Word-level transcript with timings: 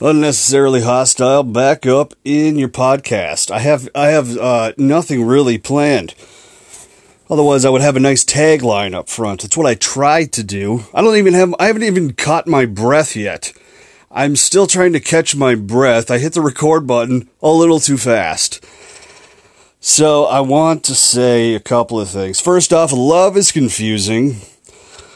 unnecessarily 0.00 0.82
hostile 0.82 1.42
back 1.42 1.86
up 1.86 2.14
in 2.24 2.56
your 2.56 2.68
podcast. 2.68 3.50
I 3.50 3.58
have 3.60 3.88
I 3.94 4.08
have 4.08 4.36
uh, 4.36 4.72
nothing 4.76 5.24
really 5.24 5.58
planned. 5.58 6.14
Otherwise, 7.28 7.64
I 7.64 7.70
would 7.70 7.82
have 7.82 7.96
a 7.96 8.00
nice 8.00 8.24
tagline 8.24 8.94
up 8.94 9.08
front. 9.08 9.42
That's 9.42 9.56
what 9.56 9.66
I 9.66 9.74
tried 9.74 10.32
to 10.32 10.42
do. 10.42 10.84
I 10.92 11.02
don't 11.02 11.16
even 11.16 11.34
have 11.34 11.54
I 11.58 11.66
haven't 11.66 11.84
even 11.84 12.14
caught 12.14 12.46
my 12.46 12.66
breath 12.66 13.14
yet. 13.14 13.52
I'm 14.10 14.34
still 14.34 14.66
trying 14.66 14.92
to 14.94 15.00
catch 15.00 15.36
my 15.36 15.54
breath. 15.54 16.10
I 16.10 16.18
hit 16.18 16.32
the 16.32 16.40
record 16.40 16.86
button 16.86 17.28
a 17.40 17.50
little 17.50 17.78
too 17.78 17.96
fast. 17.96 18.64
So, 19.82 20.24
I 20.26 20.40
want 20.40 20.84
to 20.84 20.94
say 20.94 21.54
a 21.54 21.60
couple 21.60 21.98
of 21.98 22.10
things. 22.10 22.38
First 22.38 22.70
off, 22.70 22.92
love 22.92 23.34
is 23.34 23.50
confusing. 23.50 24.36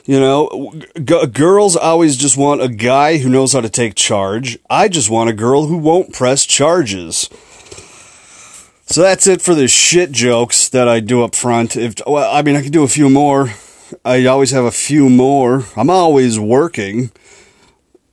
You 0.04 0.20
know, 0.20 0.72
g- 1.02 1.26
girls 1.28 1.76
always 1.76 2.16
just 2.16 2.36
want 2.36 2.60
a 2.60 2.68
guy 2.68 3.18
who 3.18 3.30
knows 3.30 3.54
how 3.54 3.62
to 3.62 3.70
take 3.70 3.94
charge. 3.94 4.58
I 4.68 4.88
just 4.88 5.08
want 5.08 5.30
a 5.30 5.32
girl 5.32 5.66
who 5.66 5.78
won't 5.78 6.12
press 6.12 6.44
charges. 6.44 7.30
So 8.86 9.00
that's 9.00 9.26
it 9.26 9.40
for 9.40 9.54
the 9.54 9.66
shit 9.66 10.12
jokes 10.12 10.68
that 10.68 10.88
I 10.88 11.00
do 11.00 11.22
up 11.22 11.34
front. 11.34 11.74
If 11.74 11.94
well, 12.06 12.30
I 12.30 12.42
mean, 12.42 12.54
I 12.54 12.60
can 12.60 12.70
do 12.70 12.82
a 12.82 12.88
few 12.88 13.08
more. 13.08 13.48
I 14.04 14.26
always 14.26 14.50
have 14.50 14.64
a 14.64 14.70
few 14.70 15.08
more. 15.08 15.64
I'm 15.74 15.88
always 15.88 16.38
working. 16.38 17.10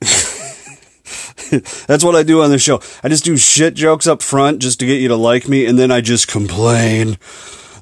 That's 1.86 2.02
what 2.02 2.14
I 2.14 2.22
do 2.22 2.40
on 2.40 2.50
the 2.50 2.58
show. 2.58 2.80
I 3.02 3.10
just 3.10 3.24
do 3.24 3.36
shit 3.36 3.74
jokes 3.74 4.06
up 4.06 4.22
front 4.22 4.62
just 4.62 4.80
to 4.80 4.86
get 4.86 5.00
you 5.00 5.08
to 5.08 5.16
like 5.16 5.46
me, 5.46 5.66
and 5.66 5.78
then 5.78 5.90
I 5.90 6.00
just 6.00 6.26
complain. 6.26 7.18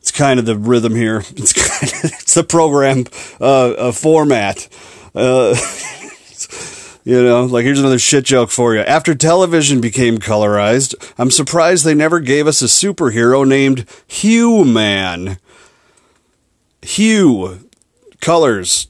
It's 0.01 0.11
kind 0.11 0.41
of 0.41 0.47
the 0.47 0.57
rhythm 0.57 0.95
here. 0.95 1.23
It's 1.37 1.53
kind 1.53 1.93
of, 1.93 2.21
it's 2.21 2.35
the 2.35 2.45
program 2.45 3.05
uh, 3.41 3.71
uh, 3.71 3.93
format. 3.93 4.69
Uh, 5.15 5.55
you 7.05 7.23
know, 7.23 7.45
like 7.45 7.65
here's 7.65 7.81
another 7.81 7.99
shit 7.99 8.25
joke 8.25 8.51
for 8.51 8.75
you. 8.75 8.81
After 8.81 9.15
television 9.15 9.81
became 9.81 10.19
colorized, 10.19 10.95
I'm 11.19 11.31
surprised 11.31 11.85
they 11.85 11.95
never 11.95 12.21
gave 12.21 12.47
us 12.47 12.63
a 12.63 12.67
superhero 12.67 13.47
named 13.47 13.87
Hugh 14.07 14.65
Man. 14.65 15.39
Hugh 16.83 17.69
colors 18.21 18.87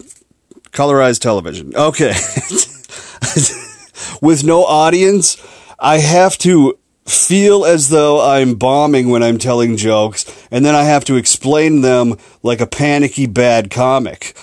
colorized 0.73 1.21
television. 1.21 1.75
Okay. 1.75 2.13
With 4.23 4.45
no 4.45 4.65
audience, 4.65 5.37
I 5.79 5.99
have 5.99 6.39
to 6.39 6.79
feel 7.07 7.65
as 7.65 7.89
though 7.89 8.21
I'm 8.21 8.55
bombing 8.55 9.09
when 9.09 9.23
I'm 9.23 9.39
telling 9.39 9.77
jokes, 9.77 10.40
and 10.51 10.65
then 10.65 10.75
I 10.75 10.83
have 10.83 11.05
to 11.07 11.17
explain 11.17 11.81
them 11.81 12.17
like 12.43 12.61
a 12.61 12.67
panicky 12.67 13.27
bad 13.27 13.71
comic. 13.71 14.37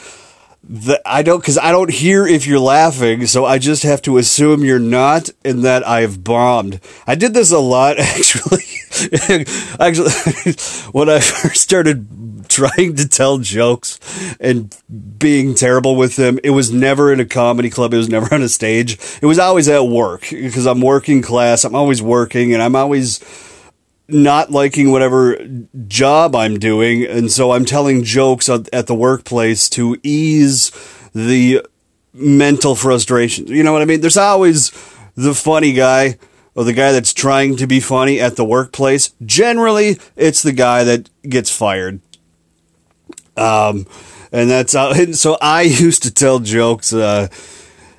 The, 0.70 1.02
I 1.06 1.22
don't, 1.22 1.42
cause 1.42 1.58
I 1.58 1.72
don't 1.72 1.92
hear 1.92 2.28
if 2.28 2.46
you're 2.46 2.60
laughing, 2.60 3.26
so 3.26 3.46
I 3.46 3.58
just 3.58 3.84
have 3.84 4.02
to 4.04 4.18
assume 4.18 4.66
you're 4.66 4.80
not 4.80 5.30
and 5.46 5.64
that 5.64 5.88
I've 5.88 6.24
bombed. 6.24 6.82
I 7.06 7.16
did 7.16 7.34
this 7.34 7.52
a 7.52 7.60
lot, 7.60 8.00
actually. 8.00 8.64
actually, 9.80 10.12
when 10.92 11.10
I 11.10 11.20
first 11.20 11.62
started 11.62 12.08
trying 12.50 12.96
to 12.96 13.08
tell 13.08 13.38
jokes 13.38 14.00
and 14.40 14.76
being 15.18 15.56
terrible 15.56 15.96
with 15.96 16.16
them, 16.16 16.40
it 16.44 16.52
was 16.52 16.72
never 16.72 17.14
in 17.14 17.20
a 17.20 17.26
comedy 17.26 17.70
club. 17.70 17.94
It 17.94 17.98
was 17.98 18.10
never 18.10 18.34
on 18.34 18.42
a 18.42 18.50
stage. 18.50 18.98
It 19.22 19.26
was 19.26 19.40
always 19.40 19.68
at 19.70 19.88
work 19.88 20.28
because 20.30 20.66
I'm 20.66 20.82
working 20.82 21.22
class. 21.22 21.64
I'm 21.64 21.76
always 21.76 22.02
working 22.02 22.54
and 22.54 22.62
I'm 22.62 22.76
always, 22.76 23.20
not 24.08 24.52
liking 24.52 24.92
whatever 24.92 25.38
job 25.88 26.36
I'm 26.36 26.60
doing, 26.60 27.06
and 27.06 27.32
so 27.32 27.52
I'm 27.52 27.66
telling 27.66 28.04
jokes 28.04 28.50
at 28.50 28.88
the 28.88 28.96
workplace 28.96 29.70
to 29.72 29.98
ease 30.04 30.72
the 31.14 31.66
mental 32.14 32.76
frustration. 32.76 33.48
You 33.48 33.64
know 33.64 33.74
what 33.74 33.82
I 33.82 33.86
mean? 33.86 34.02
There's 34.02 34.18
always 34.18 34.72
the 35.16 35.34
funny 35.34 35.74
guy 35.74 36.18
or 36.56 36.64
the 36.64 36.74
guy 36.74 36.92
that's 36.92 37.14
trying 37.14 37.56
to 37.58 37.68
be 37.68 37.80
funny 37.80 38.20
at 38.20 38.36
the 38.36 38.46
workplace. 38.46 39.14
Generally, 39.26 40.00
it's 40.16 40.42
the 40.42 40.54
guy 40.54 40.84
that 40.84 41.10
gets 41.28 41.56
fired. 41.56 42.02
Um, 43.36 43.86
and 44.32 44.50
that's 44.50 44.74
uh, 44.74 45.12
so 45.14 45.38
I 45.42 45.62
used 45.64 46.04
to 46.04 46.12
tell 46.12 46.40
jokes. 46.40 46.94
Uh, 46.94 47.28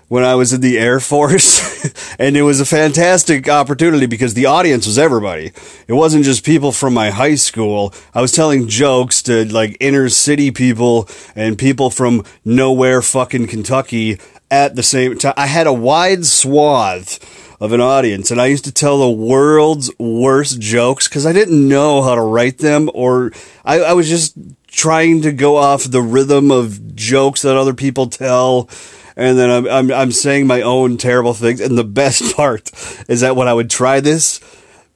when 0.09 0.25
I 0.25 0.35
was 0.35 0.53
in 0.53 0.61
the 0.61 0.79
Air 0.79 1.01
Force. 1.01 2.15
and 2.19 2.37
it 2.37 2.43
was 2.43 2.61
a 2.61 2.67
fantastic 2.67 3.49
opportunity 3.49 4.07
because 4.07 4.35
the 4.35 4.47
audience 4.47 4.87
was 4.87 4.99
everybody. 4.99 5.53
It 5.87 5.93
wasn't 5.93 6.25
just 6.25 6.45
people 6.45 6.73
from 6.73 6.95
my 6.95 7.11
high 7.11 7.37
school. 7.37 7.95
I 8.15 8.21
was 8.21 8.33
telling 8.33 8.69
jokes 8.69 9.23
to 9.23 9.45
like 9.45 9.77
inner 9.81 10.09
city 10.09 10.51
people 10.51 11.09
and 11.37 11.59
people 11.59 11.91
from 11.91 12.25
nowhere 12.45 13.03
fucking 13.03 13.47
Kentucky 13.49 14.19
at 14.51 14.75
the 14.75 14.83
same 14.83 15.19
time. 15.19 15.35
I 15.37 15.47
had 15.47 15.67
a 15.67 15.73
wide 15.73 16.25
swath 16.25 17.19
of 17.61 17.73
an 17.73 17.81
audience 17.81 18.31
and 18.31 18.41
I 18.41 18.47
used 18.47 18.65
to 18.65 18.73
tell 18.73 18.99
the 18.99 19.11
world's 19.11 19.91
worst 19.99 20.61
jokes 20.61 21.09
because 21.09 21.27
I 21.27 21.33
didn't 21.33 21.69
know 21.69 22.03
how 22.03 22.15
to 22.15 22.23
write 22.23 22.59
them 22.59 22.89
or 22.95 23.33
I, 23.65 23.81
I 23.81 23.93
was 23.95 24.09
just 24.09 24.39
trying 24.79 25.23
to 25.23 25.33
go 25.33 25.57
off 25.57 25.85
the 25.85 26.01
rhythm 26.01 26.51
of 26.51 26.95
jokes 26.95 27.43
that 27.43 27.57
other 27.57 27.75
people 27.75 28.07
tell 28.07 28.69
and 29.17 29.37
then 29.37 29.51
I'm, 29.51 29.67
I'm, 29.67 29.91
I'm 29.91 30.13
saying 30.13 30.47
my 30.47 30.63
own 30.63 30.97
terrible 30.97 31.35
things. 31.35 31.61
And 31.61 31.77
the 31.77 31.83
best 31.83 32.37
part 32.37 32.71
is 33.09 33.23
that 33.23 33.35
when 33.35 33.49
I 33.49 33.53
would 33.53 33.69
try 33.69 33.99
this, 33.99 34.41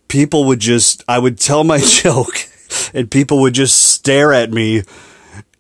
people 0.06 0.44
would 0.44 0.60
just, 0.60 1.03
I 1.09 1.19
would 1.19 1.41
tell 1.41 1.65
my 1.65 1.78
joke 1.84 2.48
and 2.94 3.10
people 3.10 3.41
would 3.41 3.54
just 3.54 3.76
stare 3.78 4.32
at 4.32 4.53
me 4.53 4.84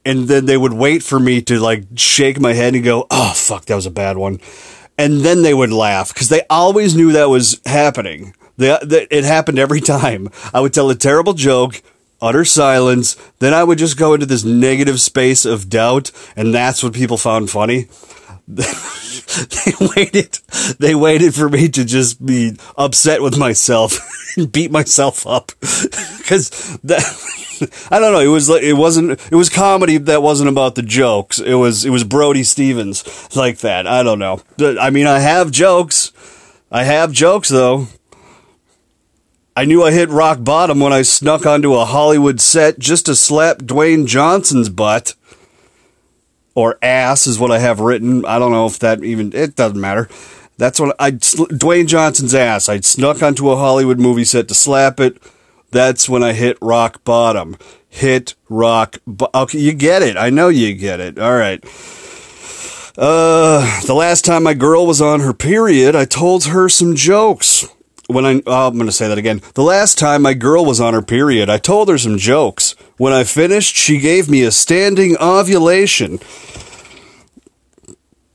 and 0.04 0.28
then 0.28 0.46
they 0.46 0.56
would 0.56 0.72
wait 0.72 1.02
for 1.02 1.18
me 1.18 1.42
to 1.42 1.58
like 1.58 1.84
shake 1.96 2.40
my 2.40 2.52
head 2.52 2.74
and 2.74 2.84
go, 2.84 3.06
"Oh 3.10 3.32
fuck, 3.34 3.66
that 3.66 3.76
was 3.76 3.86
a 3.86 3.90
bad 3.90 4.16
one," 4.16 4.40
and 4.98 5.20
then 5.20 5.42
they 5.42 5.54
would 5.54 5.72
laugh 5.72 6.12
because 6.12 6.28
they 6.28 6.42
always 6.50 6.96
knew 6.96 7.12
that 7.12 7.28
was 7.28 7.60
happening. 7.64 8.34
They, 8.56 8.76
they, 8.82 9.06
it 9.10 9.24
happened 9.24 9.58
every 9.58 9.80
time. 9.94 10.28
I 10.52 10.60
would 10.60 10.74
tell 10.74 10.90
a 10.90 10.94
terrible 10.94 11.34
joke, 11.34 11.82
utter 12.22 12.44
silence, 12.44 13.16
then 13.40 13.52
I 13.52 13.64
would 13.64 13.78
just 13.78 13.98
go 13.98 14.14
into 14.14 14.24
this 14.24 14.44
negative 14.44 15.00
space 15.00 15.44
of 15.44 15.68
doubt, 15.68 16.10
and 16.36 16.54
that's 16.54 16.82
what 16.82 16.94
people 16.94 17.18
found 17.18 17.50
funny. 17.50 17.88
they 18.48 19.72
waited 19.96 20.38
they 20.80 20.94
waited 20.96 21.32
for 21.32 21.48
me 21.48 21.68
to 21.68 21.84
just 21.84 22.24
be 22.24 22.56
upset 22.76 23.22
with 23.22 23.38
myself 23.38 23.98
and 24.36 24.50
beat 24.50 24.70
myself 24.70 25.26
up. 25.26 25.52
Because 26.18 26.78
that 26.84 27.02
I 27.90 27.98
don't 27.98 28.12
know 28.12 28.20
it 28.20 28.28
was 28.28 28.48
like 28.48 28.62
it 28.62 28.74
wasn't 28.74 29.20
it 29.30 29.34
was 29.34 29.48
comedy 29.48 29.98
that 29.98 30.22
wasn't 30.22 30.48
about 30.48 30.76
the 30.76 30.82
jokes. 30.82 31.38
It 31.40 31.54
was 31.54 31.84
it 31.84 31.90
was 31.90 32.04
Brody 32.04 32.44
Stevens 32.44 33.04
like 33.36 33.58
that. 33.58 33.86
I 33.86 34.02
don't 34.02 34.18
know. 34.18 34.40
I 34.60 34.90
mean 34.90 35.06
I 35.06 35.18
have 35.18 35.50
jokes. 35.50 36.12
I 36.70 36.84
have 36.84 37.12
jokes 37.12 37.48
though 37.48 37.86
I 39.54 39.66
knew 39.66 39.82
I 39.82 39.92
hit 39.92 40.08
rock 40.08 40.42
bottom 40.42 40.80
when 40.80 40.94
I 40.94 41.02
snuck 41.02 41.44
onto 41.44 41.74
a 41.74 41.84
Hollywood 41.84 42.40
set 42.40 42.78
just 42.78 43.06
to 43.06 43.14
slap 43.14 43.58
Dwayne 43.58 44.06
Johnson's 44.06 44.70
butt 44.70 45.14
or 46.54 46.78
ass 46.80 47.26
is 47.26 47.38
what 47.38 47.50
I 47.50 47.58
have 47.58 47.80
written. 47.80 48.24
I 48.24 48.38
don't 48.38 48.52
know 48.52 48.66
if 48.66 48.78
that 48.78 49.04
even 49.04 49.34
it 49.34 49.54
doesn't 49.54 49.80
matter. 49.80 50.08
That's 50.56 50.80
what 50.80 50.96
I 50.98 51.10
Dwayne 51.12 51.86
Johnson's 51.86 52.34
ass. 52.34 52.68
I 52.70 52.80
snuck 52.80 53.22
onto 53.22 53.50
a 53.50 53.56
Hollywood 53.56 53.98
movie 53.98 54.24
set 54.24 54.48
to 54.48 54.54
slap 54.54 54.98
it. 55.00 55.18
That's 55.70 56.08
when 56.08 56.22
I 56.22 56.32
hit 56.32 56.56
rock 56.62 57.04
bottom. 57.04 57.58
Hit 57.88 58.34
rock. 58.48 58.98
Bo- 59.06 59.30
okay, 59.34 59.58
you 59.58 59.74
get 59.74 60.02
it. 60.02 60.16
I 60.16 60.30
know 60.30 60.48
you 60.48 60.74
get 60.74 61.00
it. 61.00 61.18
All 61.18 61.36
right. 61.36 61.62
Uh, 62.96 63.80
the 63.86 63.94
last 63.94 64.24
time 64.24 64.42
my 64.42 64.54
girl 64.54 64.86
was 64.86 65.00
on 65.00 65.20
her 65.20 65.32
period, 65.34 65.94
I 65.94 66.04
told 66.04 66.44
her 66.44 66.68
some 66.68 66.94
jokes. 66.94 67.66
When 68.12 68.24
I, 68.24 68.42
oh, 68.46 68.68
I'm 68.68 68.74
going 68.74 68.86
to 68.86 68.92
say 68.92 69.08
that 69.08 69.18
again. 69.18 69.40
The 69.54 69.62
last 69.62 69.98
time 69.98 70.22
my 70.22 70.34
girl 70.34 70.64
was 70.64 70.80
on 70.80 70.94
her 70.94 71.02
period, 71.02 71.48
I 71.48 71.58
told 71.58 71.88
her 71.88 71.98
some 71.98 72.18
jokes. 72.18 72.74
When 72.96 73.12
I 73.12 73.24
finished, 73.24 73.74
she 73.74 73.98
gave 73.98 74.28
me 74.28 74.42
a 74.42 74.50
standing 74.50 75.16
ovulation. 75.18 76.18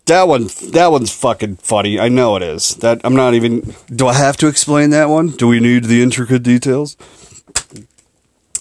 That 0.06 0.28
one, 0.28 0.48
that 0.72 0.88
one's 0.90 1.12
fucking 1.12 1.58
funny. 1.58 2.00
I 2.00 2.08
know 2.08 2.38
it 2.38 2.44
is. 2.44 2.76
That 2.76 3.02
I'm 3.04 3.16
not 3.16 3.34
even. 3.34 3.76
Do 3.94 4.08
I 4.08 4.14
have 4.14 4.38
to 4.38 4.48
explain 4.48 4.92
that 4.92 5.10
one? 5.10 5.30
Do 5.30 5.48
we 5.48 5.60
need 5.60 5.84
the 5.84 6.02
intricate 6.02 6.44
details? 6.44 6.96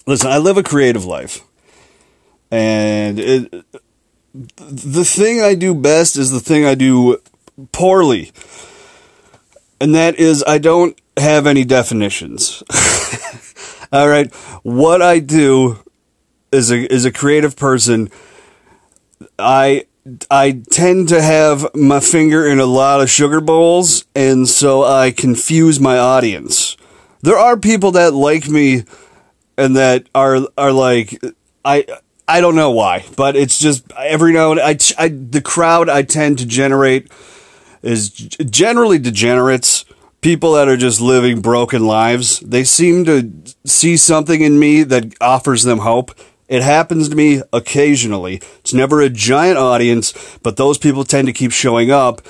Listen, 0.05 0.29
I 0.29 0.37
live 0.37 0.57
a 0.57 0.63
creative 0.63 1.05
life, 1.05 1.41
and 2.51 3.19
it, 3.19 3.65
the 4.33 5.05
thing 5.05 5.41
I 5.41 5.55
do 5.55 5.73
best 5.73 6.17
is 6.17 6.31
the 6.31 6.39
thing 6.39 6.65
I 6.65 6.75
do 6.75 7.21
poorly, 7.71 8.31
and 9.79 9.95
that 9.95 10.15
is 10.15 10.43
I 10.45 10.57
don't 10.57 10.99
have 11.17 11.47
any 11.47 11.65
definitions. 11.65 12.63
All 13.91 14.09
right, 14.09 14.33
what 14.63 15.01
I 15.01 15.19
do 15.19 15.79
as 16.51 16.71
a 16.71 16.91
as 16.91 17.05
a 17.05 17.11
creative 17.11 17.55
person, 17.55 18.09
I 19.39 19.85
I 20.29 20.61
tend 20.69 21.09
to 21.09 21.21
have 21.21 21.73
my 21.75 21.99
finger 21.99 22.47
in 22.47 22.59
a 22.59 22.65
lot 22.65 23.01
of 23.01 23.09
sugar 23.09 23.41
bowls, 23.41 24.05
and 24.15 24.47
so 24.47 24.83
I 24.83 25.11
confuse 25.11 25.79
my 25.79 25.97
audience. 25.97 26.77
There 27.21 27.37
are 27.37 27.57
people 27.57 27.91
that 27.91 28.13
like 28.13 28.47
me, 28.47 28.83
and 29.57 29.75
that 29.75 30.07
are 30.13 30.39
are 30.57 30.71
like 30.71 31.19
I. 31.63 31.85
I 32.29 32.41
don't 32.41 32.57
know 32.57 32.71
why, 32.71 33.05
but 33.15 33.37
it's 33.37 33.57
just 33.57 33.89
every 33.95 34.33
now 34.33 34.51
and 34.51 34.59
I, 34.59 34.77
I 34.97 35.07
the 35.07 35.41
crowd 35.41 35.87
I 35.87 36.01
tend 36.01 36.39
to 36.39 36.45
generate 36.45 37.09
is 37.87 38.09
generally 38.09 38.99
degenerates, 38.99 39.85
people 40.21 40.53
that 40.53 40.67
are 40.67 40.77
just 40.77 40.99
living 40.99 41.41
broken 41.41 41.85
lives. 41.85 42.39
They 42.41 42.63
seem 42.63 43.05
to 43.05 43.31
see 43.65 43.97
something 43.97 44.41
in 44.41 44.59
me 44.59 44.83
that 44.83 45.13
offers 45.21 45.63
them 45.63 45.79
hope. 45.79 46.11
It 46.47 46.63
happens 46.63 47.09
to 47.09 47.15
me 47.15 47.41
occasionally. 47.53 48.41
It's 48.59 48.73
never 48.73 49.01
a 49.01 49.09
giant 49.09 49.57
audience, 49.57 50.13
but 50.43 50.57
those 50.57 50.77
people 50.77 51.03
tend 51.03 51.27
to 51.27 51.33
keep 51.33 51.51
showing 51.51 51.91
up 51.91 52.21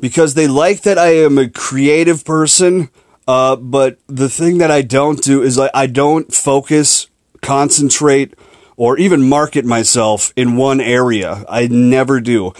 because 0.00 0.34
they 0.34 0.46
like 0.46 0.82
that 0.82 0.98
I 0.98 1.14
am 1.16 1.38
a 1.38 1.48
creative 1.48 2.24
person. 2.24 2.90
Uh, 3.26 3.56
but 3.56 3.98
the 4.08 4.28
thing 4.28 4.58
that 4.58 4.70
I 4.70 4.82
don't 4.82 5.22
do 5.22 5.42
is 5.42 5.56
like 5.56 5.70
I 5.74 5.86
don't 5.86 6.32
focus, 6.34 7.06
concentrate, 7.40 8.34
or 8.76 8.98
even 8.98 9.28
market 9.28 9.64
myself 9.64 10.32
in 10.36 10.56
one 10.56 10.80
area. 10.80 11.44
I 11.48 11.68
never 11.68 12.20
do. 12.20 12.52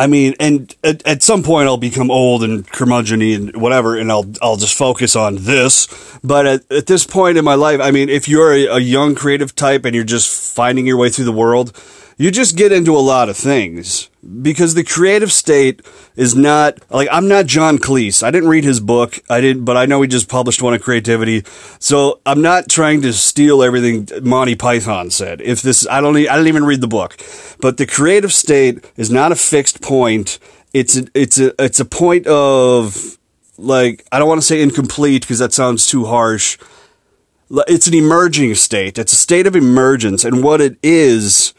I 0.00 0.06
mean, 0.06 0.34
and 0.40 0.74
at, 0.82 1.06
at 1.06 1.22
some 1.22 1.42
point 1.42 1.68
I'll 1.68 1.76
become 1.76 2.10
old 2.10 2.42
and 2.42 2.66
curmudgeon 2.66 3.20
and 3.20 3.54
whatever, 3.54 3.98
and 3.98 4.10
I'll 4.10 4.24
I'll 4.40 4.56
just 4.56 4.74
focus 4.74 5.14
on 5.14 5.36
this. 5.36 5.88
But 6.24 6.46
at, 6.46 6.72
at 6.72 6.86
this 6.86 7.04
point 7.04 7.36
in 7.36 7.44
my 7.44 7.54
life, 7.54 7.80
I 7.82 7.90
mean, 7.90 8.08
if 8.08 8.26
you're 8.26 8.50
a, 8.50 8.64
a 8.76 8.78
young 8.78 9.14
creative 9.14 9.54
type 9.54 9.84
and 9.84 9.94
you're 9.94 10.04
just 10.04 10.54
finding 10.54 10.86
your 10.86 10.96
way 10.96 11.10
through 11.10 11.26
the 11.26 11.32
world, 11.32 11.76
you 12.20 12.30
just 12.30 12.54
get 12.54 12.70
into 12.70 12.94
a 12.94 13.00
lot 13.00 13.30
of 13.30 13.36
things 13.38 14.10
because 14.42 14.74
the 14.74 14.84
creative 14.84 15.32
state 15.32 15.80
is 16.16 16.34
not 16.34 16.78
like 16.90 17.08
I'm 17.10 17.28
not 17.28 17.46
John 17.46 17.78
Cleese. 17.78 18.22
I 18.22 18.30
didn't 18.30 18.50
read 18.50 18.62
his 18.62 18.78
book. 18.78 19.18
I 19.30 19.40
didn't, 19.40 19.64
but 19.64 19.78
I 19.78 19.86
know 19.86 20.02
he 20.02 20.06
just 20.06 20.28
published 20.28 20.60
one 20.60 20.74
of 20.74 20.82
creativity. 20.82 21.44
So 21.78 22.20
I'm 22.26 22.42
not 22.42 22.68
trying 22.68 23.00
to 23.02 23.14
steal 23.14 23.62
everything 23.62 24.06
Monty 24.22 24.54
Python 24.54 25.10
said. 25.10 25.40
If 25.40 25.62
this, 25.62 25.86
I 25.88 26.02
don't, 26.02 26.14
I 26.14 26.20
didn't 26.36 26.48
even 26.48 26.64
read 26.64 26.82
the 26.82 26.88
book, 26.88 27.16
but 27.58 27.78
the 27.78 27.86
creative 27.86 28.34
state 28.34 28.84
is 28.98 29.10
not 29.10 29.32
a 29.32 29.36
fixed 29.36 29.80
point. 29.80 30.38
It's 30.74 30.98
a, 30.98 31.06
it's 31.14 31.40
a, 31.40 31.54
it's 31.58 31.80
a 31.80 31.86
point 31.86 32.26
of 32.26 33.16
like, 33.56 34.04
I 34.12 34.18
don't 34.18 34.28
want 34.28 34.42
to 34.42 34.46
say 34.46 34.60
incomplete 34.60 35.22
because 35.22 35.38
that 35.38 35.54
sounds 35.54 35.86
too 35.86 36.04
harsh. 36.04 36.58
It's 37.66 37.86
an 37.86 37.94
emerging 37.94 38.56
state. 38.56 38.98
It's 38.98 39.14
a 39.14 39.16
state 39.16 39.46
of 39.46 39.56
emergence. 39.56 40.22
And 40.22 40.44
what 40.44 40.60
it 40.60 40.76
is, 40.82 41.54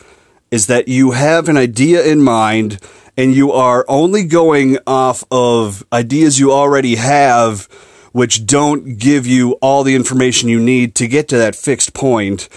is 0.51 0.68
that 0.68 0.88
you 0.88 1.12
have 1.12 1.48
an 1.48 1.57
idea 1.57 2.06
in 2.06 2.21
mind 2.21 2.80
and 3.18 3.33
you 3.33 3.51
are 3.51 3.86
only 3.88 4.25
going 4.25 4.77
off 4.86 5.24
of 5.31 5.83
ideas 5.92 6.39
you 6.39 6.51
already 6.51 6.95
have, 6.95 7.68
which 8.12 8.45
don't 8.45 8.98
give 8.98 9.25
you 9.25 9.53
all 9.62 9.83
the 9.83 9.95
information 9.95 10.50
you 10.50 10.59
need 10.59 10.94
to 10.95 11.07
get 11.07 11.27
to 11.30 11.38
that 11.38 11.56
fixed 11.56 11.94
point. 11.94 12.50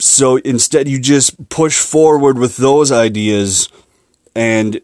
So 0.00 0.36
instead, 0.36 0.88
you 0.88 1.00
just 1.00 1.48
push 1.48 1.80
forward 1.80 2.38
with 2.38 2.56
those 2.56 2.92
ideas 2.92 3.68
and 4.34 4.80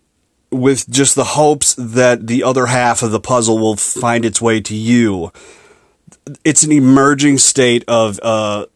with 0.51 0.89
just 0.89 1.15
the 1.15 1.25
hopes 1.25 1.75
that 1.75 2.27
the 2.27 2.43
other 2.43 2.67
half 2.67 3.03
of 3.03 3.11
the 3.11 3.21
puzzle 3.21 3.59
will 3.59 3.77
find 3.77 4.25
its 4.25 4.41
way 4.41 4.61
to 4.61 4.75
you. 4.75 5.33
It's 6.45 6.63
an 6.63 6.73
emerging 6.73 7.39
state 7.39 7.85
of 7.89 8.19
uh, 8.23 8.67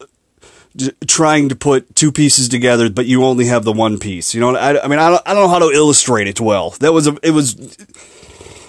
trying 1.07 1.49
to 1.49 1.55
put 1.55 1.95
two 1.95 2.11
pieces 2.11 2.49
together, 2.49 2.89
but 2.89 3.05
you 3.05 3.23
only 3.23 3.45
have 3.45 3.63
the 3.63 3.71
one 3.73 3.99
piece. 3.99 4.33
You 4.33 4.41
know, 4.41 4.55
I, 4.55 4.83
I 4.83 4.87
mean, 4.87 4.99
I 4.99 5.09
don't, 5.09 5.21
I 5.25 5.33
don't 5.33 5.43
know 5.43 5.49
how 5.49 5.59
to 5.59 5.73
illustrate 5.73 6.27
it 6.27 6.41
well. 6.41 6.71
That 6.79 6.93
was 6.93 7.07
a, 7.07 7.17
it 7.23 7.31
was. 7.31 7.77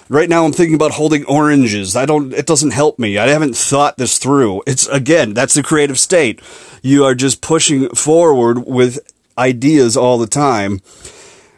Right 0.09 0.29
now, 0.29 0.45
I'm 0.45 0.53
thinking 0.53 0.77
about 0.77 0.93
holding 0.93 1.25
oranges. 1.25 1.97
I 1.97 2.07
don't. 2.07 2.33
It 2.33 2.47
doesn't 2.47 2.71
help 2.71 2.99
me. 2.99 3.19
I 3.19 3.27
haven't 3.29 3.57
thought 3.57 3.97
this 3.97 4.19
through. 4.19 4.63
It's 4.67 4.87
again, 4.87 5.35
that's 5.35 5.55
the 5.55 5.65
creative 5.65 5.99
state. 5.99 6.41
You 6.83 7.05
are 7.05 7.15
just 7.15 7.41
pushing 7.41 7.89
forward 7.89 8.67
with 8.67 9.01
ideas 9.37 9.97
all 9.97 10.19
the 10.19 10.29
time, 10.29 10.81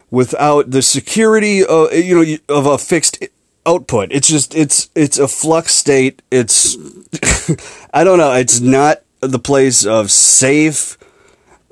without 0.09 0.71
the 0.71 0.81
security, 0.81 1.63
of, 1.63 1.93
you 1.93 2.23
know, 2.23 2.37
of 2.57 2.65
a 2.65 2.79
fixed 2.79 3.23
output. 3.67 4.11
It's 4.11 4.27
just 4.27 4.55
it's 4.55 4.89
it's 4.95 5.19
a 5.19 5.27
flux 5.27 5.75
state. 5.75 6.23
It's 6.31 6.75
I 7.93 8.03
don't 8.03 8.17
know. 8.17 8.33
It's 8.33 8.59
not 8.59 9.03
the 9.21 9.39
place 9.39 9.85
of 9.85 10.11
safe 10.11 10.97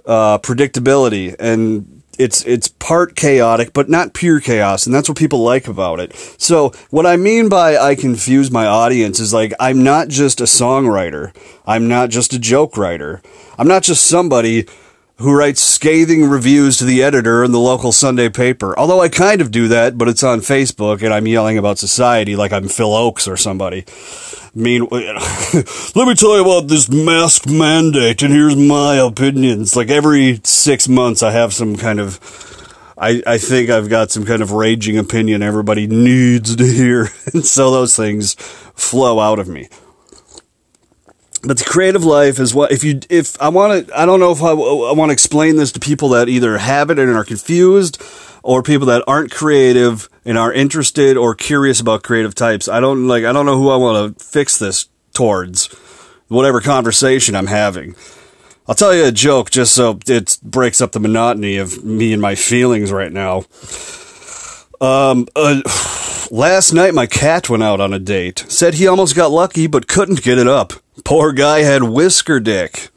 uh, 0.06 0.38
predictability, 0.40 1.36
and 1.40 2.02
it's 2.18 2.44
it's 2.46 2.68
part 2.68 3.16
chaotic, 3.16 3.74
but 3.74 3.90
not 3.90 4.14
pure 4.14 4.40
chaos, 4.40 4.86
and 4.86 4.96
that's 4.96 5.08
what 5.10 5.18
people 5.18 5.44
like 5.44 5.68
about 5.68 6.00
it. 6.00 6.16
So, 6.38 6.72
what 6.90 7.06
I 7.06 7.16
mean 7.18 7.50
by 7.50 7.78
I 7.78 7.96
confuse 7.96 8.50
my 8.50 8.66
audience 8.66 9.20
is 9.20 9.34
like 9.34 9.54
I'm 9.60 9.84
not 9.84 10.08
just 10.08 10.42
a 10.42 10.46
songwriter, 10.46 11.36
I'm 11.66 11.88
not 11.88 12.10
just 12.10 12.34
a 12.34 12.40
joke 12.40 12.78
writer, 12.78 13.22
I'm 13.58 13.68
not 13.68 13.84
just 13.84 14.08
somebody 14.08 14.66
who 15.20 15.36
writes 15.36 15.64
scathing 15.64 16.30
reviews 16.30 16.78
to 16.78 16.86
the 16.86 17.02
editor 17.02 17.44
in 17.44 17.52
the 17.52 17.60
local 17.60 17.92
Sunday 17.92 18.30
paper. 18.30 18.78
Although 18.78 19.02
I 19.02 19.10
kind 19.10 19.42
of 19.42 19.50
do 19.50 19.68
that, 19.70 19.98
but 19.98 20.08
it's 20.08 20.22
on 20.22 20.42
Facebook 20.42 21.02
and 21.02 21.12
I'm 21.12 21.26
yelling 21.26 21.58
about 21.58 21.80
society 21.80 22.36
like 22.36 22.54
I'm 22.54 22.68
Phil 22.68 22.90
Ochs 22.90 23.28
or 23.28 23.36
somebody. 23.36 23.84
Mean, 24.58 24.88
let 24.92 26.08
me 26.08 26.16
tell 26.16 26.36
you 26.36 26.42
about 26.42 26.68
this 26.68 26.90
mask 26.90 27.48
mandate 27.48 28.24
and 28.24 28.34
here's 28.34 28.56
my 28.56 28.96
opinions. 28.96 29.76
Like 29.76 29.92
every 29.92 30.42
six 30.44 30.88
months 30.88 31.22
I 31.22 31.30
have 31.30 31.54
some 31.54 31.76
kind 31.76 32.00
of, 32.00 32.20
I, 32.98 33.22
I 33.28 33.38
think 33.38 33.70
I've 33.70 33.88
got 33.88 34.10
some 34.10 34.26
kind 34.26 34.42
of 34.42 34.54
raging 34.54 34.98
opinion 34.98 35.44
everybody 35.44 35.86
needs 35.86 36.56
to 36.56 36.66
hear. 36.66 37.10
And 37.36 37.46
so 37.46 37.70
those 37.70 37.96
things 37.96 38.34
flow 38.34 39.20
out 39.20 39.38
of 39.38 39.48
me 39.48 39.70
but 41.44 41.60
the 41.60 41.64
creative 41.64 42.04
life 42.04 42.40
is 42.40 42.56
what 42.56 42.72
if 42.72 42.84
you 42.84 43.00
if 43.12 43.40
I 43.40 43.50
want 43.50 43.88
to 43.88 44.00
I 44.00 44.08
don't 44.08 44.20
know 44.20 44.32
if 44.32 44.42
I, 44.42 44.50
I 44.50 44.94
want 44.94 45.10
to 45.10 45.14
explain 45.14 45.56
this 45.58 45.72
to 45.74 45.80
people 45.80 46.10
that 46.10 46.30
either 46.30 46.58
have 46.58 46.90
it 46.90 46.98
and 46.98 47.12
are 47.12 47.24
confused 47.24 48.02
or 48.48 48.64
people 48.64 48.88
that 48.88 49.04
aren't 49.08 49.30
creative 49.30 50.08
and 50.24 50.38
are 50.38 50.54
interested 50.54 51.18
or 51.18 51.36
curious 51.36 51.82
about 51.82 52.02
creative 52.02 52.34
types. 52.34 52.70
I 52.70 52.80
don't 52.80 53.06
like 53.06 53.26
I 53.26 53.34
don't 53.34 53.46
know 53.46 53.58
who 53.58 53.70
I 53.70 53.76
want 53.76 54.18
to 54.18 54.24
fix 54.24 54.58
this 54.58 54.88
towards 55.14 55.66
whatever 56.30 56.62
conversation 56.62 57.36
I'm 57.36 57.48
having. 57.48 57.94
I'll 58.66 58.74
tell 58.74 58.96
you 58.96 59.04
a 59.04 59.12
joke 59.12 59.50
just 59.50 59.76
so 59.76 60.00
it 60.08 60.40
breaks 60.42 60.80
up 60.80 60.94
the 60.94 61.00
monotony 61.02 61.58
of 61.58 61.84
me 61.84 62.14
and 62.14 62.22
my 62.22 62.36
feelings 62.36 62.90
right 62.90 63.12
now. 63.12 63.44
Um, 64.80 65.28
uh, 65.36 65.62
last 66.32 66.72
night 66.72 66.94
my 66.94 67.06
cat 67.06 67.50
went 67.50 67.64
out 67.64 67.82
on 67.82 67.92
a 67.92 68.00
date. 68.00 68.46
Said 68.48 68.76
he 68.76 68.88
almost 68.88 69.14
got 69.14 69.30
lucky 69.30 69.68
but 69.68 69.90
couldn't 69.90 70.24
get 70.24 70.38
it 70.38 70.48
up. 70.48 70.72
Poor 71.04 71.34
guy 71.34 71.64
had 71.64 71.84
whisker 71.84 72.40
dick. 72.40 72.92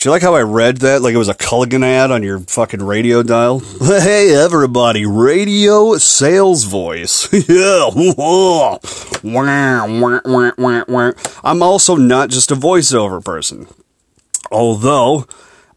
Do 0.00 0.08
you 0.08 0.12
like 0.12 0.22
how 0.22 0.34
I 0.34 0.40
read 0.40 0.78
that 0.78 1.02
like 1.02 1.12
it 1.12 1.18
was 1.18 1.28
a 1.28 1.34
Culligan 1.34 1.84
ad 1.84 2.10
on 2.10 2.22
your 2.22 2.38
fucking 2.38 2.82
radio 2.82 3.22
dial? 3.22 3.60
Hey, 3.82 4.34
everybody, 4.34 5.04
radio 5.04 5.98
sales 5.98 6.64
voice. 6.64 7.30
yeah. 7.32 7.90
I'm 11.44 11.62
also 11.62 11.96
not 11.96 12.30
just 12.30 12.50
a 12.50 12.56
voiceover 12.56 13.22
person. 13.22 13.66
Although 14.50 15.26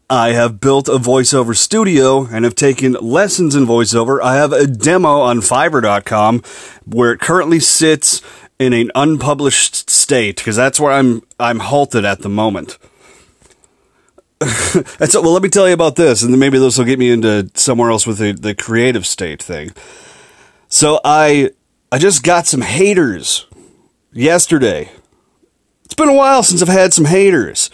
I 0.08 0.32
have 0.32 0.58
built 0.58 0.88
a 0.88 0.92
voiceover 0.92 1.54
studio 1.54 2.24
and 2.24 2.46
have 2.46 2.54
taken 2.54 2.94
lessons 2.94 3.54
in 3.54 3.66
voiceover. 3.66 4.22
I 4.22 4.36
have 4.36 4.54
a 4.54 4.66
demo 4.66 5.20
on 5.20 5.40
fiverr.com 5.40 6.42
where 6.86 7.12
it 7.12 7.20
currently 7.20 7.60
sits 7.60 8.22
in 8.58 8.72
an 8.72 8.90
unpublished 8.94 9.90
state 9.90 10.36
because 10.36 10.56
that's 10.56 10.80
where 10.80 10.92
I'm 10.92 11.20
I'm 11.38 11.58
halted 11.58 12.06
at 12.06 12.20
the 12.20 12.30
moment. 12.30 12.78
and 15.00 15.10
so, 15.10 15.20
well, 15.22 15.32
let 15.32 15.42
me 15.42 15.48
tell 15.48 15.66
you 15.66 15.74
about 15.74 15.96
this, 15.96 16.22
and 16.22 16.38
maybe 16.38 16.58
this 16.58 16.78
will 16.78 16.84
get 16.84 16.98
me 16.98 17.10
into 17.10 17.50
somewhere 17.54 17.90
else 17.90 18.06
with 18.06 18.18
the, 18.18 18.32
the 18.32 18.54
creative 18.54 19.06
state 19.06 19.42
thing. 19.42 19.70
So 20.68 21.00
I 21.04 21.50
I 21.92 21.98
just 21.98 22.22
got 22.22 22.46
some 22.46 22.60
haters 22.60 23.46
yesterday. 24.12 24.90
It's 25.84 25.94
been 25.94 26.08
a 26.08 26.14
while 26.14 26.42
since 26.42 26.62
I've 26.62 26.68
had 26.68 26.92
some 26.92 27.04
haters. 27.04 27.70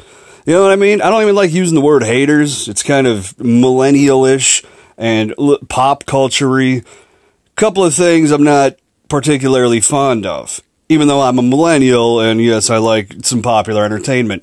You 0.47 0.55
know 0.55 0.63
what 0.63 0.73
I 0.73 0.77
mean? 0.77 1.01
I 1.01 1.11
don't 1.11 1.23
even 1.23 1.35
like 1.35 1.53
using 1.53 1.75
the 1.75 1.81
word 1.81 2.03
haters. 2.03 2.69
It's 2.69 2.83
kind 2.83 3.07
of 3.07 3.39
millennial-ish 3.39 4.65
and 4.99 5.35
pop 5.69 6.07
culture 6.07 6.83
Couple 7.57 7.85
of 7.85 7.95
things 7.95 8.31
I'm 8.31 8.43
not 8.43 8.77
particularly 9.09 9.81
fond 9.81 10.25
of 10.25 10.61
even 10.91 11.07
though 11.07 11.23
I'm 11.23 11.39
a 11.39 11.43
millennial 11.43 12.21
and 12.21 12.43
yes, 12.43 12.69
I 12.69 12.79
like 12.79 13.15
some 13.23 13.43
popular 13.43 13.85
entertainment. 13.85 14.43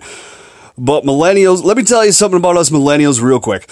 But 0.78 1.04
millennials, 1.04 1.64
let 1.64 1.76
me 1.76 1.84
tell 1.84 2.06
you 2.06 2.12
something 2.12 2.38
about 2.38 2.58
us 2.58 2.70
millennials 2.70 3.22
real 3.22 3.40
quick. 3.40 3.70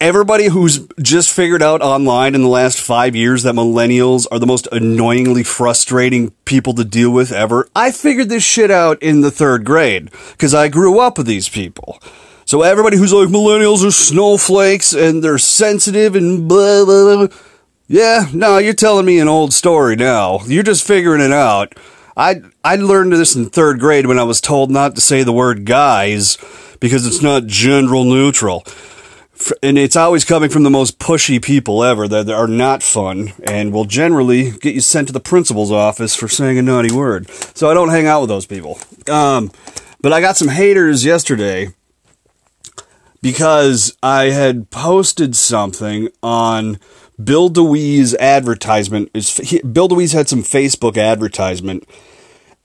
Everybody 0.00 0.46
who's 0.46 0.86
just 1.00 1.32
figured 1.32 1.62
out 1.62 1.82
online 1.82 2.34
in 2.34 2.42
the 2.42 2.48
last 2.48 2.80
five 2.80 3.14
years 3.14 3.44
that 3.44 3.54
millennials 3.54 4.26
are 4.30 4.38
the 4.38 4.46
most 4.46 4.66
annoyingly 4.72 5.44
frustrating 5.44 6.30
people 6.44 6.74
to 6.74 6.84
deal 6.84 7.10
with 7.10 7.32
ever, 7.32 7.68
I 7.74 7.92
figured 7.92 8.28
this 8.28 8.44
shit 8.44 8.70
out 8.70 9.00
in 9.02 9.20
the 9.20 9.30
third 9.30 9.64
grade 9.64 10.10
because 10.32 10.54
I 10.54 10.68
grew 10.68 10.98
up 11.00 11.18
with 11.18 11.26
these 11.26 11.48
people. 11.48 12.00
So 12.44 12.62
everybody 12.62 12.96
who's 12.96 13.12
like 13.12 13.28
millennials 13.28 13.84
are 13.86 13.90
snowflakes 13.90 14.92
and 14.92 15.22
they're 15.22 15.38
sensitive 15.38 16.16
and 16.16 16.48
blah 16.48 16.84
blah 16.84 17.26
blah. 17.26 17.36
Yeah, 17.86 18.26
no, 18.32 18.58
you're 18.58 18.74
telling 18.74 19.06
me 19.06 19.18
an 19.18 19.28
old 19.28 19.52
story 19.52 19.96
now. 19.96 20.40
You're 20.46 20.62
just 20.62 20.86
figuring 20.86 21.20
it 21.20 21.32
out. 21.32 21.74
I 22.18 22.42
I 22.64 22.76
learned 22.76 23.12
this 23.12 23.36
in 23.36 23.48
third 23.48 23.78
grade 23.78 24.06
when 24.06 24.18
I 24.18 24.24
was 24.24 24.40
told 24.40 24.70
not 24.70 24.96
to 24.96 25.00
say 25.00 25.22
the 25.22 25.32
word 25.32 25.64
guys 25.64 26.36
because 26.80 27.06
it's 27.06 27.22
not 27.22 27.46
general 27.46 28.04
neutral. 28.04 28.64
and 29.62 29.78
it's 29.78 29.94
always 29.94 30.24
coming 30.24 30.50
from 30.50 30.64
the 30.64 30.70
most 30.70 30.98
pushy 30.98 31.40
people 31.40 31.84
ever 31.84 32.08
that 32.08 32.28
are 32.28 32.48
not 32.48 32.82
fun 32.82 33.32
and 33.44 33.72
will 33.72 33.84
generally 33.84 34.50
get 34.50 34.74
you 34.74 34.80
sent 34.80 35.06
to 35.06 35.12
the 35.12 35.20
principal's 35.20 35.70
office 35.70 36.16
for 36.16 36.26
saying 36.26 36.58
a 36.58 36.62
naughty 36.62 36.92
word. 36.92 37.30
So 37.54 37.70
I 37.70 37.74
don't 37.74 37.90
hang 37.90 38.08
out 38.08 38.22
with 38.22 38.28
those 38.28 38.46
people. 38.46 38.80
Um, 39.08 39.52
but 40.00 40.12
I 40.12 40.20
got 40.20 40.36
some 40.36 40.48
haters 40.48 41.04
yesterday 41.04 41.68
because 43.22 43.96
I 44.02 44.30
had 44.30 44.70
posted 44.70 45.36
something 45.36 46.08
on 46.20 46.78
Bill 47.22 47.48
DeWees' 47.50 48.16
advertisement. 48.18 49.12
Bill 49.12 49.88
DeWees 49.88 50.14
had 50.14 50.28
some 50.28 50.42
Facebook 50.42 50.96
advertisement 50.96 51.84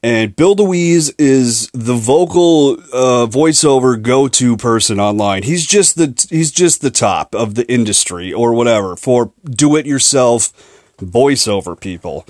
and 0.04 0.36
Bill 0.36 0.54
DeWees 0.54 1.14
is 1.16 1.70
the 1.72 1.94
vocal 1.94 2.72
uh, 2.92 3.26
voiceover 3.26 4.00
go-to 4.00 4.54
person 4.54 5.00
online. 5.00 5.44
He's 5.44 5.66
just 5.66 5.96
the 5.96 6.26
he's 6.28 6.52
just 6.52 6.82
the 6.82 6.90
top 6.90 7.34
of 7.34 7.54
the 7.54 7.66
industry 7.72 8.30
or 8.30 8.52
whatever 8.52 8.96
for 8.96 9.32
do-it-yourself 9.48 10.52
voiceover 10.98 11.80
people. 11.80 12.26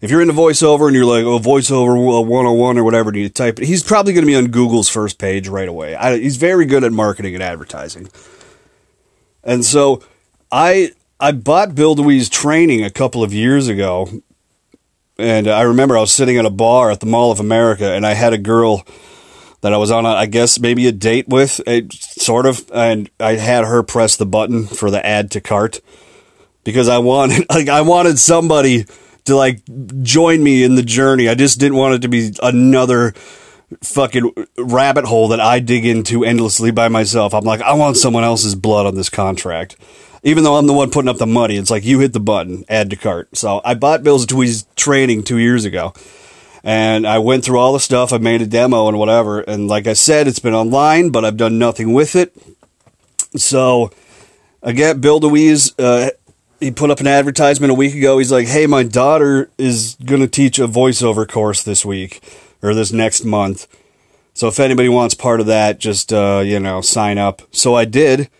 If 0.00 0.10
you're 0.10 0.22
into 0.22 0.32
voiceover 0.32 0.86
and 0.86 0.96
you're 0.96 1.04
like, 1.04 1.24
oh, 1.24 1.38
voiceover 1.38 2.02
101 2.02 2.78
or 2.78 2.82
whatever, 2.82 3.10
you 3.10 3.24
need 3.24 3.28
to 3.28 3.34
type 3.34 3.58
it. 3.58 3.66
He's 3.66 3.82
probably 3.82 4.14
going 4.14 4.24
to 4.24 4.32
be 4.32 4.34
on 4.34 4.46
Google's 4.46 4.88
first 4.88 5.18
page 5.18 5.48
right 5.48 5.68
away. 5.68 5.94
I, 5.94 6.16
he's 6.16 6.38
very 6.38 6.64
good 6.64 6.82
at 6.82 6.92
marketing 6.92 7.34
and 7.34 7.42
advertising. 7.42 8.08
And 9.44 9.66
so 9.66 10.02
I 10.50 10.92
I 11.20 11.32
bought 11.32 11.74
Bill 11.74 11.94
DeWees' 11.94 12.30
training 12.30 12.82
a 12.82 12.90
couple 12.90 13.22
of 13.22 13.34
years 13.34 13.68
ago 13.68 14.22
and 15.18 15.48
I 15.48 15.62
remember 15.62 15.96
I 15.96 16.00
was 16.00 16.12
sitting 16.12 16.38
at 16.38 16.44
a 16.44 16.50
bar 16.50 16.90
at 16.90 17.00
the 17.00 17.06
Mall 17.06 17.30
of 17.30 17.40
America, 17.40 17.92
and 17.92 18.06
I 18.06 18.14
had 18.14 18.32
a 18.32 18.38
girl 18.38 18.86
that 19.60 19.72
I 19.72 19.76
was 19.76 19.90
on, 19.90 20.04
a, 20.04 20.10
I 20.10 20.26
guess, 20.26 20.58
maybe 20.58 20.86
a 20.88 20.92
date 20.92 21.28
with, 21.28 21.60
a, 21.66 21.86
sort 21.90 22.46
of, 22.46 22.68
and 22.74 23.08
I 23.20 23.34
had 23.34 23.64
her 23.64 23.82
press 23.82 24.16
the 24.16 24.26
button 24.26 24.66
for 24.66 24.90
the 24.90 25.04
add 25.04 25.30
to 25.32 25.40
cart 25.40 25.80
because 26.64 26.88
I 26.88 26.98
wanted, 26.98 27.46
like, 27.50 27.68
I 27.68 27.82
wanted 27.82 28.18
somebody 28.18 28.86
to 29.24 29.36
like 29.36 29.62
join 30.02 30.42
me 30.42 30.64
in 30.64 30.74
the 30.74 30.82
journey. 30.82 31.28
I 31.28 31.34
just 31.34 31.60
didn't 31.60 31.78
want 31.78 31.94
it 31.94 32.02
to 32.02 32.08
be 32.08 32.32
another 32.42 33.12
fucking 33.82 34.32
rabbit 34.58 35.04
hole 35.04 35.28
that 35.28 35.40
I 35.40 35.60
dig 35.60 35.86
into 35.86 36.24
endlessly 36.24 36.72
by 36.72 36.88
myself. 36.88 37.32
I'm 37.32 37.44
like, 37.44 37.62
I 37.62 37.74
want 37.74 37.96
someone 37.96 38.24
else's 38.24 38.54
blood 38.54 38.86
on 38.86 38.94
this 38.96 39.08
contract 39.08 39.76
even 40.22 40.44
though 40.44 40.56
I'm 40.56 40.66
the 40.66 40.72
one 40.72 40.90
putting 40.90 41.08
up 41.08 41.18
the 41.18 41.26
money, 41.26 41.56
it's 41.56 41.70
like 41.70 41.84
you 41.84 41.98
hit 41.98 42.12
the 42.12 42.20
button, 42.20 42.64
add 42.68 42.90
to 42.90 42.96
cart. 42.96 43.36
So 43.36 43.60
I 43.64 43.74
bought 43.74 44.02
Bill 44.02 44.18
DeWees' 44.18 44.66
training 44.76 45.24
two 45.24 45.38
years 45.38 45.64
ago. 45.64 45.92
And 46.64 47.08
I 47.08 47.18
went 47.18 47.44
through 47.44 47.58
all 47.58 47.72
the 47.72 47.80
stuff. 47.80 48.12
I 48.12 48.18
made 48.18 48.40
a 48.40 48.46
demo 48.46 48.86
and 48.86 48.96
whatever. 48.96 49.40
And 49.40 49.66
like 49.66 49.88
I 49.88 49.94
said, 49.94 50.28
it's 50.28 50.38
been 50.38 50.54
online, 50.54 51.10
but 51.10 51.24
I've 51.24 51.36
done 51.36 51.58
nothing 51.58 51.92
with 51.92 52.14
it. 52.14 52.32
So 53.34 53.90
again, 54.62 55.00
Bill 55.00 55.20
DeWees, 55.20 55.74
uh, 55.78 56.10
he 56.60 56.70
put 56.70 56.90
up 56.90 57.00
an 57.00 57.08
advertisement 57.08 57.72
a 57.72 57.74
week 57.74 57.96
ago. 57.96 58.18
He's 58.18 58.30
like, 58.30 58.46
Hey, 58.46 58.66
my 58.68 58.84
daughter 58.84 59.50
is 59.58 59.96
to 59.96 60.28
teach 60.28 60.60
a 60.60 60.68
voiceover 60.68 61.28
course 61.28 61.64
this 61.64 61.84
week 61.84 62.22
or 62.62 62.74
this 62.74 62.92
next 62.92 63.24
month. 63.24 63.66
So 64.34 64.46
if 64.46 64.60
anybody 64.60 64.88
wants 64.88 65.14
part 65.14 65.40
of 65.40 65.46
that, 65.46 65.80
just, 65.80 66.12
uh, 66.12 66.42
you 66.44 66.60
know, 66.60 66.80
sign 66.80 67.18
up. 67.18 67.42
So 67.50 67.74
I 67.74 67.84
did 67.84 68.30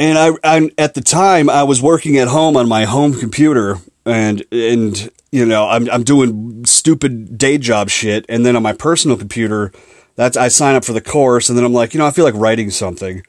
and 0.00 0.16
I, 0.18 0.30
I, 0.42 0.70
at 0.78 0.94
the 0.94 1.02
time 1.02 1.50
I 1.50 1.62
was 1.62 1.82
working 1.82 2.16
at 2.16 2.28
home 2.28 2.56
on 2.56 2.66
my 2.66 2.86
home 2.86 3.12
computer 3.12 3.76
and 4.06 4.42
and 4.50 5.10
you 5.30 5.44
know 5.44 5.68
I'm 5.68 5.90
I'm 5.90 6.04
doing 6.04 6.64
stupid 6.64 7.36
day 7.36 7.58
job 7.58 7.90
shit. 7.90 8.24
And 8.26 8.44
then 8.46 8.56
on 8.56 8.62
my 8.62 8.72
personal 8.72 9.18
computer 9.18 9.72
that's 10.16 10.38
I 10.38 10.48
sign 10.48 10.74
up 10.74 10.86
for 10.86 10.94
the 10.94 11.02
course 11.02 11.50
and 11.50 11.58
then 11.58 11.66
I'm 11.66 11.74
like 11.74 11.92
you 11.92 11.98
know 11.98 12.06
I 12.06 12.12
feel 12.12 12.24
like 12.24 12.34
writing 12.34 12.70
something. 12.70 13.22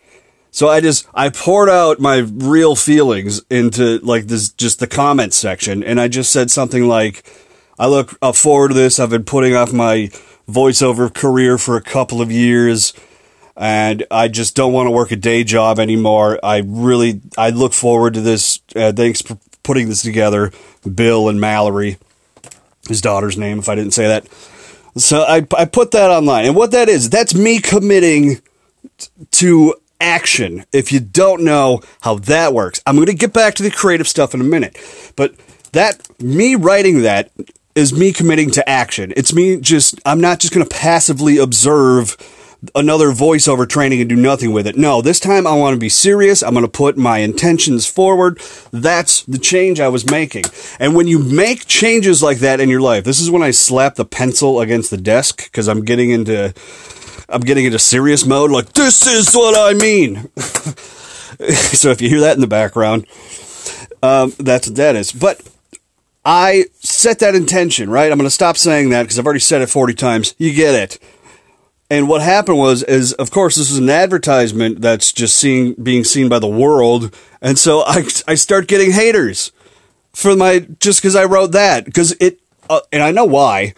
So 0.52 0.70
I 0.70 0.80
just 0.80 1.06
I 1.14 1.28
poured 1.28 1.70
out 1.70 2.00
my 2.00 2.20
real 2.20 2.78
feelings 2.78 3.42
into 3.50 4.00
like 4.00 4.28
this 4.28 4.50
just 4.50 4.80
the 4.80 4.88
comment 4.88 5.34
section. 5.34 5.84
And 5.84 6.00
I 6.00 6.08
just 6.08 6.32
said 6.32 6.50
something 6.50 6.88
like 6.88 7.30
I 7.78 7.88
look 7.88 8.18
uh, 8.22 8.32
forward 8.32 8.70
to 8.70 8.76
this. 8.76 8.98
I've 8.98 9.10
been 9.10 9.26
putting 9.26 9.56
off 9.56 9.74
my 9.74 10.10
voiceover 10.50 11.14
career 11.14 11.58
for 11.58 11.76
a 11.76 11.82
couple 11.82 12.22
of 12.22 12.32
years 12.32 12.94
and 13.62 14.04
I 14.10 14.28
just 14.28 14.56
don't 14.56 14.74
want 14.74 14.88
to 14.88 14.92
work 14.92 15.12
a 15.12 15.16
day 15.16 15.44
job 15.44 15.78
anymore. 15.78 16.40
I 16.44 16.64
really, 16.66 17.22
I 17.38 17.52
look 17.52 17.74
forward 17.74 18.16
to 18.16 18.22
this. 18.22 18.60
Uh, 18.76 18.92
thanks 18.92 19.22
for 19.22 19.38
putting 19.62 19.88
this 19.88 20.02
together, 20.02 20.52
Bill 20.96 21.30
and 21.30 21.40
Mallory, 21.40 21.98
his 22.88 23.02
daughter's 23.02 23.38
name, 23.38 23.60
if 23.60 23.70
I 23.70 23.76
didn't 23.76 23.94
say 23.94 24.08
that. 24.08 24.28
So 24.98 25.22
I, 25.22 25.46
I 25.56 25.66
put 25.66 25.92
that 25.92 26.10
online. 26.10 26.46
And 26.46 26.56
what 26.56 26.72
that 26.72 26.90
is, 26.90 27.12
that's 27.12 27.36
me 27.36 27.60
committing 27.60 28.42
to 29.30 29.76
action. 30.02 30.66
If 30.74 30.92
you 30.92 31.00
don't 31.00 31.44
know 31.44 31.82
how 32.02 32.16
that 32.16 32.56
works, 32.56 32.82
I'm 32.88 32.96
going 32.96 33.06
to 33.06 33.14
get 33.14 33.32
back 33.32 33.54
to 33.56 33.64
the 33.64 33.70
creative 33.70 34.08
stuff 34.08 34.34
in 34.34 34.42
a 34.42 34.44
minute. 34.44 34.76
But 35.16 35.36
that, 35.74 36.08
me 36.20 36.56
writing 36.56 37.04
that 37.04 37.32
is 37.76 37.94
me 37.94 38.12
committing 38.12 38.50
to 38.52 38.68
action. 38.68 39.14
It's 39.16 39.34
me 39.34 39.58
just, 39.58 40.02
I'm 40.04 40.20
not 40.20 40.40
just 40.40 40.52
going 40.52 40.66
to 40.66 40.76
passively 40.76 41.38
observe 41.38 42.18
another 42.76 43.08
voiceover 43.12 43.68
training 43.68 44.02
and 44.02 44.10
do 44.10 44.16
nothing 44.16 44.52
with 44.52 44.68
it. 44.68 44.78
No, 44.78 45.02
this 45.02 45.20
time 45.20 45.48
I 45.48 45.56
want 45.56 45.74
to 45.74 45.80
be 45.80 45.90
serious. 45.90 46.44
I'm 46.44 46.54
going 46.54 46.66
to 46.66 46.72
put 46.72 46.98
my 46.98 47.20
intentions 47.20 47.88
forward. 47.88 48.40
That's 48.72 49.24
the 49.24 49.40
change 49.40 49.80
I 49.80 49.88
was 49.88 50.10
making. 50.10 50.46
And 50.80 50.96
when 50.96 51.08
you 51.08 51.20
make 51.20 51.66
changes 51.66 52.22
like 52.22 52.40
that 52.40 52.60
in 52.60 52.70
your 52.70 52.82
life, 52.82 53.04
this 53.04 53.20
is 53.20 53.32
when 53.32 53.44
I 53.44 53.52
slap 53.52 53.96
the 53.96 54.06
pencil 54.06 54.60
against 54.62 54.92
the 54.92 54.98
desk 54.98 55.46
because 55.46 55.68
I'm 55.68 55.84
getting 55.84 56.12
into 56.12 56.54
I'm 57.30 57.42
getting 57.42 57.66
into 57.66 57.80
serious 57.80 58.26
mode 58.26 58.52
like 58.52 58.74
this 58.74 59.08
is 59.08 59.34
what 59.34 59.58
I 59.58 59.74
mean. 59.78 60.30
so 60.38 61.90
if 61.90 62.02
you 62.02 62.10
hear 62.10 62.20
that 62.22 62.36
in 62.36 62.42
the 62.42 62.48
background, 62.48 63.08
um, 64.04 64.34
that's 64.38 64.68
what 64.68 64.76
that 64.76 64.96
is. 64.96 65.12
But 65.12 65.42
I 66.24 66.66
set 66.80 67.20
that 67.20 67.34
intention, 67.34 67.90
right? 67.90 68.12
I'm 68.12 68.18
going 68.18 68.28
to 68.28 68.32
stop 68.32 68.58
saying 68.58 68.90
that 68.90 69.04
because 69.04 69.18
I've 69.18 69.26
already 69.26 69.40
said 69.40 69.62
it 69.62 69.70
40 69.70 69.94
times. 69.94 70.36
You 70.38 70.54
get 70.54 70.76
it. 70.76 71.00
And 71.92 72.08
what 72.08 72.22
happened 72.22 72.58
was, 72.58 72.84
is 72.84 73.12
of 73.12 73.32
course 73.32 73.58
this 73.58 73.70
is 73.70 73.78
an 73.78 73.90
advertisement 73.90 74.80
that's 74.80 75.12
just 75.12 75.38
seeing 75.38 75.74
being 75.74 76.06
seen 76.06 76.30
by 76.30 76.40
the 76.40 76.48
world, 76.48 77.14
and 77.42 77.60
so 77.60 77.82
I 77.86 78.06
I 78.30 78.36
start 78.36 78.70
getting 78.70 78.92
haters 78.92 79.52
for 80.14 80.34
my 80.38 80.60
just 80.80 81.02
because 81.02 81.18
I 81.18 81.26
wrote 81.26 81.52
that 81.52 81.84
because 81.84 82.14
it, 82.22 82.40
uh, 82.70 82.80
and 82.94 83.04
I 83.04 83.12
know 83.12 83.26
why. 83.26 83.74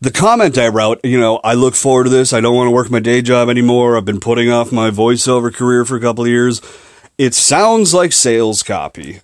The 0.00 0.10
comment 0.10 0.56
I 0.56 0.68
wrote, 0.68 1.00
you 1.04 1.20
know, 1.20 1.40
I 1.44 1.52
look 1.54 1.74
forward 1.74 2.04
to 2.04 2.10
this. 2.10 2.32
I 2.32 2.40
don't 2.40 2.56
want 2.56 2.68
to 2.68 2.70
work 2.70 2.90
my 2.90 3.00
day 3.00 3.20
job 3.20 3.50
anymore. 3.50 3.98
I've 3.98 4.04
been 4.06 4.20
putting 4.20 4.50
off 4.50 4.72
my 4.72 4.90
voiceover 4.90 5.52
career 5.52 5.84
for 5.84 5.96
a 5.96 6.00
couple 6.00 6.24
of 6.24 6.30
years. 6.30 6.62
It 7.18 7.34
sounds 7.34 7.92
like 7.92 8.12
sales 8.12 8.62
copy 8.62 9.20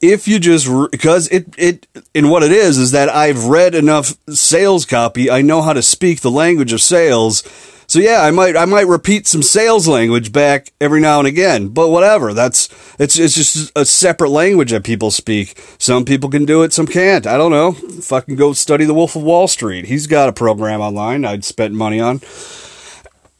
if 0.00 0.28
you 0.28 0.38
just 0.38 0.68
because 0.90 1.28
it 1.28 1.46
it 1.58 1.86
and 2.14 2.30
what 2.30 2.42
it 2.42 2.52
is 2.52 2.78
is 2.78 2.92
that 2.92 3.08
I've 3.08 3.46
read 3.46 3.74
enough 3.74 4.14
sales 4.28 4.84
copy, 4.84 5.30
I 5.30 5.42
know 5.42 5.62
how 5.62 5.72
to 5.72 5.82
speak 5.82 6.20
the 6.20 6.30
language 6.30 6.72
of 6.72 6.80
sales. 6.80 7.42
So 7.88 8.00
yeah, 8.00 8.20
I 8.20 8.30
might 8.30 8.56
I 8.56 8.66
might 8.66 8.86
repeat 8.86 9.26
some 9.26 9.42
sales 9.42 9.88
language 9.88 10.30
back 10.30 10.72
every 10.80 11.00
now 11.00 11.18
and 11.20 11.26
again, 11.26 11.68
but 11.68 11.88
whatever. 11.88 12.34
That's 12.34 12.68
it's 12.98 13.18
it's 13.18 13.34
just 13.34 13.72
a 13.74 13.84
separate 13.84 14.30
language 14.30 14.70
that 14.70 14.84
people 14.84 15.10
speak. 15.10 15.58
Some 15.78 16.04
people 16.04 16.28
can 16.28 16.44
do 16.44 16.62
it, 16.62 16.72
some 16.72 16.86
can't. 16.86 17.26
I 17.26 17.36
don't 17.36 17.50
know. 17.50 17.72
Fucking 17.72 18.36
go 18.36 18.52
study 18.52 18.84
The 18.84 18.94
Wolf 18.94 19.16
of 19.16 19.22
Wall 19.22 19.48
Street. 19.48 19.86
He's 19.86 20.06
got 20.06 20.28
a 20.28 20.32
program 20.32 20.80
online 20.80 21.24
I'd 21.24 21.44
spent 21.44 21.74
money 21.74 21.98
on. 21.98 22.20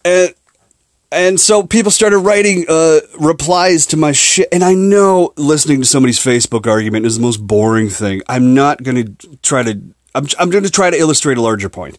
And 0.05 0.33
and 1.11 1.41
so 1.41 1.67
people 1.67 1.91
started 1.91 2.19
writing 2.19 2.67
uh, 2.69 3.01
replies 3.19 3.87
to 3.87 3.97
my 3.97 4.13
shit. 4.13 4.49
And 4.53 4.63
I 4.63 4.75
know 4.75 5.33
listening 5.37 5.81
to 5.81 5.87
somebody's 5.87 6.19
Facebook 6.19 6.67
argument 6.67 7.07
is 7.07 7.17
the 7.17 7.23
most 7.23 7.39
boring 7.39 7.89
thing. 7.89 8.23
I'm 8.29 8.55
not 8.55 8.83
going 8.83 9.17
to 9.17 9.37
try 9.39 9.63
to, 9.63 9.81
I'm, 10.15 10.27
I'm 10.39 10.51
going 10.51 10.65
to 10.65 10.71
try 10.71 10.91
to 10.91 10.99
illustrate 10.99 11.39
a 11.39 11.43
larger 11.43 11.69
point. 11.69 11.97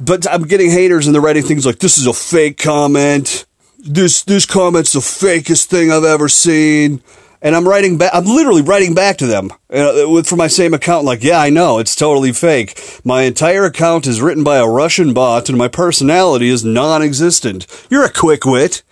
But 0.00 0.26
I'm 0.30 0.44
getting 0.44 0.70
haters 0.70 1.06
and 1.06 1.14
they're 1.14 1.20
writing 1.22 1.42
things 1.42 1.66
like, 1.66 1.80
this 1.80 1.98
is 1.98 2.06
a 2.06 2.12
fake 2.12 2.56
comment. 2.56 3.44
This, 3.78 4.22
this 4.22 4.46
comment's 4.46 4.92
the 4.92 5.00
fakest 5.00 5.66
thing 5.66 5.92
I've 5.92 6.04
ever 6.04 6.28
seen 6.28 7.02
and 7.40 7.54
I'm 7.54 7.68
writing 7.68 7.98
back. 7.98 8.10
I'm 8.14 8.24
literally 8.24 8.62
writing 8.62 8.94
back 8.94 9.16
to 9.18 9.26
them 9.26 9.52
uh, 9.70 10.22
for 10.22 10.36
my 10.36 10.48
same 10.48 10.74
account. 10.74 11.04
Like, 11.04 11.22
yeah, 11.22 11.38
I 11.38 11.50
know 11.50 11.78
it's 11.78 11.94
totally 11.94 12.32
fake. 12.32 13.00
My 13.04 13.22
entire 13.22 13.64
account 13.64 14.06
is 14.06 14.20
written 14.20 14.44
by 14.44 14.58
a 14.58 14.68
Russian 14.68 15.14
bot, 15.14 15.48
and 15.48 15.58
my 15.58 15.68
personality 15.68 16.48
is 16.48 16.64
non-existent. 16.64 17.66
You're 17.90 18.04
a 18.04 18.12
quick 18.12 18.44
wit. 18.44 18.82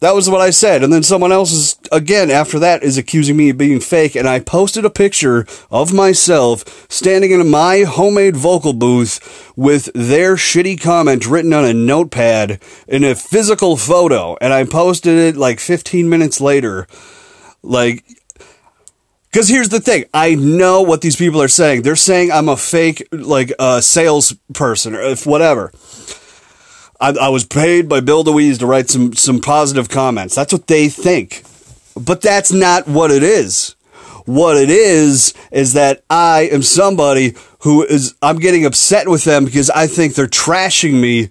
That 0.00 0.14
was 0.14 0.30
what 0.30 0.40
I 0.40 0.50
said, 0.50 0.84
and 0.84 0.92
then 0.92 1.02
someone 1.02 1.32
else 1.32 1.50
is 1.50 1.76
again 1.90 2.30
after 2.30 2.60
that 2.60 2.84
is 2.84 2.96
accusing 2.96 3.36
me 3.36 3.50
of 3.50 3.58
being 3.58 3.80
fake, 3.80 4.14
and 4.14 4.28
I 4.28 4.38
posted 4.38 4.84
a 4.84 4.90
picture 4.90 5.44
of 5.72 5.92
myself 5.92 6.86
standing 6.88 7.32
in 7.32 7.50
my 7.50 7.80
homemade 7.80 8.36
vocal 8.36 8.74
booth 8.74 9.52
with 9.56 9.90
their 9.96 10.36
shitty 10.36 10.80
comment 10.80 11.26
written 11.26 11.52
on 11.52 11.64
a 11.64 11.74
notepad 11.74 12.62
in 12.86 13.02
a 13.02 13.16
physical 13.16 13.76
photo, 13.76 14.36
and 14.40 14.52
I 14.52 14.62
posted 14.62 15.18
it 15.18 15.36
like 15.36 15.58
15 15.58 16.08
minutes 16.08 16.40
later 16.40 16.86
like, 17.68 18.04
because 19.30 19.48
here's 19.48 19.68
the 19.68 19.80
thing, 19.80 20.06
I 20.14 20.34
know 20.34 20.82
what 20.82 21.02
these 21.02 21.16
people 21.16 21.42
are 21.42 21.48
saying. 21.48 21.82
They're 21.82 21.96
saying 21.96 22.32
I'm 22.32 22.48
a 22.48 22.56
fake, 22.56 23.06
like, 23.12 23.52
uh, 23.58 23.80
salesperson 23.80 24.94
or 24.94 25.02
if 25.02 25.26
whatever. 25.26 25.70
I, 27.00 27.10
I 27.10 27.28
was 27.28 27.44
paid 27.44 27.88
by 27.88 28.00
Bill 28.00 28.24
DeWees 28.24 28.58
to 28.58 28.66
write 28.66 28.90
some 28.90 29.12
some 29.12 29.40
positive 29.40 29.88
comments. 29.88 30.34
That's 30.34 30.52
what 30.52 30.66
they 30.66 30.88
think, 30.88 31.44
but 31.94 32.20
that's 32.20 32.50
not 32.52 32.88
what 32.88 33.10
it 33.12 33.22
is. 33.22 33.76
What 34.24 34.56
it 34.56 34.68
is 34.68 35.32
is 35.52 35.74
that 35.74 36.02
I 36.10 36.48
am 36.50 36.62
somebody 36.62 37.34
who 37.60 37.84
is 37.84 38.14
I'm 38.20 38.38
getting 38.38 38.66
upset 38.66 39.08
with 39.08 39.24
them 39.24 39.44
because 39.44 39.70
I 39.70 39.86
think 39.86 40.14
they're 40.14 40.26
trashing 40.26 41.00
me. 41.00 41.30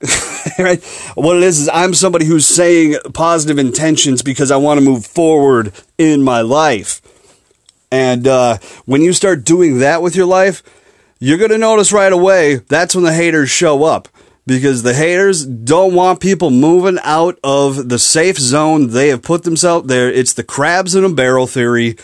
right? 0.58 0.82
What 1.14 1.36
it 1.36 1.42
is 1.42 1.60
is 1.60 1.68
I'm 1.68 1.94
somebody 1.94 2.24
who's 2.24 2.46
saying 2.46 2.96
positive 3.14 3.58
intentions 3.58 4.22
because 4.22 4.50
I 4.50 4.56
want 4.56 4.78
to 4.78 4.84
move 4.84 5.06
forward 5.06 5.72
in 5.96 6.22
my 6.22 6.40
life. 6.40 7.00
And 7.90 8.26
uh, 8.28 8.58
when 8.84 9.02
you 9.02 9.12
start 9.12 9.44
doing 9.44 9.78
that 9.78 10.02
with 10.02 10.14
your 10.14 10.26
life, 10.26 10.62
you're 11.18 11.38
going 11.38 11.50
to 11.50 11.58
notice 11.58 11.92
right 11.92 12.12
away 12.12 12.56
that's 12.56 12.94
when 12.94 13.04
the 13.04 13.12
haters 13.12 13.50
show 13.50 13.84
up 13.84 14.08
because 14.46 14.82
the 14.82 14.94
haters 14.94 15.44
don't 15.44 15.94
want 15.94 16.20
people 16.20 16.50
moving 16.50 16.98
out 17.02 17.38
of 17.44 17.88
the 17.88 17.98
safe 17.98 18.38
zone 18.38 18.88
they 18.88 19.08
have 19.08 19.22
put 19.22 19.42
themselves 19.42 19.88
there. 19.88 20.10
It's 20.10 20.32
the 20.32 20.44
crabs 20.44 20.94
in 20.94 21.04
a 21.04 21.10
barrel 21.10 21.46
theory. 21.46 21.96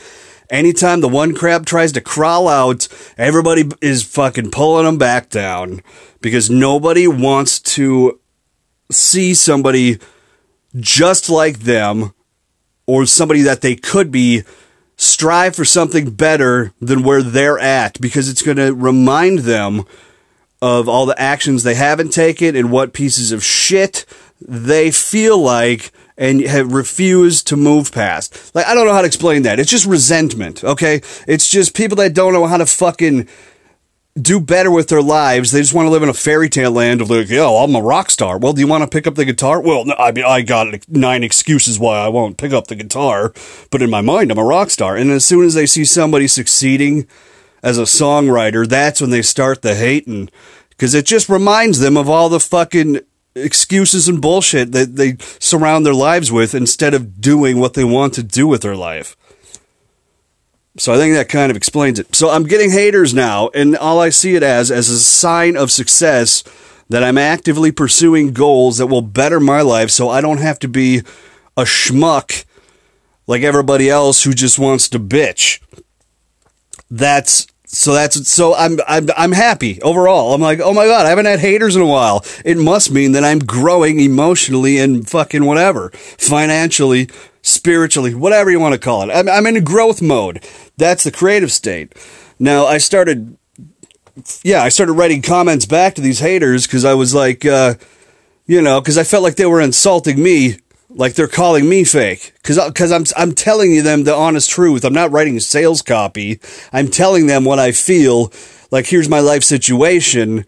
Anytime 0.50 1.00
the 1.00 1.08
one 1.08 1.34
crab 1.34 1.66
tries 1.66 1.92
to 1.92 2.00
crawl 2.00 2.48
out, 2.48 2.88
everybody 3.16 3.64
is 3.80 4.02
fucking 4.02 4.50
pulling 4.50 4.84
them 4.84 4.98
back 4.98 5.30
down 5.30 5.82
because 6.20 6.50
nobody 6.50 7.06
wants 7.08 7.60
to 7.60 8.20
see 8.90 9.34
somebody 9.34 9.98
just 10.76 11.30
like 11.30 11.60
them 11.60 12.12
or 12.86 13.06
somebody 13.06 13.42
that 13.42 13.62
they 13.62 13.76
could 13.76 14.10
be 14.10 14.42
strive 14.96 15.56
for 15.56 15.64
something 15.64 16.10
better 16.10 16.72
than 16.80 17.02
where 17.02 17.22
they're 17.22 17.58
at 17.58 18.00
because 18.00 18.28
it's 18.28 18.42
going 18.42 18.56
to 18.56 18.74
remind 18.74 19.40
them 19.40 19.84
of 20.62 20.88
all 20.88 21.06
the 21.06 21.20
actions 21.20 21.62
they 21.62 21.74
haven't 21.74 22.10
taken 22.10 22.54
and 22.54 22.70
what 22.70 22.92
pieces 22.92 23.32
of 23.32 23.44
shit 23.44 24.04
they 24.40 24.90
feel 24.90 25.38
like 25.38 25.90
and 26.16 26.40
have 26.42 26.72
refused 26.72 27.46
to 27.48 27.56
move 27.56 27.92
past. 27.92 28.54
Like, 28.54 28.66
I 28.66 28.74
don't 28.74 28.86
know 28.86 28.92
how 28.92 29.00
to 29.00 29.06
explain 29.06 29.42
that. 29.42 29.58
It's 29.58 29.70
just 29.70 29.86
resentment, 29.86 30.62
okay? 30.62 31.00
It's 31.26 31.48
just 31.48 31.74
people 31.74 31.96
that 31.96 32.14
don't 32.14 32.32
know 32.32 32.46
how 32.46 32.56
to 32.56 32.66
fucking 32.66 33.28
do 34.20 34.38
better 34.38 34.70
with 34.70 34.88
their 34.88 35.02
lives. 35.02 35.50
They 35.50 35.60
just 35.60 35.74
want 35.74 35.86
to 35.86 35.90
live 35.90 36.04
in 36.04 36.08
a 36.08 36.14
fairy 36.14 36.48
tale 36.48 36.70
land 36.70 37.00
of 37.00 37.10
like, 37.10 37.28
yo, 37.28 37.56
I'm 37.56 37.74
a 37.74 37.82
rock 37.82 38.10
star. 38.10 38.38
Well, 38.38 38.52
do 38.52 38.60
you 38.60 38.68
want 38.68 38.84
to 38.84 38.88
pick 38.88 39.08
up 39.08 39.16
the 39.16 39.24
guitar? 39.24 39.60
Well, 39.60 39.86
I 39.98 40.12
mean, 40.12 40.24
I 40.24 40.42
got 40.42 40.88
nine 40.88 41.24
excuses 41.24 41.80
why 41.80 41.98
I 41.98 42.08
won't 42.08 42.36
pick 42.36 42.52
up 42.52 42.68
the 42.68 42.76
guitar, 42.76 43.32
but 43.70 43.82
in 43.82 43.90
my 43.90 44.00
mind, 44.00 44.30
I'm 44.30 44.38
a 44.38 44.44
rock 44.44 44.70
star. 44.70 44.96
And 44.96 45.10
as 45.10 45.24
soon 45.24 45.44
as 45.44 45.54
they 45.54 45.66
see 45.66 45.84
somebody 45.84 46.28
succeeding 46.28 47.08
as 47.62 47.76
a 47.76 47.82
songwriter, 47.82 48.68
that's 48.68 49.00
when 49.00 49.10
they 49.10 49.22
start 49.22 49.62
the 49.62 49.74
hating 49.74 50.30
because 50.70 50.94
it 50.94 51.06
just 51.06 51.28
reminds 51.28 51.80
them 51.80 51.96
of 51.96 52.08
all 52.08 52.28
the 52.28 52.40
fucking 52.40 53.00
excuses 53.34 54.08
and 54.08 54.20
bullshit 54.20 54.72
that 54.72 54.96
they 54.96 55.16
surround 55.38 55.84
their 55.84 55.94
lives 55.94 56.30
with 56.30 56.54
instead 56.54 56.94
of 56.94 57.20
doing 57.20 57.58
what 57.58 57.74
they 57.74 57.84
want 57.84 58.14
to 58.14 58.22
do 58.22 58.46
with 58.46 58.62
their 58.62 58.76
life. 58.76 59.16
So 60.76 60.92
I 60.92 60.96
think 60.96 61.14
that 61.14 61.28
kind 61.28 61.50
of 61.50 61.56
explains 61.56 61.98
it. 61.98 62.14
So 62.16 62.30
I'm 62.30 62.44
getting 62.44 62.70
haters 62.70 63.14
now, 63.14 63.48
and 63.54 63.76
all 63.76 64.00
I 64.00 64.08
see 64.08 64.34
it 64.34 64.42
as 64.42 64.70
as 64.70 64.88
a 64.88 64.98
sign 64.98 65.56
of 65.56 65.70
success 65.70 66.42
that 66.88 67.04
I'm 67.04 67.18
actively 67.18 67.70
pursuing 67.70 68.32
goals 68.32 68.78
that 68.78 68.88
will 68.88 69.02
better 69.02 69.40
my 69.40 69.62
life 69.62 69.90
so 69.90 70.08
I 70.08 70.20
don't 70.20 70.38
have 70.40 70.58
to 70.60 70.68
be 70.68 70.98
a 71.56 71.62
schmuck 71.62 72.44
like 73.26 73.42
everybody 73.42 73.88
else 73.88 74.24
who 74.24 74.32
just 74.32 74.58
wants 74.58 74.88
to 74.90 74.98
bitch. 74.98 75.60
That's 76.90 77.46
so 77.74 77.92
that's 77.92 78.28
so 78.30 78.54
I'm 78.54 78.78
I'm 78.86 79.08
I'm 79.16 79.32
happy 79.32 79.80
overall. 79.82 80.34
I'm 80.34 80.40
like, 80.40 80.60
"Oh 80.60 80.72
my 80.72 80.86
god, 80.86 81.06
I 81.06 81.10
haven't 81.10 81.26
had 81.26 81.40
haters 81.40 81.76
in 81.76 81.82
a 81.82 81.86
while." 81.86 82.24
It 82.44 82.56
must 82.56 82.90
mean 82.90 83.12
that 83.12 83.24
I'm 83.24 83.40
growing 83.40 84.00
emotionally 84.00 84.78
and 84.78 85.08
fucking 85.08 85.44
whatever, 85.44 85.90
financially, 85.90 87.08
spiritually, 87.42 88.14
whatever 88.14 88.50
you 88.50 88.58
want 88.58 88.72
to 88.72 88.80
call 88.80 89.02
it. 89.02 89.12
I'm, 89.12 89.28
I'm 89.28 89.46
in 89.46 89.56
a 89.56 89.60
growth 89.60 90.00
mode. 90.00 90.44
That's 90.76 91.04
the 91.04 91.12
creative 91.12 91.52
state. 91.52 91.94
Now, 92.38 92.64
I 92.66 92.78
started, 92.78 93.36
yeah, 94.42 94.62
I 94.62 94.70
started 94.70 94.94
writing 94.94 95.22
comments 95.22 95.66
back 95.66 95.94
to 95.94 96.00
these 96.00 96.20
haters 96.20 96.66
because 96.66 96.84
I 96.84 96.94
was 96.94 97.14
like, 97.14 97.44
uh, 97.44 97.74
you 98.46 98.60
know, 98.60 98.80
because 98.80 98.98
I 98.98 99.04
felt 99.04 99.22
like 99.22 99.36
they 99.36 99.46
were 99.46 99.60
insulting 99.60 100.22
me, 100.22 100.58
like 100.94 101.14
they're 101.14 101.28
calling 101.28 101.68
me 101.68 101.84
fake. 101.84 102.32
Because 102.36 102.58
because 102.66 102.92
I'm 102.92 103.04
I'm 103.16 103.34
telling 103.34 103.72
you 103.72 103.82
them 103.82 104.04
the 104.04 104.14
honest 104.14 104.50
truth. 104.50 104.84
I'm 104.84 104.92
not 104.92 105.12
writing 105.12 105.38
sales 105.40 105.82
copy. 105.82 106.40
I'm 106.72 106.88
telling 106.88 107.26
them 107.26 107.44
what 107.44 107.58
I 107.58 107.72
feel. 107.72 108.32
Like 108.70 108.86
here's 108.86 109.08
my 109.08 109.20
life 109.20 109.44
situation 109.44 110.46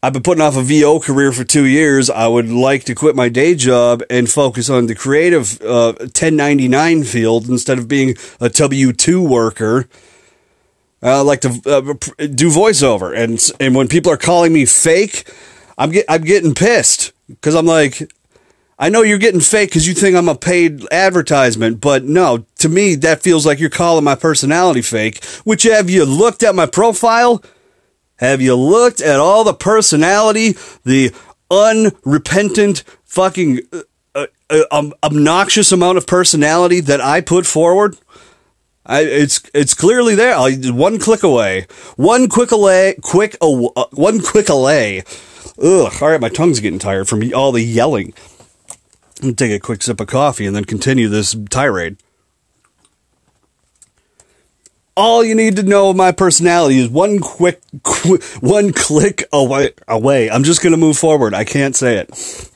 I've 0.00 0.12
been 0.12 0.22
putting 0.22 0.42
off 0.42 0.56
a 0.56 0.62
VO 0.62 1.00
career 1.00 1.32
for 1.32 1.42
two 1.42 1.66
years. 1.66 2.08
I 2.08 2.28
would 2.28 2.48
like 2.48 2.84
to 2.84 2.94
quit 2.94 3.16
my 3.16 3.28
day 3.28 3.56
job 3.56 4.00
and 4.08 4.30
focus 4.30 4.70
on 4.70 4.86
the 4.86 4.94
creative 4.94 5.60
uh, 5.60 5.94
1099 5.98 7.02
field 7.02 7.48
instead 7.48 7.78
of 7.78 7.88
being 7.88 8.14
a 8.40 8.48
W 8.48 8.92
2 8.92 9.26
worker. 9.26 9.88
I 11.02 11.20
like 11.22 11.40
to 11.40 11.48
uh, 11.48 12.26
do 12.26 12.50
voiceover, 12.50 13.16
and 13.16 13.40
and 13.60 13.74
when 13.74 13.86
people 13.86 14.10
are 14.10 14.16
calling 14.16 14.52
me 14.52 14.64
fake, 14.66 15.32
I'm 15.76 15.90
get 15.90 16.04
I'm 16.08 16.22
getting 16.22 16.54
pissed 16.54 17.12
because 17.28 17.54
I'm 17.54 17.66
like, 17.66 18.08
I 18.78 18.90
know 18.90 19.02
you're 19.02 19.18
getting 19.18 19.40
fake 19.40 19.70
because 19.70 19.88
you 19.88 19.94
think 19.94 20.14
I'm 20.16 20.28
a 20.28 20.36
paid 20.36 20.86
advertisement, 20.92 21.80
but 21.80 22.04
no, 22.04 22.46
to 22.58 22.68
me 22.68 22.94
that 22.96 23.22
feels 23.22 23.44
like 23.44 23.58
you're 23.58 23.70
calling 23.70 24.04
my 24.04 24.14
personality 24.14 24.82
fake. 24.82 25.24
Which 25.44 25.64
have 25.64 25.90
you 25.90 26.04
looked 26.04 26.44
at 26.44 26.54
my 26.54 26.66
profile? 26.66 27.42
Have 28.16 28.40
you 28.40 28.54
looked 28.54 29.00
at 29.00 29.18
all 29.18 29.42
the 29.42 29.54
personality, 29.54 30.54
the 30.84 31.12
unrepentant, 31.50 32.84
fucking 33.04 33.60
uh, 34.14 34.26
uh, 34.50 34.62
um, 34.70 34.92
obnoxious 35.02 35.72
amount 35.72 35.98
of 35.98 36.06
personality 36.06 36.80
that 36.80 37.00
I 37.00 37.20
put 37.20 37.46
forward? 37.46 37.96
I, 38.86 39.02
it's 39.02 39.42
it's 39.54 39.74
clearly 39.74 40.14
there. 40.14 40.34
I'll, 40.34 40.52
one 40.72 40.98
click 40.98 41.22
away. 41.22 41.66
One 41.96 42.28
quick 42.28 42.52
away. 42.52 42.96
Quick. 43.02 43.36
Uh, 43.40 43.84
one 43.90 44.20
quick 44.20 44.48
away. 44.48 45.02
Ugh. 45.62 45.92
All 46.00 46.08
right, 46.08 46.20
my 46.20 46.28
tongue's 46.28 46.60
getting 46.60 46.78
tired 46.78 47.08
from 47.08 47.22
all 47.34 47.52
the 47.52 47.62
yelling. 47.62 48.14
I'm 49.22 49.34
take 49.34 49.52
a 49.52 49.58
quick 49.58 49.82
sip 49.82 50.00
of 50.00 50.06
coffee 50.06 50.46
and 50.46 50.54
then 50.54 50.64
continue 50.64 51.08
this 51.08 51.36
tirade 51.50 51.96
all 54.98 55.24
you 55.24 55.36
need 55.36 55.54
to 55.54 55.62
know 55.62 55.90
of 55.90 55.96
my 55.96 56.10
personality 56.10 56.80
is 56.80 56.88
one 56.88 57.20
quick, 57.20 57.60
qu- 57.84 58.18
one 58.40 58.72
click 58.72 59.24
away. 59.32 59.70
Away. 59.86 60.28
I'm 60.28 60.42
just 60.42 60.60
gonna 60.60 60.76
move 60.76 60.98
forward. 60.98 61.34
I 61.34 61.44
can't 61.44 61.76
say 61.76 61.98
it. 61.98 62.50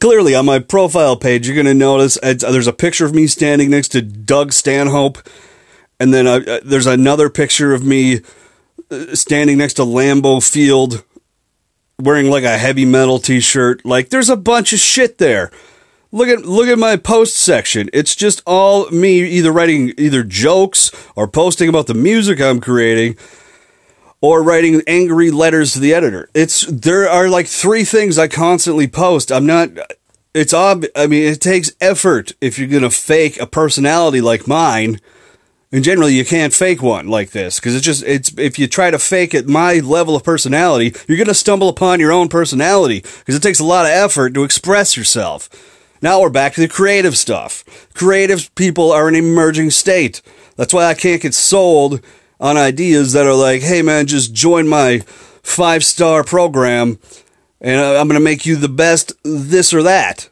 Clearly, 0.00 0.34
on 0.34 0.46
my 0.46 0.58
profile 0.58 1.16
page, 1.16 1.46
you're 1.46 1.56
gonna 1.56 1.74
notice 1.74 2.18
there's 2.22 2.66
a 2.66 2.72
picture 2.72 3.04
of 3.04 3.14
me 3.14 3.26
standing 3.26 3.70
next 3.70 3.88
to 3.88 4.00
Doug 4.00 4.52
Stanhope, 4.52 5.18
and 6.00 6.12
then 6.14 6.26
uh, 6.26 6.40
uh, 6.46 6.60
there's 6.64 6.86
another 6.86 7.28
picture 7.28 7.74
of 7.74 7.84
me 7.84 8.20
uh, 8.90 9.14
standing 9.14 9.58
next 9.58 9.74
to 9.74 9.82
Lambeau 9.82 10.42
Field, 10.42 11.04
wearing 12.00 12.30
like 12.30 12.44
a 12.44 12.58
heavy 12.58 12.84
metal 12.84 13.18
T-shirt. 13.18 13.84
Like, 13.84 14.10
there's 14.10 14.28
a 14.28 14.36
bunch 14.36 14.72
of 14.72 14.78
shit 14.78 15.18
there. 15.18 15.50
Look 16.12 16.28
at 16.28 16.44
look 16.44 16.66
at 16.66 16.78
my 16.78 16.96
post 16.96 17.36
section. 17.36 17.88
It's 17.92 18.16
just 18.16 18.42
all 18.44 18.90
me 18.90 19.22
either 19.22 19.52
writing 19.52 19.92
either 19.96 20.24
jokes 20.24 20.90
or 21.14 21.28
posting 21.28 21.68
about 21.68 21.86
the 21.86 21.94
music 21.94 22.40
I'm 22.40 22.60
creating 22.60 23.16
or 24.20 24.42
writing 24.42 24.82
angry 24.88 25.30
letters 25.30 25.72
to 25.74 25.78
the 25.78 25.94
editor. 25.94 26.28
It's 26.34 26.62
there 26.62 27.08
are 27.08 27.28
like 27.28 27.46
three 27.46 27.84
things 27.84 28.18
I 28.18 28.26
constantly 28.26 28.88
post. 28.88 29.30
I'm 29.30 29.46
not 29.46 29.70
it's 30.34 30.52
ob 30.52 30.84
I 30.96 31.06
mean 31.06 31.22
it 31.22 31.40
takes 31.40 31.72
effort 31.80 32.32
if 32.40 32.58
you're 32.58 32.68
going 32.68 32.82
to 32.82 32.90
fake 32.90 33.40
a 33.40 33.46
personality 33.46 34.20
like 34.20 34.48
mine. 34.48 35.00
And 35.72 35.84
generally 35.84 36.14
you 36.14 36.24
can't 36.24 36.52
fake 36.52 36.82
one 36.82 37.06
like 37.06 37.30
this 37.30 37.60
because 37.60 37.76
it's 37.76 37.84
just 37.84 38.02
it's 38.02 38.36
if 38.36 38.58
you 38.58 38.66
try 38.66 38.90
to 38.90 38.98
fake 38.98 39.34
at 39.34 39.46
my 39.46 39.74
level 39.74 40.16
of 40.16 40.24
personality, 40.24 40.92
you're 41.06 41.24
to 41.24 41.34
stumble 41.34 41.68
upon 41.68 42.00
your 42.00 42.12
own 42.12 42.28
personality 42.28 43.00
because 43.00 43.36
it 43.36 43.42
takes 43.42 43.60
a 43.60 43.64
lot 43.64 43.84
of 43.84 43.92
effort 43.92 44.34
to 44.34 44.42
express 44.42 44.96
yourself. 44.96 45.48
Now 46.02 46.20
we're 46.20 46.30
back 46.30 46.54
to 46.54 46.60
the 46.60 46.68
creative 46.68 47.16
stuff. 47.16 47.62
Creative 47.94 48.52
people 48.56 48.90
are 48.90 49.06
an 49.06 49.14
emerging 49.14 49.70
state. 49.70 50.22
That's 50.56 50.74
why 50.74 50.86
I 50.86 50.94
can't 50.94 51.22
get 51.22 51.34
sold 51.34 52.04
on 52.40 52.56
ideas 52.56 53.12
that 53.12 53.26
are 53.26 53.34
like, 53.34 53.62
hey 53.62 53.82
man, 53.82 54.06
just 54.06 54.34
join 54.34 54.66
my 54.66 55.00
five 55.42 55.84
star 55.84 56.24
program 56.24 56.98
and 57.60 57.80
I'm 57.80 58.08
to 58.08 58.20
make 58.20 58.44
you 58.44 58.56
the 58.56 58.68
best 58.68 59.12
this 59.22 59.72
or 59.72 59.82
that. 59.84 60.28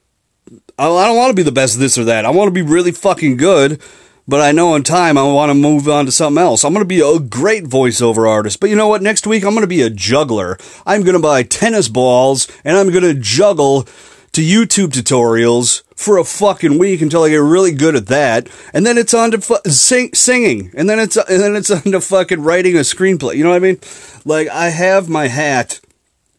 I 0.78 0.84
don't 0.86 1.16
want 1.16 1.30
to 1.30 1.36
be 1.36 1.42
the 1.42 1.52
best 1.52 1.78
this 1.78 1.98
or 1.98 2.04
that. 2.04 2.24
I 2.24 2.30
want 2.30 2.48
to 2.48 2.52
be 2.52 2.62
really 2.62 2.92
fucking 2.92 3.36
good, 3.36 3.82
but 4.28 4.42
I 4.42 4.52
know 4.52 4.74
in 4.74 4.82
time 4.82 5.16
I 5.16 5.22
want 5.22 5.50
to 5.50 5.54
move 5.54 5.88
on 5.88 6.04
to 6.04 6.12
something 6.12 6.40
else. 6.40 6.62
I'm 6.62 6.74
going 6.74 6.84
to 6.84 6.88
be 6.88 7.00
a 7.00 7.18
great 7.18 7.64
voiceover 7.64 8.28
artist, 8.28 8.60
but 8.60 8.68
you 8.68 8.76
know 8.76 8.86
what? 8.86 9.02
Next 9.02 9.26
week 9.26 9.42
I'm 9.42 9.54
going 9.54 9.62
to 9.62 9.66
be 9.66 9.82
a 9.82 9.90
juggler. 9.90 10.58
I'm 10.86 11.02
going 11.02 11.16
to 11.16 11.22
buy 11.22 11.42
tennis 11.42 11.88
balls 11.88 12.46
and 12.64 12.76
I'm 12.76 12.90
going 12.90 13.02
to 13.02 13.14
juggle 13.14 13.88
to 14.32 14.42
YouTube 14.42 14.90
tutorials 14.90 15.82
for 15.96 16.18
a 16.18 16.24
fucking 16.24 16.78
week 16.78 17.00
until 17.00 17.24
I 17.24 17.30
get 17.30 17.38
really 17.38 17.72
good 17.72 17.96
at 17.96 18.06
that, 18.06 18.48
and 18.72 18.86
then 18.86 18.98
it's 18.98 19.12
on 19.12 19.32
to 19.32 19.40
fu- 19.40 19.56
sing- 19.68 20.14
singing, 20.14 20.70
and 20.76 20.88
then 20.88 21.00
it's 21.00 21.16
and 21.16 21.40
then 21.40 21.56
it's 21.56 21.70
on 21.72 21.82
to 21.90 22.00
fucking 22.00 22.42
writing 22.42 22.76
a 22.76 22.80
screenplay. 22.80 23.36
You 23.36 23.42
know 23.42 23.50
what 23.50 23.56
I 23.56 23.58
mean? 23.58 23.80
Like 24.24 24.48
I 24.48 24.68
have 24.68 25.08
my 25.08 25.26
hat 25.26 25.80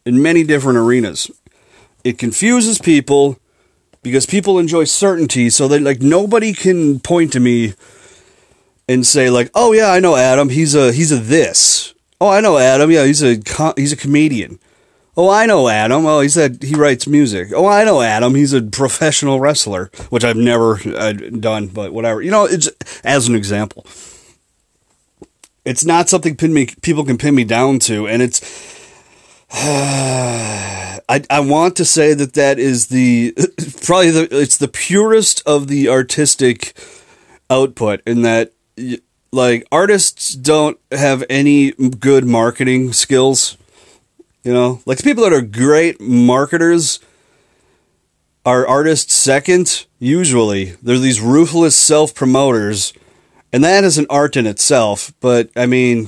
in 0.06 0.22
many 0.22 0.46
different 0.46 0.78
arenas. 0.78 1.30
It 2.06 2.18
confuses 2.18 2.80
people 2.80 3.38
because 4.02 4.26
people 4.26 4.60
enjoy 4.60 4.86
certainty, 4.86 5.50
so 5.50 5.68
that 5.68 5.82
like 5.82 6.02
nobody 6.02 6.54
can 6.54 7.00
point 7.00 7.34
to 7.34 7.40
me 7.40 7.74
and 8.88 9.06
say 9.06 9.30
like, 9.30 9.50
"Oh 9.54 9.72
yeah, 9.72 9.92
I 9.92 10.00
know 10.00 10.16
Adam. 10.16 10.50
He's 10.50 10.76
a 10.76 10.92
he's 10.92 11.12
a 11.12 11.18
this." 11.18 11.94
Oh, 12.22 12.30
I 12.30 12.42
know 12.42 12.58
Adam. 12.58 12.92
Yeah, 12.92 13.06
he's 13.06 13.24
a 13.24 13.40
he's 13.76 13.94
a 13.94 13.98
comedian. 13.98 14.60
Oh, 15.16 15.30
I 15.30 15.46
know 15.46 15.68
Adam. 15.68 16.06
Oh, 16.06 16.22
he 16.22 16.30
said 16.30 16.64
he 16.64 16.76
writes 16.76 17.06
music. 17.06 17.50
Oh, 17.54 17.66
I 17.68 17.84
know 17.84 18.02
Adam. 18.02 18.36
He's 18.36 18.54
a 18.54 18.62
professional 18.62 19.40
wrestler, 19.40 19.92
which 20.10 20.24
I've 20.24 20.38
never 20.38 20.80
uh, 20.96 21.12
done, 21.12 21.68
but 21.68 21.92
whatever. 21.94 22.22
You 22.22 22.32
know, 22.32 22.46
it's 22.46 22.70
as 23.04 23.28
an 23.28 23.36
example. 23.36 23.86
It's 25.66 25.84
not 25.84 26.10
something 26.10 26.38
pin 26.38 26.54
me, 26.54 26.68
people 26.82 27.04
can 27.04 27.18
pin 27.18 27.36
me 27.36 27.44
down 27.44 27.80
to, 27.80 28.08
and 28.08 28.22
it's. 28.22 28.40
I 31.10 31.24
I 31.30 31.42
want 31.42 31.76
to 31.78 31.86
say 31.86 32.14
that 32.14 32.34
that 32.34 32.60
is 32.60 32.88
the 32.88 33.34
probably 33.84 34.12
the 34.12 34.28
it's 34.32 34.58
the 34.58 34.70
purest 34.70 35.42
of 35.46 35.68
the 35.68 35.90
artistic 35.90 36.78
output 37.50 38.02
in 38.06 38.22
that 38.22 38.54
like 39.32 39.68
artists 39.72 40.34
don't 40.34 40.80
have 40.92 41.24
any 41.30 41.72
good 41.72 42.26
marketing 42.26 42.94
skills 42.94 43.58
you 44.44 44.54
know, 44.54 44.82
like 44.86 45.04
people 45.04 45.24
that 45.24 45.34
are 45.34 45.42
great 45.42 46.00
marketers 46.00 47.00
are 48.46 48.66
artists 48.66 49.14
second, 49.14 49.86
usually. 50.00 50.76
They're 50.82 50.98
these 50.98 51.22
ruthless 51.22 51.76
self 51.76 52.16
promoters, 52.16 52.94
and 53.52 53.64
that 53.64 53.84
is 53.84 53.98
an 53.98 54.08
art 54.10 54.38
in 54.38 54.48
itself. 54.48 55.14
But 55.20 55.50
I 55.56 55.66
mean, 55.66 56.08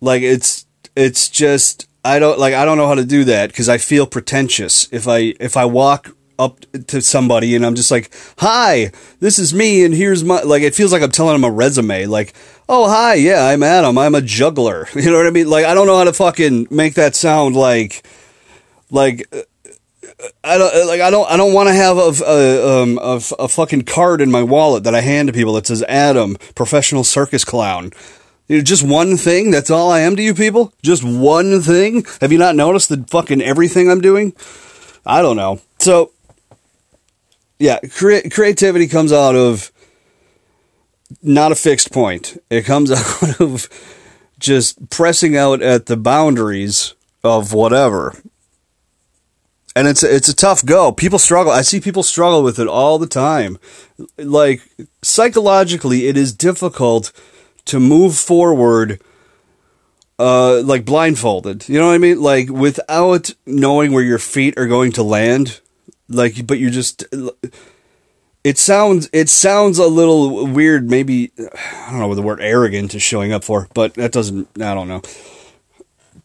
like 0.00 0.22
it's 0.22 0.66
it's 0.96 1.28
just 1.28 1.88
I 2.04 2.18
don't 2.18 2.38
like 2.38 2.54
I 2.54 2.64
don't 2.64 2.76
know 2.76 2.86
how 2.86 2.94
to 2.94 3.04
do 3.04 3.24
that 3.24 3.48
because 3.48 3.68
I 3.68 3.78
feel 3.78 4.06
pretentious 4.06 4.88
if 4.92 5.08
I 5.08 5.34
if 5.40 5.56
I 5.56 5.64
walk 5.64 6.14
up 6.38 6.60
to 6.88 7.00
somebody 7.00 7.54
and 7.54 7.64
I'm 7.64 7.74
just 7.74 7.90
like, 7.90 8.10
"Hi, 8.38 8.90
this 9.20 9.38
is 9.38 9.54
me, 9.54 9.84
and 9.84 9.94
here's 9.94 10.24
my 10.24 10.42
like." 10.42 10.62
It 10.62 10.74
feels 10.74 10.92
like 10.92 11.02
I'm 11.02 11.10
telling 11.10 11.34
them 11.34 11.44
a 11.44 11.50
resume. 11.50 12.06
Like, 12.06 12.34
"Oh, 12.68 12.88
hi, 12.88 13.14
yeah, 13.14 13.46
I'm 13.46 13.62
Adam. 13.62 13.96
I'm 13.96 14.14
a 14.14 14.20
juggler." 14.20 14.88
You 14.94 15.10
know 15.10 15.16
what 15.16 15.26
I 15.26 15.30
mean? 15.30 15.48
Like, 15.48 15.64
I 15.64 15.74
don't 15.74 15.86
know 15.86 15.96
how 15.96 16.04
to 16.04 16.12
fucking 16.12 16.68
make 16.70 16.94
that 16.94 17.14
sound 17.14 17.56
like, 17.56 18.06
like. 18.90 19.26
Uh, 19.32 19.42
I 20.42 20.58
don't 20.58 20.86
like. 20.86 21.00
I 21.00 21.10
don't. 21.10 21.30
I 21.30 21.36
don't 21.36 21.52
want 21.52 21.68
to 21.68 21.74
have 21.74 21.96
a, 21.96 22.12
a, 22.24 22.82
um, 22.82 22.98
a, 23.02 23.20
a 23.38 23.48
fucking 23.48 23.82
card 23.82 24.20
in 24.20 24.30
my 24.30 24.42
wallet 24.42 24.84
that 24.84 24.94
I 24.94 25.00
hand 25.00 25.28
to 25.28 25.32
people 25.32 25.54
that 25.54 25.66
says 25.66 25.82
Adam, 25.84 26.36
professional 26.54 27.04
circus 27.04 27.44
clown. 27.44 27.92
Just 28.48 28.82
one 28.82 29.16
thing. 29.16 29.50
That's 29.50 29.70
all 29.70 29.90
I 29.90 30.00
am 30.00 30.16
to 30.16 30.22
you 30.22 30.34
people. 30.34 30.72
Just 30.82 31.02
one 31.02 31.62
thing. 31.62 32.04
Have 32.20 32.30
you 32.30 32.38
not 32.38 32.56
noticed 32.56 32.90
the 32.90 33.04
fucking 33.08 33.40
everything 33.40 33.90
I'm 33.90 34.02
doing? 34.02 34.34
I 35.06 35.22
don't 35.22 35.36
know. 35.36 35.60
So 35.78 36.12
yeah, 37.58 37.78
cre- 37.80 38.28
creativity 38.30 38.86
comes 38.86 39.12
out 39.12 39.34
of 39.34 39.72
not 41.22 41.52
a 41.52 41.56
fixed 41.56 41.92
point. 41.92 42.36
It 42.50 42.62
comes 42.62 42.90
out 42.90 43.40
of 43.40 43.68
just 44.38 44.90
pressing 44.90 45.36
out 45.36 45.62
at 45.62 45.86
the 45.86 45.96
boundaries 45.96 46.94
of 47.22 47.52
whatever. 47.52 48.14
And 49.76 49.88
it's 49.88 50.04
it's 50.04 50.28
a 50.28 50.36
tough 50.36 50.64
go. 50.64 50.92
People 50.92 51.18
struggle. 51.18 51.50
I 51.50 51.62
see 51.62 51.80
people 51.80 52.04
struggle 52.04 52.42
with 52.42 52.58
it 52.58 52.68
all 52.68 52.98
the 52.98 53.08
time. 53.08 53.58
Like 54.18 54.62
psychologically, 55.02 56.06
it 56.06 56.16
is 56.16 56.32
difficult 56.32 57.10
to 57.66 57.80
move 57.80 58.16
forward 58.16 59.00
uh 60.18 60.62
like 60.62 60.84
blindfolded. 60.84 61.68
You 61.68 61.78
know 61.78 61.88
what 61.88 61.94
I 61.94 61.98
mean? 61.98 62.20
Like 62.20 62.48
without 62.48 63.34
knowing 63.46 63.92
where 63.92 64.04
your 64.04 64.18
feet 64.18 64.58
are 64.58 64.66
going 64.66 64.92
to 64.92 65.02
land 65.02 65.60
like 66.08 66.46
but 66.46 66.58
you're 66.58 66.70
just 66.70 67.04
it 68.42 68.58
sounds 68.58 69.08
it 69.12 69.28
sounds 69.28 69.78
a 69.78 69.86
little 69.86 70.46
weird 70.46 70.88
maybe 70.88 71.32
i 71.38 71.90
don't 71.90 72.00
know 72.00 72.08
what 72.08 72.14
the 72.14 72.22
word 72.22 72.40
arrogant 72.40 72.94
is 72.94 73.02
showing 73.02 73.32
up 73.32 73.42
for 73.42 73.68
but 73.74 73.94
that 73.94 74.12
doesn't 74.12 74.48
i 74.60 74.74
don't 74.74 74.88
know 74.88 75.00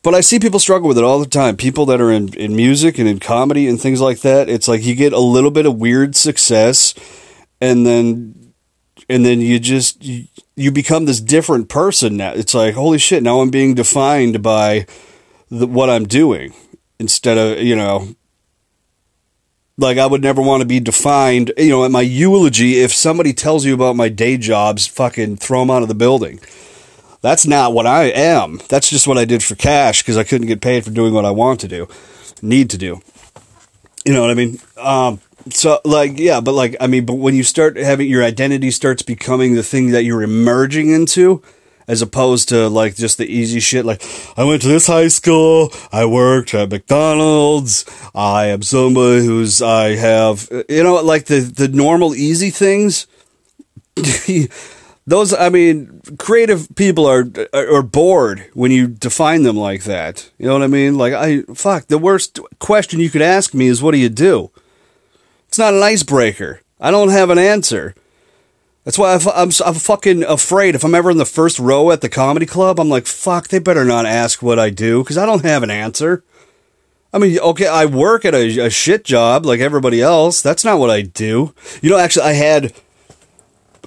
but 0.04 0.14
i 0.14 0.22
see 0.22 0.40
people 0.40 0.60
struggle 0.60 0.88
with 0.88 0.98
it 0.98 1.04
all 1.04 1.20
the 1.20 1.26
time 1.26 1.56
people 1.56 1.86
that 1.86 2.02
are 2.02 2.12
in, 2.12 2.34
in 2.36 2.56
music 2.56 2.98
and 2.98 3.08
in 3.08 3.20
comedy 3.20 3.68
and 3.68 3.80
things 3.80 4.02
like 4.02 4.20
that 4.20 4.50
it's 4.50 4.68
like 4.68 4.84
you 4.84 4.96
get 4.96 5.14
a 5.14 5.20
little 5.20 5.52
bit 5.52 5.66
of 5.66 5.78
weird 5.78 6.16
success 6.16 6.94
and 7.62 7.86
then 7.86 8.54
and 9.08 9.26
then 9.26 9.40
you 9.40 9.60
just 9.60 10.04
you 10.60 10.72
become 10.72 11.06
this 11.06 11.22
different 11.22 11.70
person 11.70 12.18
now 12.18 12.32
it's 12.34 12.54
like 12.54 12.76
holy 12.76 12.98
shit 12.98 13.24
now 13.24 13.40
i'm 13.40 13.50
being 13.50 13.74
defined 13.74 14.42
by 14.44 14.86
the, 15.50 15.66
what 15.66 15.90
i'm 15.90 16.06
doing 16.06 16.54
instead 17.00 17.38
of 17.38 17.64
you 17.64 17.76
know 17.76 18.08
like 19.80 19.98
I 19.98 20.06
would 20.06 20.22
never 20.22 20.42
want 20.42 20.62
to 20.62 20.68
be 20.68 20.80
defined, 20.80 21.54
you 21.58 21.70
know, 21.70 21.86
at 21.86 21.92
my 21.92 22.02
eulogy. 22.02 22.80
If 22.80 22.94
somebody 22.94 23.34
tells 23.34 23.66
you 23.66 23.74
about 23.74 23.96
my 23.96 24.10
day 24.10 24.38
jobs, 24.38 24.86
fucking 24.86 25.38
throw 25.38 25.62
them 25.62 25.72
out 25.72 25.82
of 25.82 25.88
the 25.88 25.96
building. 25.96 26.40
That's 27.22 27.46
not 27.46 27.74
what 27.74 27.86
I 27.86 28.06
am. 28.06 28.60
That's 28.70 28.90
just 28.90 29.08
what 29.08 29.18
I 29.18 29.26
did 29.26 29.44
for 29.44 29.56
cash 29.56 30.02
because 30.02 30.18
I 30.18 30.24
couldn't 30.24 30.48
get 30.48 30.62
paid 30.62 30.84
for 30.86 30.92
doing 30.92 31.14
what 31.14 31.26
I 31.26 31.32
want 31.32 31.60
to 31.62 31.68
do, 31.68 31.88
need 32.42 32.70
to 32.72 32.78
do. 32.78 33.02
You 34.06 34.14
know 34.14 34.22
what 34.22 34.32
I 34.32 34.34
mean? 34.34 34.60
Um, 34.78 35.20
so 35.54 35.80
like 35.86 36.18
yeah, 36.18 36.42
but 36.42 36.54
like 36.54 36.76
I 36.80 36.88
mean, 36.88 37.06
but 37.06 37.16
when 37.16 37.36
you 37.36 37.44
start 37.44 37.78
having 37.78 38.10
your 38.10 38.24
identity 38.24 38.72
starts 38.72 39.02
becoming 39.02 39.56
the 39.56 39.64
thing 39.64 39.92
that 39.92 40.04
you're 40.04 40.24
emerging 40.24 40.90
into, 40.90 41.42
as 41.88 42.02
opposed 42.02 42.50
to 42.50 42.70
like 42.70 42.96
just 42.96 43.18
the 43.18 43.26
easy 43.26 43.60
shit 43.60 43.84
like 43.84 44.02
I 44.38 44.44
went 44.44 44.62
to 44.62 44.68
this 44.68 44.88
high 44.88 45.08
school, 45.08 45.74
I 45.92 46.06
worked 46.06 46.54
at 46.54 46.70
McDonald's, 46.70 47.86
I 48.14 48.46
am 48.48 48.62
somebody 48.62 49.26
who's 49.26 49.62
I 49.62 49.96
have 49.96 50.48
you 50.70 50.84
know 50.84 50.96
like 50.96 51.26
the 51.26 51.40
the 51.40 51.68
normal 51.68 52.16
easy 52.16 52.52
things 52.52 53.08
those 55.08 55.34
I 55.34 55.50
mean 55.50 56.02
creative 56.20 56.68
people 56.76 57.08
are 57.08 57.26
are 57.54 57.82
bored 57.82 58.46
when 58.54 58.72
you 58.72 58.88
define 58.88 59.44
them 59.44 59.58
like 59.58 59.84
that. 59.84 60.30
You 60.38 60.46
know 60.46 60.54
what 60.54 60.64
I 60.64 60.68
mean? 60.68 60.96
Like 60.96 61.14
I 61.14 61.42
fuck 61.54 61.88
the 61.88 61.98
worst 61.98 62.40
question 62.60 63.00
you 63.00 63.10
could 63.10 63.24
ask 63.24 63.54
me 63.54 63.68
is 63.68 63.82
what 63.82 63.92
do 63.92 63.98
you 63.98 64.10
do? 64.10 64.52
Not 65.60 65.74
an 65.74 65.84
icebreaker. 65.84 66.62
I 66.80 66.90
don't 66.90 67.10
have 67.10 67.30
an 67.30 67.38
answer. 67.38 67.94
That's 68.86 68.98
why 68.98 69.14
I'm, 69.14 69.52
I'm 69.66 69.74
fucking 69.76 70.24
afraid. 70.24 70.74
If 70.74 70.86
I'm 70.86 70.96
ever 70.96 71.12
in 71.12 71.18
the 71.18 71.26
first 71.26 71.60
row 71.60 71.92
at 71.92 72.00
the 72.00 72.08
comedy 72.08 72.46
club, 72.46 72.80
I'm 72.80 72.88
like, 72.88 73.06
fuck, 73.06 73.50
they 73.50 73.60
better 73.60 73.84
not 73.84 74.06
ask 74.06 74.42
what 74.42 74.58
I 74.58 74.70
do 74.70 75.04
because 75.04 75.18
I 75.18 75.26
don't 75.26 75.44
have 75.44 75.62
an 75.62 75.70
answer. 75.70 76.24
I 77.12 77.18
mean, 77.18 77.38
okay, 77.40 77.68
I 77.68 77.86
work 77.86 78.24
at 78.24 78.34
a, 78.34 78.68
a 78.68 78.70
shit 78.70 79.04
job 79.04 79.46
like 79.46 79.60
everybody 79.60 80.02
else. 80.02 80.42
That's 80.42 80.64
not 80.64 80.80
what 80.80 80.90
I 80.90 81.02
do. 81.02 81.54
You 81.82 81.90
know, 81.90 81.98
actually, 81.98 82.28
I 82.28 82.34
had 82.34 82.74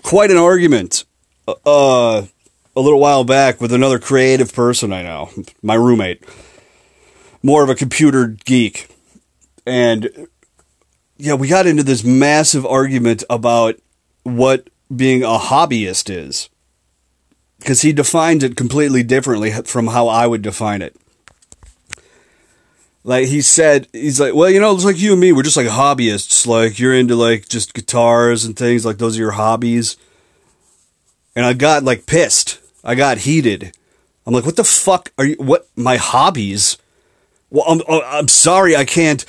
quite 0.02 0.30
an 0.30 0.37
argument 0.37 1.04
uh, 1.48 2.26
a 2.76 2.80
little 2.80 3.00
while 3.00 3.24
back 3.24 3.62
with 3.62 3.72
another 3.72 3.98
creative 3.98 4.52
person 4.52 4.92
I 4.92 5.02
know, 5.02 5.30
my 5.62 5.74
roommate, 5.74 6.22
more 7.42 7.62
of 7.62 7.70
a 7.70 7.74
computer 7.74 8.26
geek. 8.26 8.94
And 9.64 10.28
yeah, 11.22 11.35
we 11.35 11.46
got 11.46 11.68
into 11.68 11.85
this 11.85 12.02
massive 12.02 12.66
argument 12.66 13.22
about 13.30 13.76
what 14.24 14.68
being 14.94 15.22
a 15.22 15.38
hobbyist 15.38 16.11
is. 16.11 16.48
Because 17.61 17.82
he 17.82 17.92
defines 17.92 18.42
it 18.42 18.56
completely 18.56 19.04
differently 19.04 19.52
from 19.52 19.87
how 19.87 20.08
I 20.08 20.26
would 20.26 20.42
define 20.42 20.82
it. 20.82 20.96
Like 23.04 23.26
he 23.26 23.40
said, 23.40 23.87
he's 23.92 24.18
like, 24.18 24.35
well, 24.35 24.50
you 24.50 24.58
know, 24.58 24.74
it's 24.74 24.85
like 24.85 24.98
you 24.98 25.12
and 25.12 25.20
me, 25.20 25.30
we're 25.30 25.44
just 25.44 25.56
like 25.56 25.68
hobbyists. 25.68 26.44
Like 26.44 26.80
you're 26.80 26.92
into 26.92 27.14
like 27.14 27.48
just 27.48 27.72
guitars 27.72 28.44
and 28.44 28.56
things, 28.56 28.85
like 28.85 28.98
those 28.98 29.16
are 29.16 29.22
your 29.22 29.30
hobbies. 29.30 29.96
And 31.37 31.46
I 31.46 31.52
got 31.52 31.85
like 31.85 32.04
pissed. 32.04 32.61
I 32.82 32.96
got 32.96 33.18
heated. 33.18 33.76
I'm 34.26 34.35
like, 34.35 34.44
what 34.44 34.56
the 34.56 34.64
fuck 34.64 35.12
are 35.18 35.24
you? 35.24 35.37
What 35.37 35.68
my 35.76 35.98
hobbies? 35.98 36.78
Well, 37.48 37.64
I'm 37.68 37.80
oh, 37.88 38.02
I'm 38.02 38.26
sorry, 38.26 38.74
I 38.74 38.85
can't 38.85 39.24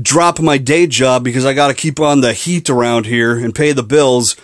drop 0.00 0.40
my 0.40 0.58
day 0.58 0.86
job 0.86 1.24
because 1.24 1.44
I 1.44 1.54
got 1.54 1.68
to 1.68 1.74
keep 1.74 2.00
on 2.00 2.20
the 2.20 2.32
heat 2.32 2.68
around 2.68 3.06
here 3.06 3.36
and 3.38 3.54
pay 3.54 3.72
the 3.72 3.82
bills. 3.82 4.36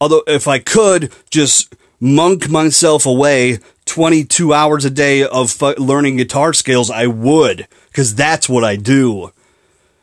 Although, 0.00 0.22
if 0.26 0.46
I 0.46 0.58
could 0.58 1.12
just 1.30 1.74
monk 2.00 2.48
myself 2.48 3.06
away 3.06 3.58
22 3.86 4.52
hours 4.52 4.84
a 4.84 4.90
day 4.90 5.24
of 5.24 5.60
learning 5.78 6.16
guitar 6.16 6.52
scales, 6.52 6.90
I 6.90 7.06
would 7.06 7.66
because 7.88 8.14
that's 8.14 8.48
what 8.48 8.64
I 8.64 8.76
do. 8.76 9.32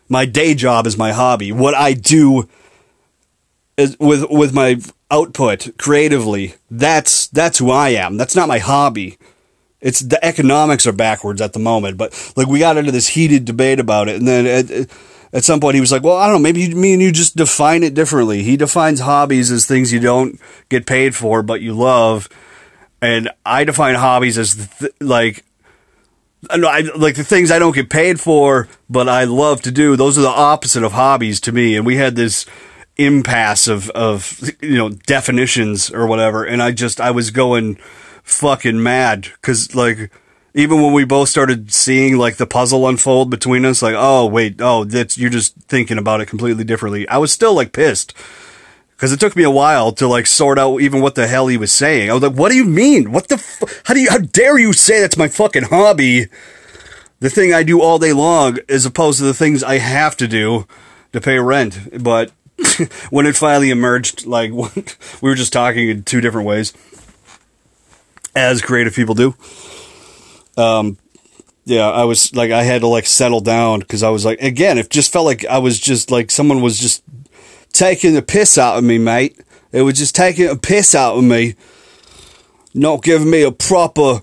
My 0.08 0.26
day 0.26 0.54
job 0.54 0.86
is 0.86 0.98
my 0.98 1.12
hobby. 1.12 1.52
What 1.52 1.74
I 1.74 1.94
do 1.94 2.48
is 3.78 3.98
with 4.00 4.30
with 4.30 4.54
my 4.54 4.80
output 5.10 5.78
creatively, 5.78 6.56
that's 6.70 7.28
that's 7.28 7.58
who 7.60 7.72
I 7.72 7.90
am. 7.90 8.18
That's 8.18 8.36
not 8.36 8.48
my 8.48 8.60
hobby. 8.60 9.18
It's 9.82 10.00
the 10.00 10.24
economics 10.24 10.88
are 10.88 10.94
backwards 10.94 11.42
at 11.42 11.54
the 11.54 11.60
moment, 11.60 11.98
but 11.98 12.34
like 12.36 12.48
we 12.48 12.60
got 12.60 12.78
into 12.78 12.92
this 12.92 13.10
heated 13.10 13.46
debate 13.46 13.80
about 13.80 14.08
it, 14.08 14.16
and 14.16 14.28
then 14.28 14.46
at, 14.46 14.90
at 15.34 15.44
some 15.44 15.60
point 15.60 15.76
he 15.76 15.82
was 15.82 15.92
like, 15.92 16.04
"Well, 16.04 16.18
I 16.18 16.28
don't 16.28 16.36
know, 16.36 16.40
maybe 16.40 16.74
me 16.74 16.94
and 16.94 17.02
you 17.02 17.12
just 17.12 17.36
define 17.36 17.84
it 17.84 17.94
differently." 17.94 18.42
He 18.42 18.58
defines 18.58 19.02
hobbies 19.02 19.52
as 19.52 19.68
things 19.68 19.94
you 19.94 20.00
don't 20.00 20.40
get 20.70 20.86
paid 20.86 21.16
for 21.16 21.44
but 21.44 21.62
you 21.62 21.74
love, 21.74 22.30
and 23.02 23.30
I 23.46 23.64
define 23.64 23.96
hobbies 23.96 24.38
as 24.38 24.68
th- 24.80 24.94
like 25.02 25.46
know, 26.58 26.68
I, 26.68 26.82
like 26.96 27.16
the 27.16 27.24
things 27.24 27.52
I 27.52 27.60
don't 27.60 27.76
get 27.76 27.90
paid 27.90 28.20
for, 28.20 28.68
but 28.90 29.10
I 29.10 29.24
love 29.24 29.62
to 29.64 29.72
do. 29.72 29.96
Those 29.96 30.18
are 30.18 30.22
the 30.22 30.30
opposite 30.30 30.84
of 30.84 30.94
hobbies 30.94 31.40
to 31.42 31.52
me. 31.52 31.76
And 31.76 31.86
we 31.86 31.98
had 31.98 32.16
this 32.16 32.46
impasse 32.98 33.68
of, 33.68 33.90
of, 33.92 34.40
you 34.62 34.78
know, 34.78 34.90
definitions 34.90 35.92
or 35.92 36.08
whatever. 36.08 36.44
And 36.44 36.62
I 36.62 36.72
just, 36.72 37.02
I 37.02 37.12
was 37.12 37.32
going 37.32 37.78
fucking 38.26 38.84
mad. 38.84 39.30
Cause 39.42 39.74
like, 39.74 40.12
even 40.54 40.82
when 40.82 40.92
we 40.92 41.06
both 41.06 41.30
started 41.30 41.74
seeing 41.74 42.18
like 42.18 42.36
the 42.36 42.46
puzzle 42.46 42.88
unfold 42.88 43.30
between 43.30 43.64
us, 43.64 43.82
like, 43.82 43.96
oh, 43.98 44.26
wait, 44.26 44.58
oh, 44.60 44.84
that's, 44.84 45.18
you're 45.18 45.30
just 45.30 45.56
thinking 45.68 45.98
about 45.98 46.22
it 46.22 46.28
completely 46.28 46.64
differently. 46.64 47.08
I 47.08 47.18
was 47.18 47.32
still 47.32 47.54
like 47.54 47.72
pissed 47.72 48.14
because 48.96 49.12
it 49.12 49.20
took 49.20 49.36
me 49.36 49.44
a 49.44 49.52
while 49.52 49.92
to 49.94 50.08
like 50.08 50.26
sort 50.26 50.58
out 50.58 50.80
even 50.80 51.02
what 51.02 51.16
the 51.16 51.28
hell 51.28 51.48
he 51.48 51.58
was 51.58 51.72
saying. 51.72 52.10
I 52.10 52.14
was 52.14 52.24
like, 52.24 52.34
"What 52.34 52.50
do 52.50 52.56
you 52.56 52.66
mean? 52.66 53.12
What 53.12 53.28
the? 53.28 53.36
F- 53.36 53.82
how 53.86 53.94
do 53.94 54.00
you? 54.00 54.10
How 54.10 54.20
dare 54.20 54.58
you 54.58 54.74
say 54.74 55.02
that's 55.02 55.18
my 55.18 55.28
fucking 55.28 55.64
hobby? 55.64 56.28
The 57.20 57.30
thing 57.30 57.54
I 57.54 57.64
do 57.64 57.82
all 57.82 58.00
day 58.00 58.14
long, 58.14 58.58
as 58.70 58.86
opposed 58.86 59.20
to 59.20 59.26
the 59.26 59.34
things 59.34 59.64
I 59.64 59.78
have 59.78 60.16
to 60.18 60.28
do 60.28 60.66
to 61.14 61.22
pay 61.22 61.40
rent." 61.40 62.02
But 62.02 62.32
when 63.10 63.26
it 63.26 63.36
finally 63.36 63.70
emerged, 63.70 64.26
like 64.26 64.52
we 65.22 65.30
were 65.30 65.36
just 65.36 65.54
talking 65.54 65.90
in 65.90 66.04
two 66.04 66.22
different 66.22 66.48
ways, 66.48 66.74
as 68.36 68.62
creative 68.62 68.94
people 68.94 69.16
do. 69.16 69.34
Um, 70.58 70.98
yeah, 71.66 71.90
I 71.90 72.04
was 72.04 72.36
like, 72.36 72.52
I 72.52 72.64
had 72.64 72.82
to 72.82 72.88
like 72.88 73.08
settle 73.08 73.42
down 73.42 73.80
because 73.80 74.04
I 74.04 74.10
was 74.10 74.24
like, 74.24 74.42
again, 74.42 74.78
it 74.78 74.90
just 74.90 75.12
felt 75.12 75.26
like 75.26 75.46
I 75.46 75.58
was 75.58 75.80
just 75.80 76.12
like 76.12 76.30
someone 76.30 76.62
was 76.62 76.78
just 76.80 77.04
taking 77.74 78.14
the 78.14 78.22
piss 78.22 78.58
out 78.58 78.78
of 78.78 78.84
me, 78.84 78.98
mate. 78.98 79.40
It 79.72 79.82
was 79.82 79.98
just 79.98 80.16
taking 80.16 80.48
a 80.48 80.56
piss 80.56 80.94
out 80.94 81.18
of 81.18 81.24
me, 81.24 81.56
not 82.74 83.04
giving 83.04 83.30
me 83.30 83.42
a 83.42 83.52
proper 83.52 84.22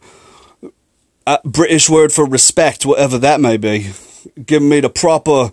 uh, 1.27 1.39
British 1.45 1.91
word 1.91 2.13
for 2.13 2.25
respect, 2.25 2.87
whatever 2.87 3.19
that 3.19 3.41
may 3.41 3.57
be. 3.57 3.91
Giving 4.47 4.69
me 4.69 4.81
the 4.81 4.89
proper 4.89 5.51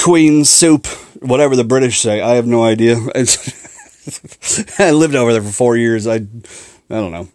queen 0.00 0.44
soup, 0.44 0.86
whatever 1.20 1.56
the 1.56 1.64
British 1.64 2.00
say. 2.00 2.20
I 2.20 2.36
have 2.36 2.46
no 2.46 2.64
idea. 2.64 2.96
I 4.78 4.90
lived 4.92 5.14
over 5.14 5.32
there 5.32 5.42
for 5.42 5.52
four 5.52 5.76
years. 5.76 6.06
I, 6.06 6.26
I 6.90 6.94
don't 6.94 7.12
know. 7.12 7.28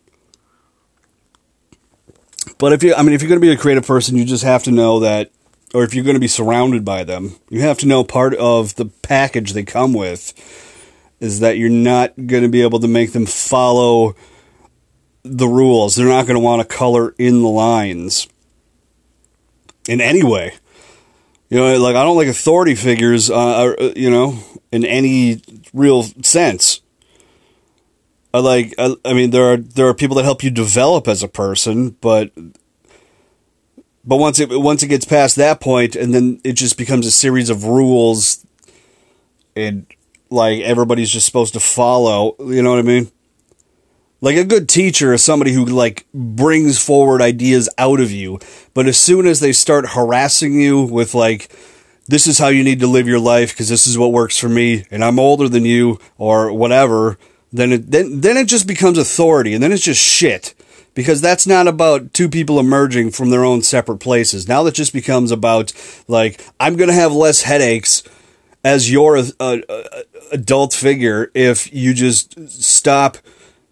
But 2.57 2.73
if 2.73 2.83
you, 2.83 2.93
I 2.93 3.03
mean, 3.03 3.13
if 3.13 3.21
you're 3.21 3.29
going 3.29 3.41
to 3.41 3.45
be 3.45 3.51
a 3.51 3.57
creative 3.57 3.85
person, 3.85 4.15
you 4.15 4.25
just 4.25 4.43
have 4.43 4.63
to 4.63 4.71
know 4.71 4.99
that 4.99 5.31
or 5.73 5.83
if 5.83 5.93
you're 5.93 6.03
going 6.03 6.15
to 6.15 6.21
be 6.21 6.27
surrounded 6.27 6.83
by 6.83 7.03
them, 7.03 7.35
you 7.49 7.61
have 7.61 7.77
to 7.79 7.87
know 7.87 8.03
part 8.03 8.33
of 8.35 8.75
the 8.75 8.85
package 8.85 9.53
they 9.53 9.63
come 9.63 9.93
with 9.93 10.33
is 11.19 11.39
that 11.39 11.57
you're 11.57 11.69
not 11.69 12.13
going 12.27 12.43
to 12.43 12.49
be 12.49 12.61
able 12.61 12.79
to 12.79 12.87
make 12.87 13.13
them 13.13 13.25
follow 13.25 14.15
the 15.23 15.47
rules. 15.47 15.95
They're 15.95 16.07
not 16.07 16.25
going 16.25 16.35
to 16.35 16.43
want 16.43 16.67
to 16.67 16.75
color 16.75 17.13
in 17.17 17.41
the 17.41 17.47
lines 17.47 18.27
in 19.87 20.01
any 20.01 20.23
way. 20.23 20.53
You 21.49 21.57
know, 21.57 21.77
like 21.79 21.95
I 21.95 22.03
don't 22.03 22.17
like 22.17 22.27
authority 22.27 22.75
figures, 22.75 23.29
uh, 23.29 23.75
uh 23.79 23.93
you 23.95 24.09
know, 24.09 24.39
in 24.71 24.85
any 24.85 25.41
real 25.73 26.03
sense. 26.03 26.81
I 28.33 28.39
like, 28.39 28.73
I, 28.77 28.95
I 29.03 29.13
mean, 29.13 29.31
there 29.31 29.53
are 29.53 29.57
there 29.57 29.87
are 29.87 29.93
people 29.93 30.15
that 30.15 30.23
help 30.23 30.43
you 30.43 30.49
develop 30.49 31.07
as 31.07 31.21
a 31.21 31.27
person, 31.27 31.97
but 32.01 32.31
but 34.05 34.17
once 34.17 34.39
it 34.39 34.49
once 34.49 34.83
it 34.83 34.87
gets 34.87 35.05
past 35.05 35.35
that 35.35 35.59
point, 35.59 35.95
and 35.95 36.13
then 36.13 36.39
it 36.43 36.53
just 36.53 36.77
becomes 36.77 37.05
a 37.05 37.11
series 37.11 37.49
of 37.49 37.65
rules, 37.65 38.45
and 39.55 39.85
like 40.29 40.61
everybody's 40.61 41.11
just 41.11 41.25
supposed 41.25 41.53
to 41.53 41.59
follow. 41.59 42.35
You 42.39 42.63
know 42.63 42.69
what 42.69 42.79
I 42.79 42.83
mean? 42.83 43.11
Like 44.21 44.37
a 44.37 44.45
good 44.45 44.69
teacher 44.69 45.13
is 45.13 45.23
somebody 45.23 45.51
who 45.51 45.65
like 45.65 46.05
brings 46.13 46.77
forward 46.77 47.21
ideas 47.21 47.67
out 47.77 47.99
of 47.99 48.11
you, 48.11 48.39
but 48.73 48.87
as 48.87 48.97
soon 48.97 49.25
as 49.25 49.39
they 49.39 49.51
start 49.51 49.89
harassing 49.89 50.59
you 50.59 50.83
with 50.83 51.13
like, 51.13 51.53
this 52.07 52.27
is 52.27 52.37
how 52.37 52.47
you 52.47 52.63
need 52.63 52.79
to 52.79 52.87
live 52.87 53.07
your 53.07 53.19
life 53.19 53.51
because 53.51 53.67
this 53.67 53.87
is 53.87 53.97
what 53.97 54.13
works 54.13 54.37
for 54.37 54.47
me, 54.47 54.85
and 54.89 55.03
I'm 55.03 55.19
older 55.19 55.49
than 55.49 55.65
you 55.65 55.99
or 56.17 56.53
whatever, 56.53 57.17
then 57.51 57.71
it 57.73 57.91
then 57.91 58.21
then 58.21 58.37
it 58.37 58.47
just 58.47 58.67
becomes 58.67 58.97
authority, 58.97 59.53
and 59.53 59.63
then 59.63 59.71
it's 59.71 59.83
just 59.83 60.01
shit 60.01 60.53
because 60.93 61.21
that's 61.21 61.47
not 61.47 61.67
about 61.67 62.13
two 62.13 62.29
people 62.29 62.59
emerging 62.59 63.11
from 63.11 63.29
their 63.29 63.45
own 63.45 63.61
separate 63.61 63.99
places. 63.99 64.47
Now 64.47 64.63
that 64.63 64.75
just 64.75 64.93
becomes 64.93 65.31
about 65.31 65.73
like 66.07 66.41
I'm 66.59 66.75
going 66.75 66.89
to 66.89 66.95
have 66.95 67.13
less 67.13 67.43
headaches 67.43 68.03
as 68.63 68.91
your 68.91 69.17
uh, 69.17 69.23
uh, 69.39 69.83
adult 70.31 70.73
figure 70.73 71.31
if 71.33 71.73
you 71.73 71.93
just 71.93 72.49
stop 72.49 73.17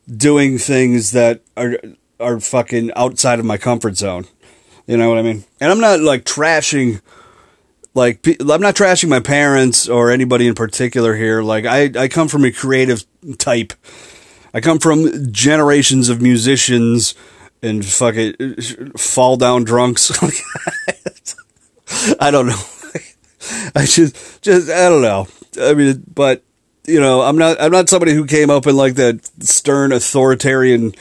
doing 0.07 0.57
things 0.57 1.11
that 1.11 1.41
are 1.55 1.77
are 2.19 2.39
fucking 2.39 2.91
outside 2.95 3.39
of 3.39 3.45
my 3.45 3.57
comfort 3.57 3.97
zone. 3.97 4.25
You 4.87 4.97
know 4.97 5.09
what 5.09 5.19
I 5.19 5.21
mean? 5.21 5.45
And 5.61 5.71
I'm 5.71 5.79
not 5.79 5.99
like 5.99 6.23
trashing 6.23 7.01
like 7.93 8.25
I'm 8.39 8.61
not 8.61 8.75
trashing 8.75 9.09
my 9.09 9.19
parents 9.19 9.87
or 9.89 10.11
anybody 10.11 10.47
in 10.47 10.55
particular 10.55 11.15
here. 11.15 11.41
Like 11.41 11.65
I 11.65 11.91
I 11.95 12.07
come 12.07 12.27
from 12.27 12.45
a 12.45 12.51
creative 12.51 13.05
type 13.37 13.73
I 14.53 14.61
come 14.61 14.79
from 14.79 15.31
generations 15.31 16.09
of 16.09 16.21
musicians 16.21 17.13
and 17.61 17.85
fucking 17.85 18.55
fall 18.97 19.37
down 19.37 19.63
drunks. 19.63 20.11
I 22.19 22.31
don't 22.31 22.47
know. 22.47 22.55
I 23.75 23.85
just, 23.85 24.41
just, 24.41 24.69
I 24.69 24.89
don't 24.89 25.01
know. 25.01 25.27
I 25.61 25.73
mean, 25.73 26.03
but 26.13 26.43
you 26.87 26.99
know, 26.99 27.21
I'm 27.21 27.37
not, 27.37 27.61
I'm 27.61 27.71
not 27.71 27.89
somebody 27.89 28.13
who 28.13 28.25
came 28.25 28.49
up 28.49 28.65
in 28.65 28.75
like 28.75 28.95
that 28.95 29.29
stern 29.43 29.91
authoritarian 29.91 30.93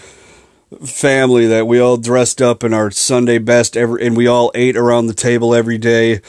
family 0.85 1.47
that 1.47 1.67
we 1.67 1.81
all 1.81 1.97
dressed 1.97 2.43
up 2.43 2.63
in 2.63 2.75
our 2.75 2.91
Sunday 2.91 3.39
best 3.39 3.77
ever, 3.77 3.97
and 3.97 4.17
we 4.17 4.27
all 4.27 4.51
ate 4.55 4.77
around 4.77 5.07
the 5.07 5.15
table 5.15 5.55
every 5.55 5.79
day 5.79 6.21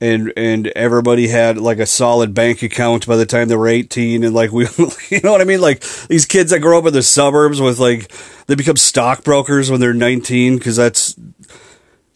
and 0.00 0.32
and 0.36 0.68
everybody 0.68 1.28
had 1.28 1.58
like 1.58 1.78
a 1.78 1.86
solid 1.86 2.34
bank 2.34 2.62
account 2.62 3.06
by 3.06 3.16
the 3.16 3.26
time 3.26 3.48
they 3.48 3.56
were 3.56 3.66
18 3.66 4.22
and 4.22 4.34
like 4.34 4.52
we 4.52 4.64
you 5.08 5.20
know 5.22 5.32
what 5.32 5.40
i 5.40 5.44
mean? 5.44 5.60
Like 5.60 5.82
these 6.08 6.26
kids 6.26 6.50
that 6.50 6.60
grow 6.60 6.78
up 6.78 6.86
in 6.86 6.92
the 6.92 7.02
suburbs 7.02 7.60
with 7.60 7.78
like 7.78 8.12
they 8.46 8.54
become 8.54 8.76
stockbrokers 8.76 9.70
when 9.70 9.80
they're 9.80 9.94
19 9.94 10.58
because 10.58 10.76
that's 10.76 11.18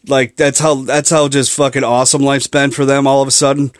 like 0.07 0.35
that's 0.35 0.59
how 0.59 0.75
that's 0.75 1.09
how 1.09 1.27
just 1.27 1.51
fucking 1.51 1.83
awesome 1.83 2.21
life's 2.21 2.47
been 2.47 2.71
for 2.71 2.85
them 2.85 3.05
all 3.05 3.21
of 3.21 3.27
a 3.27 3.31
sudden 3.31 3.71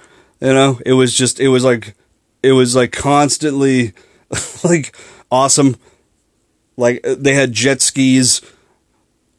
you 0.44 0.54
know? 0.54 0.80
It 0.86 0.94
was 0.94 1.14
just 1.14 1.40
it 1.40 1.48
was 1.48 1.64
like 1.64 1.96
it 2.44 2.52
was 2.52 2.76
like 2.76 2.92
constantly 2.92 3.94
like 4.64 4.96
awesome. 5.32 5.78
Like 6.76 7.02
they 7.04 7.34
had 7.34 7.54
jet 7.54 7.82
skis 7.82 8.42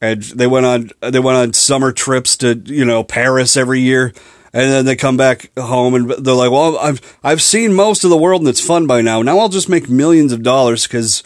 and 0.00 0.22
they 0.22 0.46
went 0.46 0.66
on 0.66 0.90
they 1.00 1.20
went 1.20 1.37
on 1.37 1.53
summer 1.53 1.92
trips 1.92 2.37
to 2.38 2.55
you 2.66 2.85
know 2.85 3.03
paris 3.03 3.57
every 3.57 3.81
year 3.81 4.12
and 4.55 4.71
then 4.71 4.85
they 4.85 4.95
come 4.95 5.17
back 5.17 5.51
home 5.59 5.95
and 5.95 6.11
they're 6.11 6.33
like, 6.33 6.53
"Well, 6.53 6.79
I've 6.79 7.19
I've 7.25 7.43
seen 7.43 7.75
most 7.75 8.05
of 8.05 8.11
the 8.11 8.17
world 8.17 8.40
and 8.40 8.49
it's 8.49 8.64
fun 8.64 8.87
by 8.87 9.01
now. 9.01 9.21
Now 9.21 9.40
I'll 9.40 9.49
just 9.49 9.69
make 9.69 9.90
millions 9.90 10.33
of 10.33 10.45
dollars 10.45 10.85
because 10.85 11.25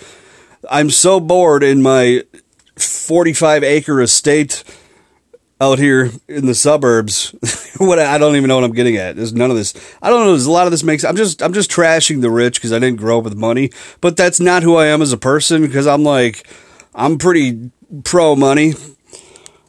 I'm 0.71 0.89
so 0.89 1.21
bored 1.21 1.63
in 1.63 1.83
my 1.83 2.25
45 2.77 3.63
acre 3.63 4.01
estate 4.01 4.65
out 5.61 5.79
here 5.79 6.11
in 6.27 6.47
the 6.47 6.55
suburbs. 6.55 7.35
what 7.77 7.99
I 7.99 8.17
don't 8.17 8.35
even 8.37 8.49
know 8.49 8.55
what 8.55 8.65
I'm 8.65 8.73
getting 8.73 8.97
at. 8.97 9.17
There's 9.17 9.35
none 9.35 9.51
of 9.51 9.59
this. 9.59 9.75
I 10.01 10.09
don't 10.09 10.25
know. 10.25 10.31
There's 10.31 10.47
a 10.47 10.51
lot 10.51 10.67
of 10.67 10.71
this 10.71 10.83
makes. 10.83 11.05
I'm 11.05 11.17
just 11.17 11.43
I'm 11.43 11.53
just 11.53 11.71
trashing 11.71 12.23
the 12.23 12.31
rich 12.31 12.55
because 12.55 12.73
I 12.73 12.79
didn't 12.79 12.99
grow 12.99 13.19
up 13.19 13.25
with 13.25 13.37
money. 13.37 13.71
But 14.01 14.17
that's 14.17 14.41
not 14.41 14.63
who 14.63 14.77
I 14.77 14.87
am 14.87 15.03
as 15.03 15.13
a 15.13 15.19
person 15.19 15.61
because 15.61 15.87
I'm 15.87 16.03
like 16.03 16.49
I'm 16.95 17.19
pretty 17.19 17.73
pro 18.05 18.35
money. 18.37 18.73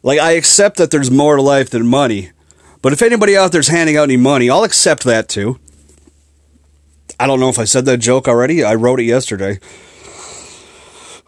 Like 0.01 0.19
I 0.19 0.31
accept 0.31 0.77
that 0.77 0.91
there's 0.91 1.11
more 1.11 1.35
to 1.35 1.41
life 1.41 1.71
than 1.71 1.85
money. 1.85 2.31
But 2.81 2.93
if 2.93 3.01
anybody 3.01 3.35
out 3.35 3.51
there's 3.51 3.67
handing 3.67 3.97
out 3.97 4.03
any 4.03 4.17
money, 4.17 4.49
I'll 4.49 4.63
accept 4.63 5.03
that 5.03 5.27
too. 5.27 5.59
I 7.19 7.27
don't 7.27 7.39
know 7.39 7.49
if 7.49 7.59
I 7.59 7.65
said 7.65 7.85
that 7.85 7.97
joke 7.97 8.27
already. 8.27 8.63
I 8.63 8.75
wrote 8.75 8.99
it 8.99 9.03
yesterday. 9.03 9.59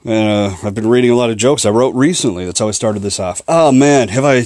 And 0.04 0.54
uh, 0.54 0.56
I've 0.64 0.74
been 0.74 0.88
reading 0.88 1.12
a 1.12 1.16
lot 1.16 1.30
of 1.30 1.38
jokes 1.38 1.66
I 1.66 1.70
wrote 1.70 1.94
recently. 1.94 2.46
That's 2.46 2.60
how 2.60 2.68
I 2.68 2.72
started 2.72 3.02
this 3.02 3.20
off. 3.20 3.42
Oh 3.48 3.72
man, 3.72 4.08
have 4.08 4.26
I? 4.26 4.42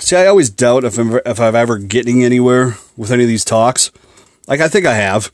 See, 0.00 0.16
I 0.16 0.26
always 0.26 0.50
doubt 0.50 0.84
if 0.84 0.98
I'm, 0.98 1.20
if 1.24 1.38
I've 1.38 1.54
ever 1.54 1.78
getting 1.78 2.24
anywhere 2.24 2.76
with 2.96 3.12
any 3.12 3.22
of 3.22 3.28
these 3.28 3.44
talks. 3.44 3.92
Like 4.48 4.60
I 4.60 4.68
think 4.68 4.86
I 4.86 4.94
have, 4.94 5.30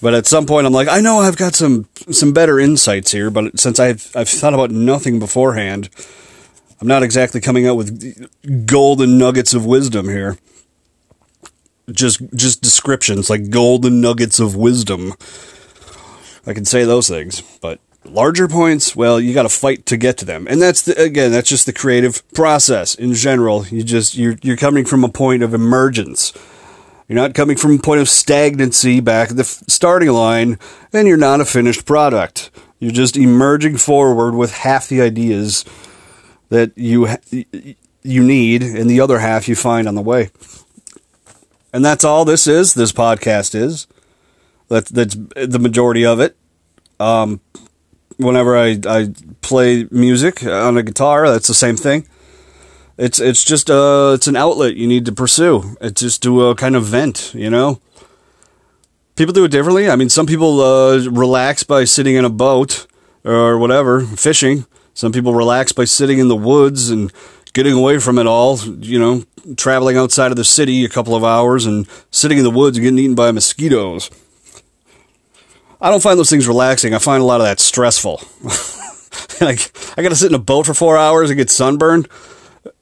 but 0.00 0.14
at 0.14 0.26
some 0.26 0.46
point 0.46 0.66
I'm 0.66 0.72
like, 0.72 0.88
I 0.88 1.00
know 1.00 1.18
I've 1.18 1.36
got 1.36 1.54
some 1.54 1.86
some 2.10 2.32
better 2.32 2.58
insights 2.58 3.10
here. 3.10 3.30
But 3.30 3.58
since 3.58 3.78
I've 3.80 4.10
I've 4.16 4.28
thought 4.28 4.54
about 4.54 4.70
nothing 4.70 5.18
beforehand, 5.18 5.90
I'm 6.80 6.88
not 6.88 7.02
exactly 7.02 7.40
coming 7.40 7.66
out 7.66 7.76
with 7.76 8.66
golden 8.66 9.18
nuggets 9.18 9.54
of 9.54 9.64
wisdom 9.64 10.08
here. 10.08 10.38
Just 11.90 12.20
just 12.34 12.62
descriptions 12.62 13.28
like 13.28 13.50
golden 13.50 14.00
nuggets 14.00 14.40
of 14.40 14.56
wisdom. 14.56 15.12
I 16.46 16.54
can 16.54 16.64
say 16.64 16.84
those 16.84 17.08
things, 17.08 17.42
but 17.60 17.80
larger 18.04 18.48
points, 18.48 18.94
well, 18.94 19.18
you 19.20 19.34
got 19.34 19.44
to 19.44 19.48
fight 19.48 19.86
to 19.86 19.96
get 19.96 20.18
to 20.18 20.24
them. 20.24 20.46
And 20.48 20.60
that's 20.60 20.82
the, 20.82 21.00
again, 21.00 21.32
that's 21.32 21.48
just 21.48 21.66
the 21.66 21.72
creative 21.72 22.26
process 22.32 22.94
in 22.94 23.14
general. 23.14 23.66
You 23.66 23.82
just 23.82 24.16
you're 24.16 24.36
you're 24.42 24.56
coming 24.56 24.84
from 24.84 25.04
a 25.04 25.08
point 25.08 25.42
of 25.42 25.54
emergence. 25.54 26.32
You're 27.08 27.16
not 27.16 27.34
coming 27.34 27.56
from 27.56 27.74
a 27.76 27.78
point 27.78 28.00
of 28.00 28.08
stagnancy 28.08 29.00
back 29.00 29.30
at 29.30 29.36
the 29.36 29.44
starting 29.44 30.08
line, 30.08 30.58
and 30.92 31.06
you're 31.06 31.16
not 31.18 31.40
a 31.40 31.44
finished 31.44 31.84
product. 31.84 32.50
You're 32.78 32.92
just 32.92 33.16
emerging 33.16 33.76
forward 33.76 34.34
with 34.34 34.52
half 34.52 34.88
the 34.88 35.02
ideas 35.02 35.64
that 36.54 36.78
you 36.78 37.08
you 38.02 38.22
need, 38.22 38.62
and 38.62 38.88
the 38.88 39.00
other 39.00 39.18
half 39.18 39.48
you 39.48 39.56
find 39.56 39.88
on 39.88 39.96
the 39.96 40.02
way. 40.02 40.30
And 41.72 41.84
that's 41.84 42.04
all 42.04 42.24
this 42.24 42.46
is. 42.46 42.74
This 42.74 42.92
podcast 42.92 43.54
is. 43.56 43.88
That's 44.68 44.90
that's 44.90 45.16
the 45.34 45.58
majority 45.58 46.06
of 46.06 46.20
it. 46.20 46.36
Um, 47.00 47.40
whenever 48.16 48.56
I 48.56 48.78
I 48.86 49.12
play 49.42 49.88
music 49.90 50.44
on 50.44 50.78
a 50.78 50.84
guitar, 50.84 51.28
that's 51.28 51.48
the 51.48 51.54
same 51.54 51.76
thing. 51.76 52.06
It's 52.96 53.18
it's 53.18 53.42
just 53.42 53.68
uh 53.68 54.12
it's 54.14 54.28
an 54.28 54.36
outlet 54.36 54.76
you 54.76 54.86
need 54.86 55.06
to 55.06 55.12
pursue. 55.12 55.76
It's 55.80 56.00
just 56.00 56.22
to 56.22 56.54
kind 56.54 56.76
of 56.76 56.84
vent, 56.84 57.32
you 57.34 57.50
know. 57.50 57.80
People 59.16 59.32
do 59.32 59.44
it 59.44 59.50
differently. 59.50 59.90
I 59.90 59.96
mean, 59.96 60.08
some 60.08 60.26
people 60.26 60.60
uh, 60.60 60.98
relax 61.08 61.62
by 61.62 61.84
sitting 61.84 62.16
in 62.16 62.24
a 62.24 62.30
boat 62.30 62.86
or 63.24 63.58
whatever, 63.58 64.00
fishing. 64.00 64.66
Some 64.94 65.12
people 65.12 65.34
relax 65.34 65.72
by 65.72 65.84
sitting 65.84 66.18
in 66.18 66.28
the 66.28 66.36
woods 66.36 66.88
and 66.90 67.12
getting 67.52 67.74
away 67.74 67.98
from 67.98 68.18
it 68.18 68.26
all, 68.26 68.58
you 68.58 68.98
know, 68.98 69.24
traveling 69.56 69.96
outside 69.96 70.30
of 70.30 70.36
the 70.36 70.44
city 70.44 70.84
a 70.84 70.88
couple 70.88 71.14
of 71.14 71.24
hours 71.24 71.66
and 71.66 71.86
sitting 72.10 72.38
in 72.38 72.44
the 72.44 72.50
woods 72.50 72.76
and 72.76 72.84
getting 72.84 72.98
eaten 72.98 73.14
by 73.14 73.30
mosquitoes. 73.30 74.10
I 75.80 75.90
don't 75.90 76.02
find 76.02 76.18
those 76.18 76.30
things 76.30 76.48
relaxing. 76.48 76.94
I 76.94 76.98
find 76.98 77.20
a 77.20 77.26
lot 77.26 77.40
of 77.40 77.46
that 77.46 77.60
stressful. 77.60 78.22
like, 79.40 79.70
I 79.98 80.02
got 80.02 80.08
to 80.08 80.16
sit 80.16 80.30
in 80.30 80.34
a 80.34 80.38
boat 80.38 80.66
for 80.66 80.74
four 80.74 80.96
hours 80.96 81.30
and 81.30 81.36
get 81.36 81.50
sunburned 81.50 82.08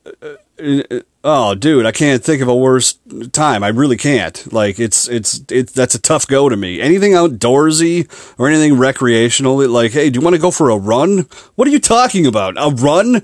uh, 0.06 0.36
uh, 0.60 1.00
oh 1.24 1.54
dude 1.54 1.86
i 1.86 1.92
can't 1.92 2.24
think 2.24 2.42
of 2.42 2.48
a 2.48 2.56
worse 2.56 2.98
time. 3.32 3.62
I 3.62 3.68
really 3.68 3.96
can't. 3.96 4.52
Like 4.52 4.78
it's 4.78 5.08
it's 5.08 5.42
it's 5.50 5.72
that's 5.72 5.94
a 5.94 6.00
tough 6.00 6.26
go 6.26 6.48
to 6.48 6.56
me. 6.56 6.80
Anything 6.80 7.12
outdoorsy 7.12 8.08
or 8.38 8.48
anything 8.48 8.78
recreational 8.78 9.66
like 9.68 9.92
hey 9.92 10.10
do 10.10 10.18
you 10.18 10.24
want 10.24 10.34
to 10.34 10.40
go 10.40 10.50
for 10.50 10.70
a 10.70 10.76
run? 10.76 11.26
What 11.54 11.68
are 11.68 11.70
you 11.70 11.80
talking 11.80 12.26
about? 12.26 12.54
A 12.56 12.74
run? 12.74 13.22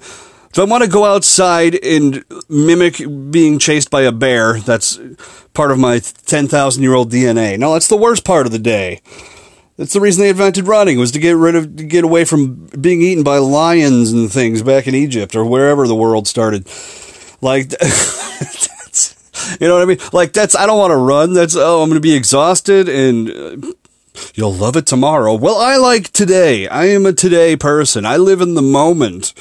Do 0.53 0.63
i 0.63 0.65
want 0.65 0.83
to 0.83 0.91
go 0.91 1.05
outside 1.05 1.75
and 1.85 2.25
mimic 2.49 3.01
being 3.31 3.59
chased 3.59 3.91
by 3.91 4.03
a 4.03 4.13
bear 4.13 4.59
that's 4.59 4.99
part 5.53 5.71
of 5.71 5.79
my 5.79 5.99
10,000 5.99 6.83
year 6.83 6.95
old 6.95 7.13
dna 7.13 7.59
no 7.59 7.75
that's 7.75 7.89
the 7.89 7.97
worst 7.97 8.25
part 8.25 8.47
of 8.47 8.53
the 8.53 8.59
day. 8.59 9.01
That's 9.77 9.93
the 9.93 10.01
reason 10.01 10.23
they 10.23 10.31
invented 10.31 10.67
running 10.67 10.99
was 10.99 11.13
to 11.13 11.21
get 11.21 11.37
rid 11.37 11.55
of 11.55 11.77
to 11.77 11.85
get 11.85 12.03
away 12.03 12.25
from 12.25 12.67
being 12.81 13.01
eaten 13.01 13.23
by 13.23 13.39
lions 13.39 14.11
and 14.11 14.31
things 14.31 14.63
back 14.63 14.89
in 14.89 14.95
Egypt 14.95 15.37
or 15.37 15.45
wherever 15.45 15.87
the 15.87 15.95
world 15.95 16.27
started. 16.27 16.67
Like, 17.41 17.71
you 19.61 19.69
know 19.69 19.75
what 19.75 19.83
I 19.83 19.85
mean? 19.85 19.99
Like, 20.13 20.33
that's, 20.33 20.57
I 20.57 20.67
don't 20.67 20.79
want 20.79 20.91
to 20.91 20.97
run. 20.97 21.33
That's, 21.33 21.57
oh, 21.57 21.83
I'm 21.83 21.89
going 21.89 22.01
to 22.01 22.07
be 22.07 22.15
exhausted 22.15 22.89
and 22.89 23.31
uh, 23.31 23.73
you'll 24.35 24.55
love 24.55 24.77
it 24.77 24.87
tomorrow. 24.87 25.35
Well, 25.35 25.59
I 25.59 25.77
like 25.77 26.13
today. 26.13 26.69
I 26.69 26.87
am 26.87 27.07
a 27.07 27.13
today 27.13 27.57
person. 27.57 28.05
I 28.05 28.17
live 28.17 28.41
in 28.41 28.55
the 28.55 28.63
moment 28.63 29.35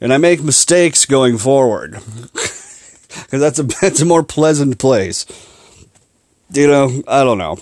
and 0.00 0.12
I 0.12 0.18
make 0.18 0.42
mistakes 0.42 1.04
going 1.04 1.38
forward 1.38 1.92
because 2.32 3.40
that's 3.40 3.58
a, 3.58 3.62
that's 3.80 4.00
a 4.00 4.06
more 4.06 4.22
pleasant 4.22 4.78
place. 4.78 5.26
You 6.52 6.68
know, 6.68 7.02
I 7.08 7.24
don't 7.24 7.38
know. 7.38 7.58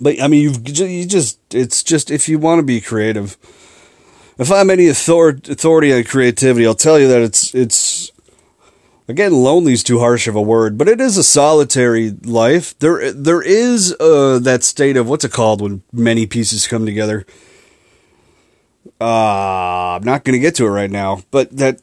But 0.00 0.20
I 0.20 0.28
mean, 0.28 0.42
you've 0.42 0.78
you 0.78 1.06
just 1.06 1.38
it's 1.54 1.82
just 1.82 2.10
if 2.10 2.28
you 2.28 2.38
want 2.38 2.58
to 2.58 2.62
be 2.62 2.80
creative. 2.80 3.36
If 4.38 4.52
I'm 4.52 4.68
any 4.68 4.88
authority 4.88 5.92
on 5.94 6.04
creativity, 6.04 6.66
I'll 6.66 6.74
tell 6.74 7.00
you 7.00 7.08
that 7.08 7.22
it's 7.22 7.54
it's 7.54 8.10
Again, 9.08 9.32
lonely 9.32 9.72
is 9.72 9.84
too 9.84 10.00
harsh 10.00 10.26
of 10.26 10.34
a 10.34 10.42
word, 10.42 10.76
but 10.76 10.88
it 10.88 11.00
is 11.00 11.16
a 11.16 11.22
solitary 11.22 12.10
life. 12.10 12.76
There, 12.80 13.12
there 13.12 13.40
is 13.40 13.94
uh, 14.00 14.40
that 14.42 14.64
state 14.64 14.96
of 14.96 15.08
what's 15.08 15.24
it 15.24 15.30
called 15.30 15.60
when 15.60 15.82
many 15.92 16.26
pieces 16.26 16.66
come 16.66 16.84
together. 16.84 17.24
Uh, 19.00 19.94
I'm 19.96 20.02
not 20.02 20.24
going 20.24 20.32
to 20.32 20.40
get 20.40 20.56
to 20.56 20.66
it 20.66 20.70
right 20.70 20.90
now, 20.90 21.22
but 21.30 21.56
that, 21.56 21.80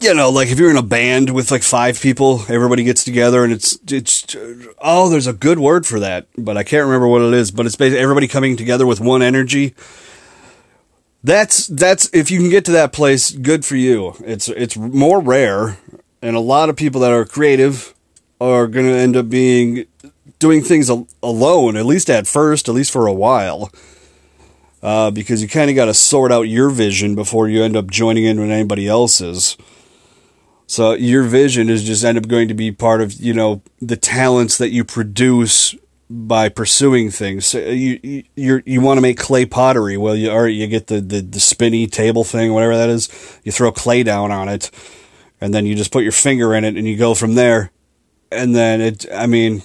you 0.00 0.14
know, 0.14 0.30
like 0.30 0.48
if 0.48 0.58
you're 0.58 0.70
in 0.70 0.76
a 0.78 0.82
band 0.82 1.28
with 1.28 1.50
like 1.50 1.62
five 1.62 2.00
people, 2.00 2.42
everybody 2.48 2.84
gets 2.84 3.04
together 3.04 3.44
and 3.44 3.52
it's, 3.52 3.78
it's, 3.88 4.34
oh, 4.78 5.10
there's 5.10 5.26
a 5.26 5.34
good 5.34 5.58
word 5.58 5.86
for 5.86 6.00
that, 6.00 6.26
but 6.38 6.56
I 6.56 6.62
can't 6.62 6.86
remember 6.86 7.08
what 7.08 7.20
it 7.20 7.34
is, 7.34 7.50
but 7.50 7.66
it's 7.66 7.76
basically 7.76 8.00
everybody 8.00 8.28
coming 8.28 8.56
together 8.56 8.86
with 8.86 9.00
one 9.00 9.20
energy 9.20 9.74
that's 11.24 11.68
that's 11.68 12.10
if 12.12 12.30
you 12.30 12.38
can 12.40 12.50
get 12.50 12.64
to 12.66 12.72
that 12.72 12.92
place, 12.92 13.30
good 13.30 13.64
for 13.64 13.76
you. 13.76 14.14
It's 14.24 14.48
it's 14.48 14.76
more 14.76 15.20
rare, 15.20 15.78
and 16.20 16.36
a 16.36 16.40
lot 16.40 16.68
of 16.68 16.76
people 16.76 17.00
that 17.02 17.12
are 17.12 17.24
creative 17.24 17.94
are 18.40 18.66
going 18.66 18.86
to 18.86 18.92
end 18.92 19.16
up 19.16 19.28
being 19.28 19.86
doing 20.38 20.62
things 20.62 20.90
alone, 21.22 21.76
at 21.76 21.86
least 21.86 22.10
at 22.10 22.26
first, 22.26 22.68
at 22.68 22.74
least 22.74 22.90
for 22.90 23.06
a 23.06 23.12
while. 23.12 23.70
Uh, 24.82 25.12
because 25.12 25.40
you 25.40 25.48
kind 25.48 25.70
of 25.70 25.76
got 25.76 25.84
to 25.84 25.94
sort 25.94 26.32
out 26.32 26.42
your 26.42 26.68
vision 26.68 27.14
before 27.14 27.48
you 27.48 27.62
end 27.62 27.76
up 27.76 27.88
joining 27.88 28.24
in 28.24 28.40
with 28.40 28.50
anybody 28.50 28.88
else's. 28.88 29.56
So 30.66 30.94
your 30.94 31.22
vision 31.22 31.70
is 31.70 31.84
just 31.84 32.04
end 32.04 32.18
up 32.18 32.26
going 32.26 32.48
to 32.48 32.54
be 32.54 32.72
part 32.72 33.00
of 33.00 33.12
you 33.12 33.32
know 33.32 33.62
the 33.80 33.96
talents 33.96 34.58
that 34.58 34.70
you 34.70 34.84
produce 34.84 35.76
by 36.12 36.50
pursuing 36.50 37.10
things. 37.10 37.46
So 37.46 37.58
uh, 37.58 37.70
you 37.70 38.24
you 38.36 38.62
you 38.66 38.80
want 38.82 38.98
to 38.98 39.02
make 39.02 39.18
clay 39.18 39.46
pottery. 39.46 39.96
Well, 39.96 40.14
you 40.14 40.30
or 40.30 40.46
you 40.46 40.66
get 40.66 40.88
the, 40.88 41.00
the 41.00 41.22
the 41.22 41.40
spinny 41.40 41.86
table 41.86 42.22
thing, 42.22 42.52
whatever 42.52 42.76
that 42.76 42.90
is. 42.90 43.08
You 43.44 43.50
throw 43.50 43.72
clay 43.72 44.02
down 44.02 44.30
on 44.30 44.48
it, 44.48 44.70
and 45.40 45.54
then 45.54 45.64
you 45.64 45.74
just 45.74 45.90
put 45.90 46.02
your 46.02 46.12
finger 46.12 46.54
in 46.54 46.64
it, 46.64 46.76
and 46.76 46.86
you 46.86 46.96
go 46.96 47.14
from 47.14 47.34
there. 47.34 47.72
And 48.30 48.54
then 48.54 48.80
it, 48.80 49.06
I 49.12 49.26
mean, 49.26 49.62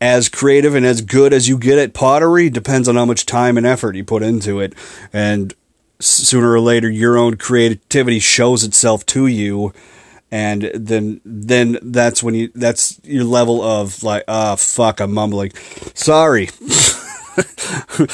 as 0.00 0.28
creative 0.28 0.74
and 0.74 0.84
as 0.84 1.00
good 1.00 1.32
as 1.32 1.48
you 1.48 1.56
get 1.56 1.78
at 1.78 1.94
pottery 1.94 2.50
depends 2.50 2.88
on 2.88 2.96
how 2.96 3.06
much 3.06 3.24
time 3.24 3.56
and 3.56 3.66
effort 3.66 3.96
you 3.96 4.04
put 4.04 4.22
into 4.22 4.60
it, 4.60 4.74
and 5.12 5.54
sooner 6.00 6.52
or 6.52 6.60
later, 6.60 6.90
your 6.90 7.16
own 7.16 7.36
creativity 7.36 8.18
shows 8.18 8.62
itself 8.62 9.06
to 9.06 9.26
you 9.26 9.72
and 10.32 10.70
then 10.74 11.20
then 11.26 11.78
that's 11.82 12.22
when 12.22 12.34
you 12.34 12.50
that's 12.54 12.98
your 13.04 13.24
level 13.24 13.62
of 13.62 14.02
like 14.02 14.24
ah 14.26 14.54
oh, 14.54 14.56
fuck 14.56 14.98
I'm 15.00 15.12
mumbling. 15.12 15.52
Sorry. 15.94 16.48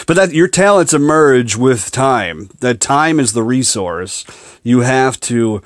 But 0.07 0.15
that 0.15 0.31
your 0.33 0.47
talents 0.47 0.95
emerge 0.95 1.57
with 1.57 1.91
time. 1.91 2.51
That 2.61 2.81
time 2.81 3.19
is 3.19 3.33
the 3.33 3.43
resource. 3.43 4.25
You 4.63 4.81
have 4.81 5.19
to 5.21 5.61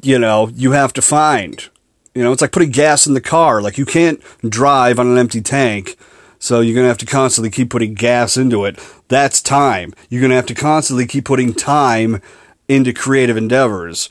you 0.00 0.18
know 0.18 0.48
you 0.54 0.72
have 0.72 0.94
to 0.94 1.02
find. 1.02 1.68
You 2.14 2.22
know 2.22 2.32
it's 2.32 2.40
like 2.40 2.52
putting 2.52 2.70
gas 2.70 3.06
in 3.06 3.12
the 3.12 3.20
car. 3.20 3.60
Like 3.60 3.76
you 3.76 3.84
can't 3.84 4.22
drive 4.48 4.98
on 4.98 5.08
an 5.08 5.18
empty 5.18 5.42
tank 5.42 5.98
so 6.38 6.60
you're 6.60 6.74
going 6.74 6.84
to 6.84 6.88
have 6.88 6.98
to 6.98 7.06
constantly 7.06 7.50
keep 7.50 7.70
putting 7.70 7.94
gas 7.94 8.36
into 8.36 8.64
it. 8.64 8.78
That's 9.08 9.40
time. 9.40 9.94
You're 10.08 10.20
going 10.20 10.30
to 10.30 10.36
have 10.36 10.46
to 10.46 10.54
constantly 10.54 11.06
keep 11.06 11.26
putting 11.26 11.54
time 11.54 12.20
into 12.66 12.92
creative 12.92 13.36
endeavors 13.36 14.08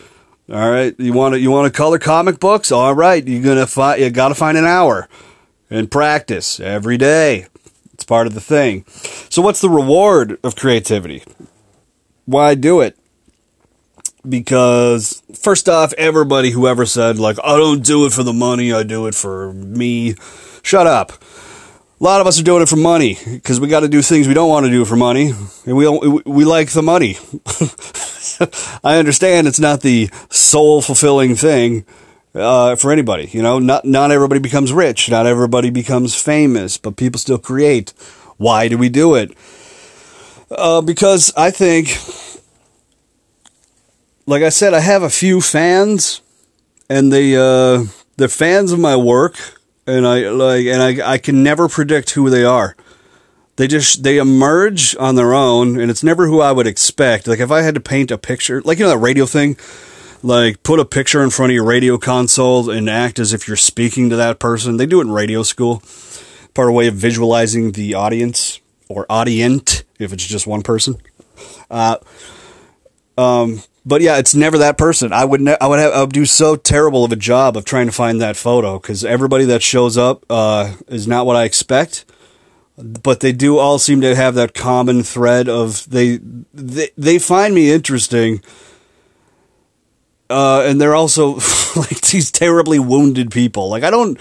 all 0.51 0.69
right, 0.69 0.93
you 0.99 1.13
want 1.13 1.33
to 1.33 1.39
you 1.39 1.49
want 1.49 1.71
to 1.71 1.77
color 1.77 1.97
comic 1.97 2.39
books? 2.39 2.73
All 2.73 2.93
right, 2.93 3.25
you're 3.25 3.41
gonna 3.41 3.65
find 3.65 4.01
you 4.01 4.09
got 4.09 4.29
to 4.29 4.35
find 4.35 4.57
an 4.57 4.65
hour 4.65 5.07
and 5.69 5.89
practice 5.89 6.59
every 6.59 6.97
day. 6.97 7.47
It's 7.93 8.03
part 8.03 8.27
of 8.27 8.33
the 8.33 8.41
thing. 8.41 8.83
So, 9.29 9.41
what's 9.41 9.61
the 9.61 9.69
reward 9.69 10.37
of 10.43 10.57
creativity? 10.57 11.23
Why 12.25 12.55
do 12.55 12.81
it? 12.81 12.97
Because 14.27 15.23
first 15.33 15.69
off, 15.69 15.93
everybody 15.93 16.51
who 16.51 16.67
ever 16.67 16.85
said 16.85 17.17
like 17.17 17.37
I 17.43 17.55
don't 17.55 17.83
do 17.83 18.05
it 18.05 18.11
for 18.11 18.23
the 18.23 18.33
money, 18.33 18.73
I 18.73 18.83
do 18.83 19.07
it 19.07 19.15
for 19.15 19.53
me, 19.53 20.15
shut 20.63 20.85
up. 20.85 21.13
A 22.01 22.03
lot 22.03 22.19
of 22.19 22.25
us 22.25 22.39
are 22.39 22.43
doing 22.43 22.63
it 22.63 22.67
for 22.67 22.77
money 22.77 23.15
because 23.23 23.59
we 23.59 23.67
got 23.67 23.81
to 23.81 23.87
do 23.87 24.01
things 24.01 24.27
we 24.27 24.33
don't 24.33 24.49
want 24.49 24.65
to 24.65 24.71
do 24.71 24.85
for 24.85 24.95
money, 24.95 25.33
and 25.67 25.77
we 25.77 25.83
don't, 25.83 26.25
we 26.25 26.45
like 26.45 26.71
the 26.71 26.81
money. 26.81 27.17
I 28.83 28.97
understand 28.97 29.47
it's 29.47 29.59
not 29.59 29.81
the 29.81 30.09
soul 30.31 30.81
fulfilling 30.81 31.35
thing 31.35 31.85
uh, 32.33 32.75
for 32.75 32.91
anybody. 32.91 33.29
You 33.31 33.43
know, 33.43 33.59
not 33.59 33.85
not 33.85 34.09
everybody 34.09 34.39
becomes 34.39 34.73
rich, 34.73 35.11
not 35.11 35.27
everybody 35.27 35.69
becomes 35.69 36.19
famous, 36.19 36.75
but 36.79 36.97
people 36.97 37.19
still 37.19 37.37
create. 37.37 37.93
Why 38.37 38.67
do 38.67 38.79
we 38.79 38.89
do 38.89 39.13
it? 39.13 39.37
Uh, 40.49 40.81
because 40.81 41.31
I 41.37 41.51
think, 41.51 41.89
like 44.25 44.41
I 44.41 44.49
said, 44.49 44.73
I 44.73 44.79
have 44.79 45.03
a 45.03 45.09
few 45.11 45.39
fans, 45.39 46.21
and 46.89 47.13
they 47.13 47.35
uh, 47.35 47.83
they're 48.17 48.27
fans 48.27 48.71
of 48.71 48.79
my 48.79 48.95
work, 48.95 49.60
and 49.87 50.05
I 50.07 50.29
like, 50.29 50.65
and 50.65 50.81
I 50.81 51.13
I 51.13 51.17
can 51.17 51.43
never 51.43 51.67
predict 51.67 52.11
who 52.11 52.29
they 52.29 52.43
are. 52.43 52.75
They 53.55 53.67
just 53.67 54.03
they 54.03 54.17
emerge 54.17 54.95
on 54.97 55.15
their 55.15 55.33
own 55.33 55.79
and 55.79 55.91
it's 55.91 56.03
never 56.03 56.27
who 56.27 56.41
i 56.41 56.51
would 56.51 56.67
expect. 56.67 57.27
Like 57.27 57.39
if 57.39 57.51
i 57.51 57.61
had 57.61 57.75
to 57.75 57.81
paint 57.81 58.09
a 58.09 58.17
picture 58.17 58.61
like 58.61 58.79
you 58.79 58.85
know 58.85 58.91
that 58.91 58.97
radio 58.97 59.25
thing? 59.25 59.57
Like 60.23 60.63
put 60.63 60.79
a 60.79 60.85
picture 60.85 61.23
in 61.23 61.31
front 61.31 61.51
of 61.51 61.55
your 61.55 61.65
radio 61.65 61.97
console 61.97 62.69
and 62.69 62.89
act 62.89 63.19
as 63.19 63.33
if 63.33 63.47
you're 63.47 63.57
speaking 63.57 64.09
to 64.09 64.15
that 64.15 64.39
person. 64.39 64.77
They 64.77 64.85
do 64.85 64.99
it 64.99 65.05
in 65.05 65.11
radio 65.11 65.43
school. 65.43 65.81
Part 66.53 66.69
of 66.69 66.75
way 66.75 66.87
of 66.87 66.95
visualizing 66.95 67.71
the 67.71 67.93
audience 67.95 68.59
or 68.87 69.05
audient 69.09 69.83
if 69.99 70.13
it's 70.13 70.25
just 70.25 70.45
one 70.45 70.63
person. 70.63 70.97
Uh, 71.69 71.97
um, 73.17 73.61
but 73.85 74.01
yeah, 74.01 74.17
it's 74.17 74.35
never 74.35 74.57
that 74.59 74.77
person. 74.77 75.11
I 75.13 75.25
would 75.25 75.41
ne- 75.41 75.57
I 75.59 75.67
would 75.67 75.79
have 75.79 75.93
I 75.93 76.01
would 76.01 76.13
do 76.13 76.25
so 76.25 76.55
terrible 76.55 77.03
of 77.03 77.11
a 77.11 77.15
job 77.15 77.57
of 77.57 77.65
trying 77.65 77.87
to 77.87 77.91
find 77.91 78.21
that 78.21 78.35
photo 78.35 78.79
because 78.79 79.03
everybody 79.03 79.45
that 79.45 79.63
shows 79.63 79.97
up 79.97 80.25
uh, 80.29 80.75
is 80.87 81.07
not 81.07 81.25
what 81.25 81.35
I 81.35 81.43
expect 81.45 82.05
but 82.77 83.19
they 83.19 83.31
do 83.31 83.59
all 83.59 83.77
seem 83.77 84.01
to 84.01 84.15
have 84.15 84.33
that 84.33 84.55
common 84.55 85.03
thread 85.03 85.47
of 85.47 85.87
they 85.89 86.17
they, 86.53 86.89
they 86.97 87.19
find 87.19 87.53
me 87.53 87.69
interesting 87.69 88.41
uh, 90.31 90.63
and 90.65 90.79
they're 90.79 90.95
also 90.95 91.35
like 91.75 92.01
these 92.01 92.31
terribly 92.31 92.79
wounded 92.79 93.31
people. 93.31 93.69
Like 93.69 93.83
I 93.83 93.89
don't, 93.89 94.17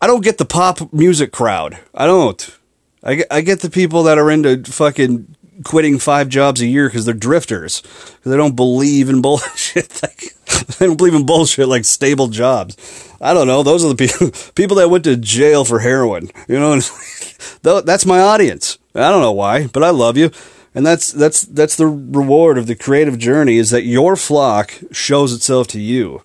I 0.00 0.06
don't 0.06 0.24
get 0.24 0.38
the 0.38 0.44
pop 0.44 0.92
music 0.92 1.32
crowd. 1.32 1.78
I 1.94 2.06
don't. 2.06 2.58
I 3.04 3.24
I 3.30 3.40
get 3.40 3.60
the 3.60 3.70
people 3.70 4.02
that 4.04 4.18
are 4.18 4.30
into 4.30 4.62
fucking 4.70 5.36
quitting 5.62 5.98
five 5.98 6.28
jobs 6.28 6.60
a 6.60 6.66
year 6.66 6.88
because 6.88 7.04
they're 7.04 7.14
drifters 7.14 7.80
because 7.80 8.30
they 8.30 8.36
don't 8.36 8.56
believe 8.56 9.08
in 9.08 9.22
bullshit. 9.22 10.02
like, 10.02 10.34
they 10.78 10.86
don't 10.86 10.96
believe 10.96 11.14
in 11.14 11.26
bullshit 11.26 11.68
like 11.68 11.84
stable 11.84 12.28
jobs. 12.28 12.76
I 13.20 13.34
don't 13.34 13.46
know. 13.46 13.62
Those 13.62 13.84
are 13.84 13.92
the 13.92 13.94
people 13.94 14.30
people 14.54 14.76
that 14.76 14.90
went 14.90 15.04
to 15.04 15.16
jail 15.16 15.64
for 15.64 15.78
heroin. 15.78 16.30
You 16.48 16.58
know, 16.58 16.80
that's 17.62 18.06
my 18.06 18.20
audience. 18.20 18.78
I 18.94 19.10
don't 19.10 19.22
know 19.22 19.32
why, 19.32 19.68
but 19.68 19.82
I 19.82 19.90
love 19.90 20.16
you. 20.16 20.30
And 20.74 20.86
that's 20.86 21.12
that's 21.12 21.42
that's 21.42 21.76
the 21.76 21.86
reward 21.86 22.58
of 22.58 22.66
the 22.66 22.74
creative 22.74 23.18
journey 23.18 23.58
is 23.58 23.70
that 23.70 23.84
your 23.84 24.16
flock 24.16 24.72
shows 24.90 25.32
itself 25.32 25.68
to 25.68 25.80
you. 25.80 26.22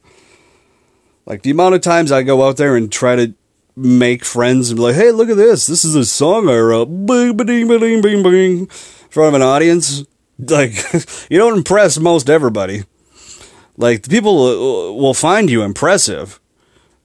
Like 1.26 1.44
the 1.44 1.52
amount 1.52 1.76
of 1.76 1.82
times 1.82 2.12
I 2.12 2.24
go 2.24 2.48
out 2.48 2.56
there 2.56 2.76
and 2.78 2.90
try 2.90 3.18
to 3.18 3.34
make 3.76 4.24
friends 4.24 4.70
and 4.70 4.78
be 4.78 4.84
like, 4.84 4.96
"Hey, 4.96 5.12
look 5.12 5.30
at 5.30 5.36
this! 5.36 5.66
This 5.66 5.84
is 5.84 5.96
a 5.96 6.06
song 6.06 6.50
I 6.50 6.58
wrote." 6.58 6.86
Bing, 6.86 7.36
bing, 7.36 7.68
bing, 7.68 8.02
bing, 8.02 8.02
bing, 8.02 8.24
in 8.24 8.68
front 9.10 9.30
of 9.30 9.34
an 9.36 9.42
audience. 9.42 10.06
Like 10.40 10.74
you 11.30 11.38
don't 11.38 11.58
impress 11.58 12.00
most 12.00 12.30
everybody. 12.30 12.84
Like 13.76 14.04
the 14.04 14.10
people 14.10 14.44
uh, 14.44 14.92
will 14.94 15.14
find 15.14 15.50
you 15.50 15.62
impressive, 15.62 16.40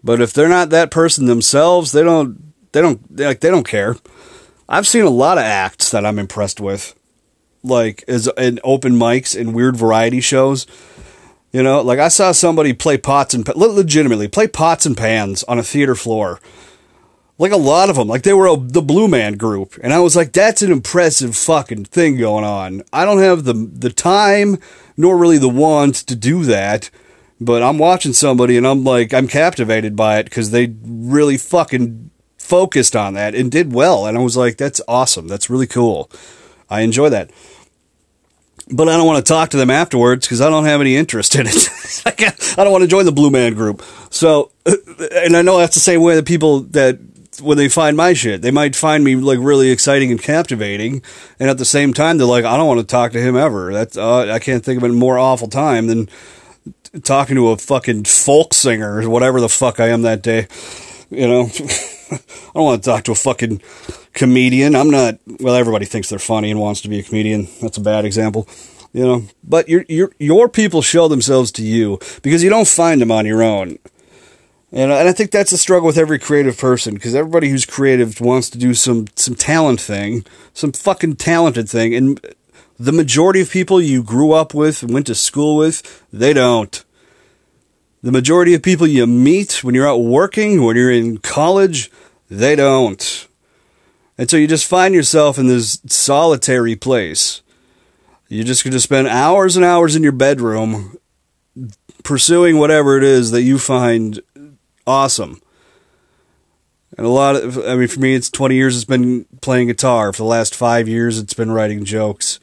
but 0.02 0.20
if 0.20 0.32
they're 0.32 0.48
not 0.48 0.70
that 0.70 0.90
person 0.90 1.26
themselves, 1.26 1.92
they 1.92 2.02
don't. 2.02 2.52
They 2.72 2.80
don't 2.80 3.18
like. 3.18 3.40
They 3.40 3.50
don't 3.50 3.68
care. 3.68 3.96
I've 4.68 4.88
seen 4.88 5.04
a 5.04 5.10
lot 5.10 5.36
of 5.36 5.44
acts 5.44 5.90
that 5.90 6.06
I'm 6.06 6.18
impressed 6.18 6.60
with 6.60 6.94
like 7.62 8.04
as 8.08 8.28
in 8.36 8.58
open 8.64 8.94
mics 8.94 9.38
and 9.38 9.54
weird 9.54 9.76
variety 9.76 10.20
shows. 10.20 10.66
You 11.52 11.62
know, 11.62 11.82
like 11.82 11.98
I 11.98 12.08
saw 12.08 12.32
somebody 12.32 12.72
play 12.72 12.96
pots 12.96 13.34
and 13.34 13.46
legitimately 13.46 14.28
play 14.28 14.46
pots 14.46 14.86
and 14.86 14.96
pans 14.96 15.44
on 15.44 15.58
a 15.58 15.62
theater 15.62 15.94
floor. 15.94 16.40
Like 17.42 17.50
a 17.50 17.56
lot 17.56 17.90
of 17.90 17.96
them, 17.96 18.06
like 18.06 18.22
they 18.22 18.34
were 18.34 18.46
a, 18.46 18.56
the 18.56 18.80
Blue 18.80 19.08
Man 19.08 19.36
Group, 19.36 19.76
and 19.82 19.92
I 19.92 19.98
was 19.98 20.14
like, 20.14 20.32
"That's 20.32 20.62
an 20.62 20.70
impressive 20.70 21.34
fucking 21.36 21.86
thing 21.86 22.16
going 22.16 22.44
on." 22.44 22.84
I 22.92 23.04
don't 23.04 23.18
have 23.18 23.42
the 23.42 23.54
the 23.54 23.90
time 23.90 24.58
nor 24.96 25.18
really 25.18 25.38
the 25.38 25.48
want 25.48 25.96
to 25.96 26.14
do 26.14 26.44
that, 26.44 26.88
but 27.40 27.60
I'm 27.60 27.78
watching 27.78 28.12
somebody 28.12 28.56
and 28.56 28.64
I'm 28.64 28.84
like, 28.84 29.12
I'm 29.12 29.26
captivated 29.26 29.96
by 29.96 30.20
it 30.20 30.24
because 30.26 30.52
they 30.52 30.72
really 30.84 31.36
fucking 31.36 32.12
focused 32.38 32.94
on 32.94 33.14
that 33.14 33.34
and 33.34 33.50
did 33.50 33.72
well, 33.72 34.06
and 34.06 34.16
I 34.16 34.20
was 34.20 34.36
like, 34.36 34.56
"That's 34.56 34.80
awesome. 34.86 35.26
That's 35.26 35.50
really 35.50 35.66
cool." 35.66 36.08
I 36.70 36.82
enjoy 36.82 37.08
that 37.08 37.32
but 38.70 38.88
I 38.88 38.96
don't 38.96 39.06
want 39.06 39.24
to 39.24 39.28
talk 39.28 39.50
to 39.50 39.56
them 39.56 39.70
afterwards 39.70 40.26
because 40.26 40.40
I 40.40 40.48
don't 40.48 40.64
have 40.64 40.80
any 40.80 40.96
interest 40.96 41.34
in 41.34 41.46
it. 41.46 41.68
I 42.56 42.64
don't 42.64 42.72
want 42.72 42.82
to 42.82 42.88
join 42.88 43.04
the 43.04 43.12
Blue 43.12 43.30
Man 43.30 43.54
Group. 43.54 43.82
So, 44.10 44.52
and 44.66 45.36
I 45.36 45.42
know 45.42 45.58
that's 45.58 45.74
the 45.74 45.80
same 45.80 46.02
way 46.02 46.14
that 46.14 46.26
people 46.26 46.60
that 46.60 46.98
when 47.40 47.56
they 47.56 47.68
find 47.68 47.96
my 47.96 48.12
shit, 48.12 48.42
they 48.42 48.50
might 48.50 48.76
find 48.76 49.04
me 49.04 49.16
like 49.16 49.38
really 49.40 49.70
exciting 49.70 50.10
and 50.10 50.20
captivating, 50.20 51.02
and 51.40 51.48
at 51.48 51.58
the 51.58 51.64
same 51.64 51.94
time, 51.94 52.18
they're 52.18 52.26
like, 52.26 52.44
I 52.44 52.56
don't 52.56 52.68
want 52.68 52.80
to 52.80 52.86
talk 52.86 53.12
to 53.12 53.20
him 53.20 53.36
ever. 53.36 53.72
That's 53.72 53.96
uh, 53.96 54.32
I 54.32 54.38
can't 54.38 54.64
think 54.64 54.82
of 54.82 54.88
a 54.88 54.92
more 54.92 55.18
awful 55.18 55.48
time 55.48 55.86
than 55.86 56.08
talking 57.02 57.36
to 57.36 57.50
a 57.50 57.56
fucking 57.56 58.04
folk 58.04 58.54
singer 58.54 59.00
or 59.00 59.08
whatever 59.08 59.40
the 59.40 59.48
fuck 59.48 59.80
I 59.80 59.88
am 59.88 60.02
that 60.02 60.22
day. 60.22 60.46
You 61.10 61.26
know, 61.26 61.42
I 62.10 62.18
don't 62.54 62.64
want 62.64 62.82
to 62.82 62.90
talk 62.90 63.04
to 63.04 63.12
a 63.12 63.16
fucking 63.16 63.62
comedian. 64.12 64.74
I'm 64.74 64.90
not. 64.90 65.18
Well, 65.40 65.54
everybody 65.54 65.86
thinks 65.86 66.08
they're 66.08 66.18
funny 66.18 66.50
and 66.50 66.60
wants 66.60 66.82
to 66.82 66.88
be 66.88 66.98
a 66.98 67.02
comedian. 67.02 67.48
That's 67.60 67.78
a 67.78 67.82
bad 67.82 68.04
example, 68.04 68.48
you 68.92 69.04
know. 69.04 69.22
But 69.42 69.68
your 69.68 69.84
your 69.88 70.12
your 70.18 70.48
people 70.48 70.82
show 70.82 71.08
themselves 71.08 71.50
to 71.52 71.62
you 71.62 71.98
because 72.22 72.42
you 72.42 72.50
don't 72.50 72.68
find 72.68 73.00
them 73.00 73.10
on 73.10 73.26
your 73.26 73.42
own. 73.42 73.78
And, 74.72 74.90
and 74.90 75.08
I 75.08 75.12
think 75.12 75.30
that's 75.30 75.52
a 75.52 75.58
struggle 75.58 75.86
with 75.86 75.98
every 75.98 76.18
creative 76.18 76.56
person 76.56 76.94
because 76.94 77.14
everybody 77.14 77.50
who's 77.50 77.66
creative 77.66 78.20
wants 78.20 78.48
to 78.50 78.58
do 78.58 78.72
some 78.72 79.06
some 79.16 79.34
talent 79.34 79.80
thing, 79.80 80.24
some 80.54 80.72
fucking 80.72 81.16
talented 81.16 81.68
thing, 81.68 81.94
and 81.94 82.34
the 82.78 82.92
majority 82.92 83.42
of 83.42 83.50
people 83.50 83.80
you 83.80 84.02
grew 84.02 84.32
up 84.32 84.54
with 84.54 84.82
and 84.82 84.92
went 84.92 85.06
to 85.06 85.14
school 85.14 85.56
with, 85.56 86.04
they 86.10 86.32
don't. 86.32 86.84
The 88.02 88.10
majority 88.10 88.54
of 88.54 88.62
people 88.62 88.86
you 88.86 89.06
meet 89.06 89.62
when 89.62 89.74
you're 89.74 89.88
out 89.88 89.98
working, 89.98 90.64
when 90.64 90.74
you're 90.74 90.90
in 90.90 91.18
college, 91.18 91.90
they 92.30 92.56
don't. 92.56 93.28
And 94.16 94.28
so 94.28 94.36
you 94.36 94.48
just 94.48 94.66
find 94.66 94.94
yourself 94.94 95.38
in 95.38 95.46
this 95.46 95.80
solitary 95.86 96.76
place. 96.76 97.42
You're 98.28 98.44
just 98.44 98.64
going 98.64 98.72
to 98.72 98.80
spend 98.80 99.06
hours 99.06 99.56
and 99.56 99.64
hours 99.64 99.94
in 99.94 100.02
your 100.02 100.12
bedroom 100.12 100.96
pursuing 102.02 102.58
whatever 102.58 102.96
it 102.96 103.04
is 103.04 103.30
that 103.30 103.42
you 103.42 103.58
find 103.58 104.20
awesome. 104.86 105.40
And 106.96 107.06
a 107.06 107.10
lot 107.10 107.36
of, 107.36 107.58
I 107.58 107.76
mean, 107.76 107.88
for 107.88 108.00
me, 108.00 108.14
it's 108.14 108.30
20 108.30 108.54
years 108.54 108.76
it's 108.76 108.84
been 108.84 109.24
playing 109.40 109.68
guitar. 109.68 110.12
For 110.12 110.18
the 110.18 110.28
last 110.28 110.54
five 110.54 110.88
years, 110.88 111.18
it's 111.18 111.34
been 111.34 111.50
writing 111.50 111.84
jokes. 111.84 112.38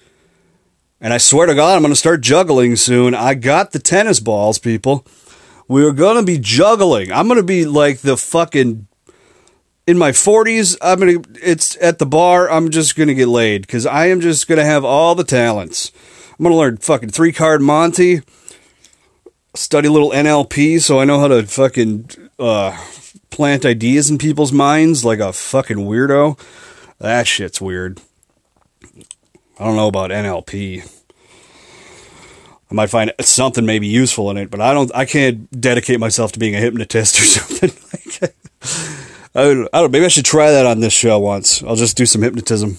And 1.00 1.14
I 1.14 1.18
swear 1.18 1.46
to 1.46 1.56
God, 1.56 1.76
I'm 1.76 1.82
going 1.82 1.94
to 1.94 2.00
start 2.00 2.22
juggling 2.22 2.76
soon. 2.76 3.14
I 3.14 3.36
got 3.36 3.72
the 3.72 3.80
tennis 3.80 4.20
balls, 4.20 4.58
people. 4.60 5.06
We're 5.68 5.94
going 5.94 6.18
to 6.18 6.24
be 6.24 6.40
juggling. 6.40 7.12
I'm 7.12 7.28
going 7.28 7.40
to 7.40 7.44
be 7.44 7.66
like 7.66 8.00
the 8.00 8.18
fucking 8.18 8.88
in 9.90 9.98
my 9.98 10.12
40s, 10.12 10.78
I'm 10.84 11.00
gonna. 11.00 11.24
It's 11.42 11.76
at 11.82 11.98
the 11.98 12.06
bar. 12.06 12.48
I'm 12.48 12.70
just 12.70 12.96
gonna 12.96 13.16
get 13.16 13.28
laid 13.28 13.64
because 13.64 13.88
I 13.88 14.06
am 14.06 14.22
just 14.22 14.48
gonna 14.48 14.64
have 14.64 14.86
all 14.86 15.16
the 15.16 15.24
talents. 15.24 15.92
I'm 16.38 16.44
gonna 16.44 16.56
learn 16.56 16.78
fucking 16.78 17.10
three 17.10 17.32
card 17.32 17.60
Monte, 17.64 18.22
study 19.56 19.88
a 19.88 19.92
little 19.92 20.12
NLP, 20.12 20.82
so 20.82 21.00
I 21.00 21.06
know 21.06 21.20
how 21.20 21.28
to 21.28 21.44
fucking 21.44 22.10
uh, 22.38 22.78
plant 23.30 23.66
ideas 23.66 24.10
in 24.10 24.18
people's 24.18 24.52
minds 24.52 25.04
like 25.06 25.20
a 25.20 25.34
fucking 25.34 25.78
weirdo. 25.78 26.40
That 27.00 27.28
shit's 27.28 27.62
weird. 27.62 28.00
I 29.60 29.66
don't 29.66 29.76
know 29.76 29.88
about 29.88 30.12
NLP. 30.12 30.90
I 32.72 32.74
might 32.74 32.90
find 32.90 33.12
something 33.20 33.66
maybe 33.66 33.88
useful 33.88 34.30
in 34.30 34.38
it, 34.38 34.52
but 34.52 34.62
I 34.62 34.74
don't. 34.74 34.94
I 34.94 35.06
can't 35.06 35.50
dedicate 35.60 36.00
myself 36.00 36.34
to 36.34 36.40
being 36.40 36.56
a 36.56 36.60
hypnotist 36.60 37.20
or 37.20 37.24
something 37.24 37.72
like. 37.94 38.36
I 39.36 39.44
don't, 39.44 39.70
I 39.74 39.82
don't. 39.82 39.92
Maybe 39.92 40.06
I 40.06 40.10
should 40.10 40.26
try 40.26 40.52
that 40.52 40.66
on 40.66 40.80
this 40.80 40.94
show 40.94 41.18
once. 41.20 41.64
I'll 41.64 41.76
just 41.76 41.98
do 41.98 42.06
some 42.06 42.22
hypnotism. 42.22 42.78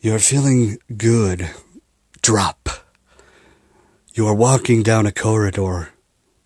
You're 0.00 0.18
feeling 0.18 0.78
good. 0.96 1.50
Drop. 2.22 2.68
You 4.20 4.26
are 4.26 4.34
walking 4.34 4.82
down 4.82 5.06
a 5.06 5.12
corridor, 5.12 5.94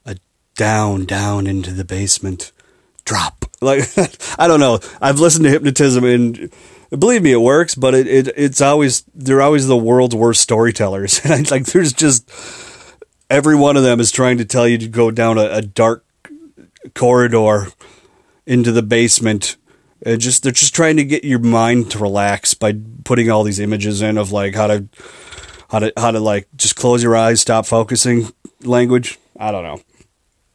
a 0.07 0.16
down, 0.55 1.07
down 1.07 1.49
into 1.49 1.72
the 1.72 1.85
basement. 1.85 2.53
Drop. 3.05 3.47
Like 3.61 3.89
I 4.39 4.47
don't 4.47 4.61
know. 4.61 4.79
I've 5.01 5.18
listened 5.18 5.45
to 5.45 5.51
hypnotism 5.51 6.05
and 6.05 6.53
believe 6.91 7.22
me, 7.22 7.33
it 7.33 7.41
works. 7.41 7.75
But 7.75 7.95
it, 7.95 8.07
it 8.07 8.29
it's 8.37 8.61
always 8.61 9.03
they're 9.12 9.43
always 9.43 9.66
the 9.66 9.77
world's 9.77 10.14
worst 10.14 10.41
storytellers. 10.43 11.20
And 11.25 11.51
like 11.51 11.64
there's 11.64 11.93
just 11.93 12.31
every 13.29 13.57
one 13.57 13.77
of 13.77 13.83
them 13.83 13.99
is 13.99 14.12
trying 14.12 14.39
to 14.39 14.45
tell 14.45 14.68
you 14.68 14.79
to 14.79 14.87
go 14.87 15.11
down 15.11 15.37
a, 15.37 15.47
a 15.47 15.62
dark 15.62 16.07
corridor 16.95 17.72
into 18.47 18.70
the 18.70 18.83
basement. 18.83 19.57
And 20.07 20.20
just 20.20 20.45
they're 20.45 20.53
just 20.53 20.77
trying 20.77 20.99
to 20.99 21.05
get 21.05 21.25
your 21.25 21.41
mind 21.41 21.91
to 21.91 21.99
relax 21.99 22.55
by 22.55 22.75
putting 23.03 23.31
all 23.31 23.43
these 23.43 23.59
images 23.59 24.01
in 24.01 24.16
of 24.16 24.31
like 24.31 24.55
how 24.55 24.68
to 24.68 24.87
how 25.75 25.81
to 25.81 25.93
how 25.97 26.12
to 26.12 26.20
like 26.20 26.47
just 26.55 26.77
close 26.77 27.03
your 27.03 27.16
eyes, 27.16 27.41
stop 27.41 27.66
focusing 27.66 28.29
language. 28.62 29.18
I 29.37 29.51
don't 29.51 29.64
know. 29.64 29.81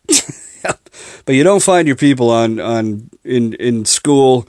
but 1.25 1.35
you 1.35 1.43
don't 1.43 1.61
find 1.61 1.87
your 1.87 1.97
people 1.97 2.29
on 2.29 2.61
on 2.61 3.09
in 3.25 3.53
in 3.55 3.83
school 3.83 4.47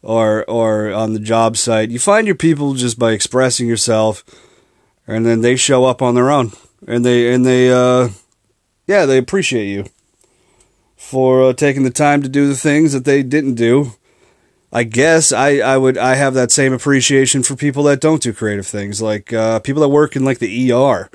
or 0.00 0.48
or 0.48 0.92
on 0.92 1.14
the 1.14 1.18
job 1.18 1.56
site. 1.56 1.90
You 1.90 1.98
find 1.98 2.28
your 2.28 2.36
people 2.36 2.74
just 2.74 2.96
by 2.96 3.10
expressing 3.10 3.66
yourself 3.66 4.24
and 5.08 5.26
then 5.26 5.40
they 5.40 5.56
show 5.56 5.84
up 5.84 6.00
on 6.00 6.14
their 6.14 6.30
own 6.30 6.52
and 6.86 7.04
they 7.04 7.34
and 7.34 7.44
they 7.44 7.72
uh 7.72 8.10
yeah, 8.86 9.04
they 9.04 9.18
appreciate 9.18 9.66
you 9.66 9.86
for 10.94 11.42
uh, 11.42 11.52
taking 11.52 11.82
the 11.82 11.90
time 11.90 12.22
to 12.22 12.28
do 12.28 12.46
the 12.46 12.56
things 12.56 12.92
that 12.92 13.04
they 13.04 13.24
didn't 13.24 13.54
do. 13.54 13.94
I 14.72 14.84
guess 14.84 15.32
I, 15.32 15.58
I 15.58 15.78
would 15.78 15.96
I 15.96 16.14
have 16.14 16.34
that 16.34 16.52
same 16.52 16.72
appreciation 16.72 17.42
for 17.42 17.56
people 17.56 17.82
that 17.84 18.00
don't 18.00 18.22
do 18.22 18.32
creative 18.32 18.66
things, 18.66 19.00
like 19.00 19.32
uh, 19.32 19.60
people 19.60 19.80
that 19.82 19.88
work 19.88 20.14
in 20.14 20.24
like 20.24 20.38
the 20.38 20.72
ER. 20.72 21.10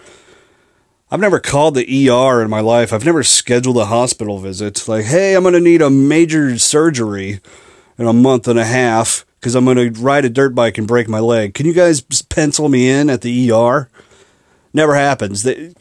I've 1.12 1.20
never 1.20 1.40
called 1.40 1.76
the 1.76 2.10
ER 2.10 2.42
in 2.42 2.50
my 2.50 2.62
life. 2.62 2.92
I've 2.92 3.06
never 3.06 3.22
scheduled 3.22 3.78
a 3.78 3.86
hospital 3.86 4.40
visit. 4.40 4.88
Like, 4.88 5.06
hey, 5.06 5.36
I'm 5.36 5.44
going 5.44 5.54
to 5.54 5.60
need 5.60 5.84
a 5.84 5.92
major 5.92 6.58
surgery 6.58 7.40
in 8.00 8.08
a 8.08 8.14
month 8.14 8.48
and 8.48 8.58
a 8.58 8.66
half 8.66 9.24
because 9.40 9.54
I'm 9.54 9.66
going 9.66 9.94
to 9.94 10.02
ride 10.02 10.26
a 10.26 10.30
dirt 10.30 10.56
bike 10.56 10.80
and 10.80 10.88
break 10.88 11.08
my 11.08 11.20
leg. 11.20 11.54
Can 11.54 11.68
you 11.68 11.74
guys 11.74 12.02
pencil 12.02 12.68
me 12.68 12.90
in 12.90 13.12
at 13.12 13.22
the 13.22 13.52
ER? 13.52 13.90
Never 14.74 14.96
happens. 14.96 15.44
They, 15.44 15.76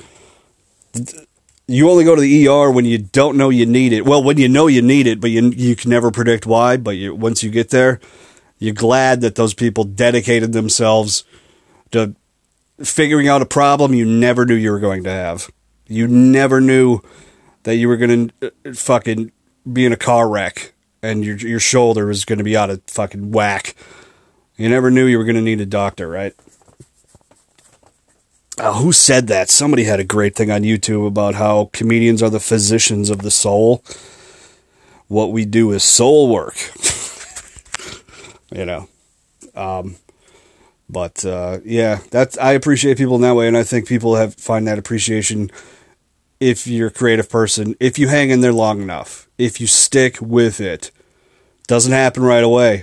you 1.73 1.89
only 1.89 2.05
go 2.05 2.15
to 2.15 2.21
the 2.21 2.49
ER 2.49 2.71
when 2.71 2.85
you 2.85 2.99
don't 2.99 3.37
know 3.37 3.49
you 3.49 3.67
need 3.67 3.93
it. 3.93 4.05
Well, 4.05 4.23
when 4.23 4.39
you 4.39 4.49
know 4.49 4.67
you 4.67 4.83
need 4.83 5.07
it, 5.07 5.21
but 5.21 5.31
you 5.31 5.51
you 5.51 5.77
can 5.77 5.91
never 5.91 6.11
predict 6.11 6.47
why. 6.47 6.77
But 6.77 6.97
you, 6.97 7.15
once 7.15 7.43
you 7.43 7.51
get 7.51 7.71
there, 7.71 8.01
you're 8.59 8.75
glad 8.75 9.21
that 9.23 9.35
those 9.35 9.55
people 9.55 9.85
dedicated 9.85 10.53
themselves 10.53 11.25
to 11.91 12.15
figuring 12.83 13.29
out 13.29 13.43
a 13.43 13.47
problem 13.47 13.95
you 13.95 14.05
never 14.05 14.45
knew 14.45 14.55
you 14.55 14.71
were 14.71 14.81
going 14.81 15.05
to 15.05 15.11
have. 15.11 15.51
You 15.87 16.09
never 16.09 16.61
knew 16.61 17.01
that 17.65 17.77
you 17.77 17.89
were 17.89 17.97
going 17.97 18.31
to 18.41 18.53
uh, 18.67 18.75
fucking 18.75 19.33
be 19.71 19.85
in 19.85 19.93
a 19.93 19.97
car 19.97 20.29
wreck 20.29 20.73
and 21.03 21.25
your 21.25 21.37
your 21.37 21.61
shoulder 21.61 22.07
was 22.07 22.25
going 22.25 22.39
to 22.39 22.45
be 22.45 22.57
out 22.57 22.71
of 22.71 22.83
fucking 22.87 23.33
whack. 23.33 23.75
You 24.57 24.69
never 24.69 24.91
knew 24.91 25.07
you 25.07 25.19
were 25.19 25.25
going 25.25 25.37
to 25.37 25.43
need 25.43 25.61
a 25.61 25.67
doctor, 25.67 26.09
right? 26.09 26.35
Uh, 28.59 28.75
who 28.75 28.93
said 28.93 29.29
that? 29.29 29.51
Somebody 29.51 29.85
had 29.85 30.01
a 30.01 30.05
great 30.05 30.35
thing 30.35 30.51
on 30.51 30.63
YouTube 30.63 31.07
about 31.07 31.35
how 31.35 31.71
comedians 31.73 32.23
are 32.23 32.31
the 32.31 32.41
physicians 32.41 33.11
of 33.11 33.23
the 33.23 33.31
soul. 33.31 33.83
What 35.09 35.33
we 35.33 35.45
do 35.45 35.73
is 35.73 35.83
soul 35.83 36.29
work. 36.29 36.57
you 38.53 38.65
know. 38.65 38.89
Um, 39.55 39.97
but 40.89 41.25
uh, 41.25 41.59
yeah, 41.65 42.01
that's 42.11 42.37
I 42.39 42.53
appreciate 42.53 42.99
people 42.99 43.17
in 43.17 43.23
that 43.23 43.35
way, 43.35 43.49
and 43.49 43.57
I 43.57 43.63
think 43.63 43.89
people 43.89 44.17
have 44.17 44.35
find 44.35 44.67
that 44.67 44.79
appreciation 44.79 45.51
if 46.39 46.67
you're 46.67 46.89
a 46.89 46.93
creative 46.93 47.31
person, 47.31 47.77
if 47.79 47.99
you 47.99 48.09
hang 48.09 48.31
in 48.31 48.41
there 48.41 48.53
long 48.53 48.83
enough, 48.83 49.29
if 49.39 49.61
you 49.61 49.67
stick 49.67 50.21
with 50.21 50.61
it. 50.61 50.91
Doesn't 51.69 51.93
happen 51.93 52.25
right 52.25 52.43
away. 52.43 52.83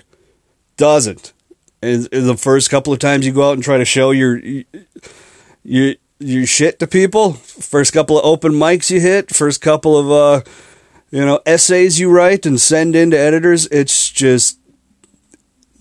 Doesn't. 0.77 1.33
In 1.81 2.07
the 2.09 2.37
first 2.37 2.69
couple 2.69 2.93
of 2.93 2.99
times 2.99 3.25
you 3.25 3.33
go 3.33 3.49
out 3.49 3.53
and 3.53 3.63
try 3.63 3.77
to 3.77 3.85
show 3.85 4.11
your 4.11 4.41
your 5.69 5.95
your 6.19 6.45
shit 6.45 6.79
to 6.79 6.87
people, 6.87 7.33
first 7.33 7.93
couple 7.93 8.17
of 8.17 8.25
open 8.25 8.51
mics 8.51 8.89
you 8.89 8.99
hit, 8.99 9.33
first 9.33 9.61
couple 9.61 9.97
of 9.97 10.11
uh 10.11 10.49
you 11.11 11.23
know 11.25 11.39
essays 11.45 11.99
you 11.99 12.09
write 12.09 12.45
and 12.45 12.59
send 12.59 12.95
in 12.95 13.11
to 13.11 13.17
editors, 13.17 13.67
it's 13.67 14.09
just 14.09 14.59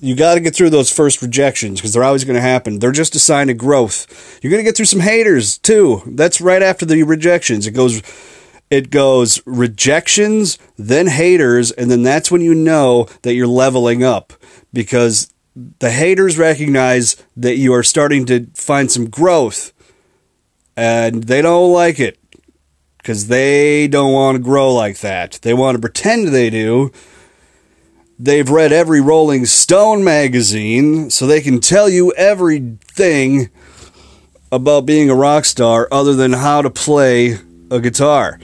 you 0.00 0.14
got 0.14 0.34
to 0.34 0.40
get 0.40 0.54
through 0.54 0.70
those 0.70 0.92
first 0.92 1.20
rejections 1.22 1.80
because 1.80 1.92
they're 1.92 2.04
always 2.04 2.24
going 2.24 2.36
to 2.36 2.40
happen. 2.40 2.78
They're 2.78 2.92
just 2.92 3.16
a 3.16 3.18
sign 3.18 3.50
of 3.50 3.58
growth. 3.58 4.38
You're 4.40 4.52
going 4.52 4.60
to 4.60 4.68
get 4.68 4.76
through 4.76 4.86
some 4.86 5.00
haters 5.00 5.58
too. 5.58 6.02
That's 6.06 6.40
right 6.40 6.62
after 6.62 6.86
the 6.86 7.02
rejections. 7.02 7.66
It 7.66 7.72
goes 7.72 8.02
it 8.70 8.90
goes 8.90 9.40
rejections, 9.46 10.58
then 10.76 11.06
haters, 11.06 11.70
and 11.70 11.90
then 11.90 12.02
that's 12.02 12.30
when 12.30 12.42
you 12.42 12.54
know 12.54 13.08
that 13.22 13.34
you're 13.34 13.46
leveling 13.46 14.04
up 14.04 14.34
because 14.72 15.32
the 15.78 15.90
haters 15.90 16.38
recognize 16.38 17.16
that 17.36 17.56
you 17.56 17.72
are 17.72 17.82
starting 17.82 18.26
to 18.26 18.46
find 18.54 18.92
some 18.92 19.08
growth 19.08 19.72
and 20.78 21.24
they 21.24 21.42
don't 21.42 21.72
like 21.72 21.98
it 21.98 22.18
because 22.98 23.26
they 23.26 23.88
don't 23.88 24.12
want 24.12 24.36
to 24.36 24.42
grow 24.42 24.72
like 24.72 25.00
that. 25.00 25.38
They 25.42 25.54
want 25.54 25.74
to 25.74 25.80
pretend 25.80 26.28
they 26.28 26.50
do 26.50 26.92
They've 28.20 28.50
read 28.50 28.72
every 28.72 29.00
Rolling 29.00 29.46
Stone 29.46 30.02
magazine, 30.02 31.08
so 31.08 31.24
they 31.24 31.40
can 31.40 31.60
tell 31.60 31.88
you 31.88 32.12
everything 32.14 33.48
about 34.50 34.86
being 34.86 35.08
a 35.08 35.14
rock 35.14 35.44
star 35.44 35.86
other 35.92 36.14
than 36.14 36.32
how 36.32 36.60
to 36.62 36.68
play 36.68 37.38
a 37.70 37.78
guitar. 37.78 38.40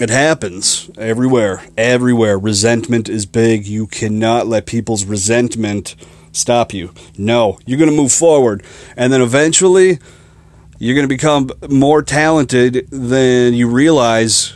It 0.00 0.10
happens 0.10 0.90
everywhere. 0.98 1.62
Everywhere. 1.76 2.40
Resentment 2.40 3.08
is 3.08 3.24
big. 3.24 3.68
You 3.68 3.86
cannot 3.86 4.48
let 4.48 4.66
people's 4.66 5.04
resentment 5.04 5.94
stop 6.32 6.74
you. 6.74 6.92
No, 7.16 7.60
you're 7.66 7.78
going 7.78 7.90
to 7.90 7.96
move 7.96 8.12
forward. 8.12 8.64
And 8.96 9.12
then 9.12 9.22
eventually, 9.22 10.00
you're 10.78 10.94
going 10.94 11.08
to 11.08 11.14
become 11.14 11.50
more 11.68 12.02
talented 12.02 12.88
than 12.90 13.54
you 13.54 13.68
realize 13.68 14.54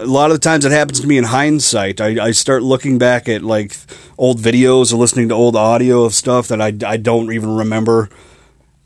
a 0.00 0.06
lot 0.06 0.30
of 0.30 0.36
the 0.36 0.40
times 0.40 0.64
it 0.64 0.72
happens 0.72 1.00
to 1.00 1.06
me 1.06 1.18
in 1.18 1.24
hindsight. 1.24 2.00
I, 2.00 2.26
I 2.26 2.30
start 2.30 2.62
looking 2.62 2.98
back 2.98 3.28
at 3.28 3.42
like 3.42 3.76
old 4.18 4.38
videos 4.38 4.92
or 4.92 4.96
listening 4.96 5.28
to 5.28 5.34
old 5.34 5.54
audio 5.54 6.04
of 6.04 6.14
stuff 6.14 6.48
that 6.48 6.60
I, 6.60 6.72
I 6.86 6.96
don't 6.96 7.32
even 7.32 7.56
remember 7.56 8.08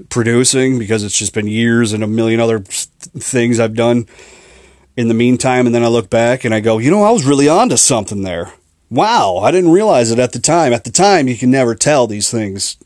producing 0.08 0.78
because 0.78 1.04
it's 1.04 1.16
just 1.16 1.34
been 1.34 1.46
years 1.46 1.92
and 1.92 2.02
a 2.02 2.06
million 2.06 2.40
other 2.40 2.58
things 2.60 3.60
I've 3.60 3.74
done 3.74 4.06
in 4.96 5.08
the 5.08 5.14
meantime. 5.14 5.66
And 5.66 5.74
then 5.74 5.84
I 5.84 5.88
look 5.88 6.10
back 6.10 6.44
and 6.44 6.54
I 6.54 6.60
go, 6.60 6.78
you 6.78 6.90
know, 6.90 7.04
I 7.04 7.10
was 7.10 7.24
really 7.24 7.48
onto 7.48 7.76
something 7.76 8.22
there. 8.22 8.52
Wow, 8.90 9.36
I 9.36 9.52
didn't 9.52 9.70
realize 9.70 10.10
it 10.10 10.18
at 10.18 10.32
the 10.32 10.40
time. 10.40 10.72
At 10.72 10.82
the 10.82 10.90
time, 10.90 11.28
you 11.28 11.36
can 11.36 11.50
never 11.50 11.76
tell 11.76 12.08
these 12.08 12.30
things. 12.30 12.76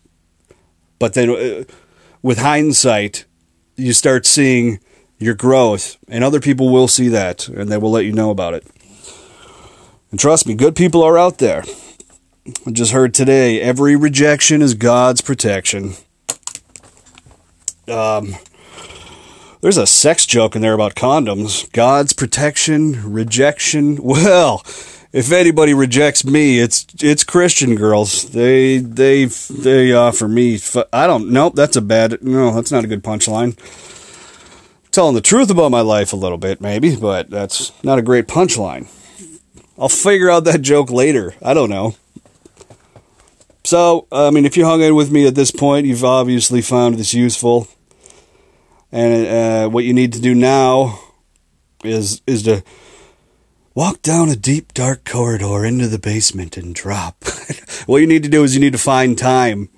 But 0.98 1.14
then 1.14 1.30
uh, 1.30 1.64
with 2.24 2.38
hindsight, 2.38 3.26
you 3.76 3.92
start 3.92 4.24
seeing 4.24 4.80
your 5.18 5.34
growth, 5.34 5.98
and 6.08 6.24
other 6.24 6.40
people 6.40 6.70
will 6.70 6.88
see 6.88 7.08
that, 7.08 7.48
and 7.48 7.68
they 7.68 7.76
will 7.76 7.90
let 7.90 8.06
you 8.06 8.12
know 8.12 8.30
about 8.30 8.54
it. 8.54 8.66
And 10.10 10.18
trust 10.18 10.46
me, 10.46 10.54
good 10.54 10.74
people 10.74 11.02
are 11.02 11.18
out 11.18 11.36
there. 11.36 11.64
I 12.66 12.70
just 12.70 12.92
heard 12.92 13.12
today 13.12 13.60
every 13.60 13.94
rejection 13.94 14.62
is 14.62 14.72
God's 14.72 15.20
protection. 15.20 15.92
Um, 17.86 18.36
there's 19.60 19.76
a 19.76 19.86
sex 19.86 20.24
joke 20.24 20.56
in 20.56 20.62
there 20.62 20.72
about 20.72 20.94
condoms. 20.94 21.70
God's 21.72 22.14
protection, 22.14 23.12
rejection. 23.12 23.98
Well, 24.02 24.62
if 25.14 25.32
anybody 25.32 25.72
rejects 25.72 26.24
me, 26.24 26.58
it's 26.58 26.86
it's 27.00 27.24
Christian 27.24 27.76
girls. 27.76 28.30
They 28.30 28.78
they 28.78 29.24
they 29.24 29.92
offer 29.92 30.28
me. 30.28 30.58
I 30.92 31.06
don't. 31.06 31.30
Nope, 31.30 31.54
that's 31.54 31.76
a 31.76 31.80
bad. 31.80 32.22
No, 32.22 32.52
that's 32.54 32.72
not 32.72 32.84
a 32.84 32.88
good 32.88 33.02
punchline 33.02 33.56
telling 34.94 35.14
the 35.16 35.20
truth 35.20 35.50
about 35.50 35.72
my 35.72 35.80
life 35.80 36.12
a 36.12 36.16
little 36.16 36.38
bit, 36.38 36.60
maybe, 36.60 36.94
but 36.94 37.28
that's 37.28 37.72
not 37.82 37.98
a 37.98 38.02
great 38.02 38.28
punchline. 38.28 38.86
I'll 39.76 39.88
figure 39.88 40.30
out 40.30 40.44
that 40.44 40.62
joke 40.62 40.88
later. 40.88 41.34
I 41.42 41.52
don't 41.52 41.68
know. 41.68 41.96
So, 43.64 44.06
I 44.12 44.30
mean, 44.30 44.44
if 44.44 44.56
you 44.56 44.64
hung 44.64 44.82
in 44.82 44.94
with 44.94 45.10
me 45.10 45.26
at 45.26 45.34
this 45.34 45.50
point, 45.50 45.86
you've 45.86 46.04
obviously 46.04 46.62
found 46.62 46.96
this 46.96 47.12
useful. 47.12 47.66
And 48.92 49.26
uh, 49.26 49.68
what 49.68 49.84
you 49.84 49.92
need 49.92 50.12
to 50.12 50.20
do 50.20 50.34
now 50.34 51.00
is 51.82 52.22
is 52.26 52.44
to 52.44 52.62
walk 53.74 54.00
down 54.02 54.28
a 54.28 54.36
deep, 54.36 54.72
dark 54.72 55.04
corridor 55.04 55.64
into 55.64 55.88
the 55.88 55.98
basement 55.98 56.56
and 56.56 56.74
drop. 56.74 57.24
what 57.86 57.98
you 57.98 58.06
need 58.06 58.22
to 58.22 58.28
do 58.28 58.44
is 58.44 58.54
you 58.54 58.60
need 58.60 58.72
to 58.72 58.78
find 58.78 59.18
time 59.18 59.68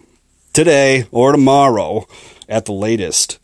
today 0.53 1.07
or 1.11 1.32
tomorrow 1.32 2.07
at 2.49 2.66
the 2.66 2.72
latest 2.72 3.38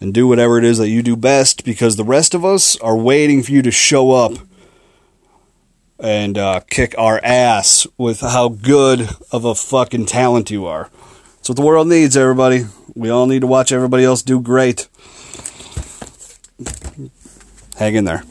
and 0.00 0.12
do 0.12 0.26
whatever 0.26 0.58
it 0.58 0.64
is 0.64 0.78
that 0.78 0.88
you 0.88 1.02
do 1.02 1.16
best 1.16 1.64
because 1.64 1.96
the 1.96 2.04
rest 2.04 2.34
of 2.34 2.44
us 2.44 2.76
are 2.80 2.96
waiting 2.96 3.42
for 3.42 3.52
you 3.52 3.62
to 3.62 3.70
show 3.70 4.10
up 4.10 4.32
and 5.98 6.36
uh, 6.36 6.60
kick 6.68 6.94
our 6.98 7.20
ass 7.24 7.86
with 7.96 8.20
how 8.20 8.48
good 8.48 9.08
of 9.30 9.44
a 9.44 9.54
fucking 9.54 10.04
talent 10.04 10.50
you 10.50 10.66
are. 10.66 10.90
That's 11.36 11.48
what 11.48 11.56
the 11.56 11.64
world 11.64 11.86
needs, 11.86 12.16
everybody. 12.16 12.66
We 12.94 13.08
all 13.08 13.26
need 13.26 13.40
to 13.40 13.46
watch 13.46 13.70
everybody 13.70 14.04
else 14.04 14.22
do 14.22 14.40
great. 14.40 14.88
Hang 17.78 17.94
in 17.94 18.04
there. 18.04 18.24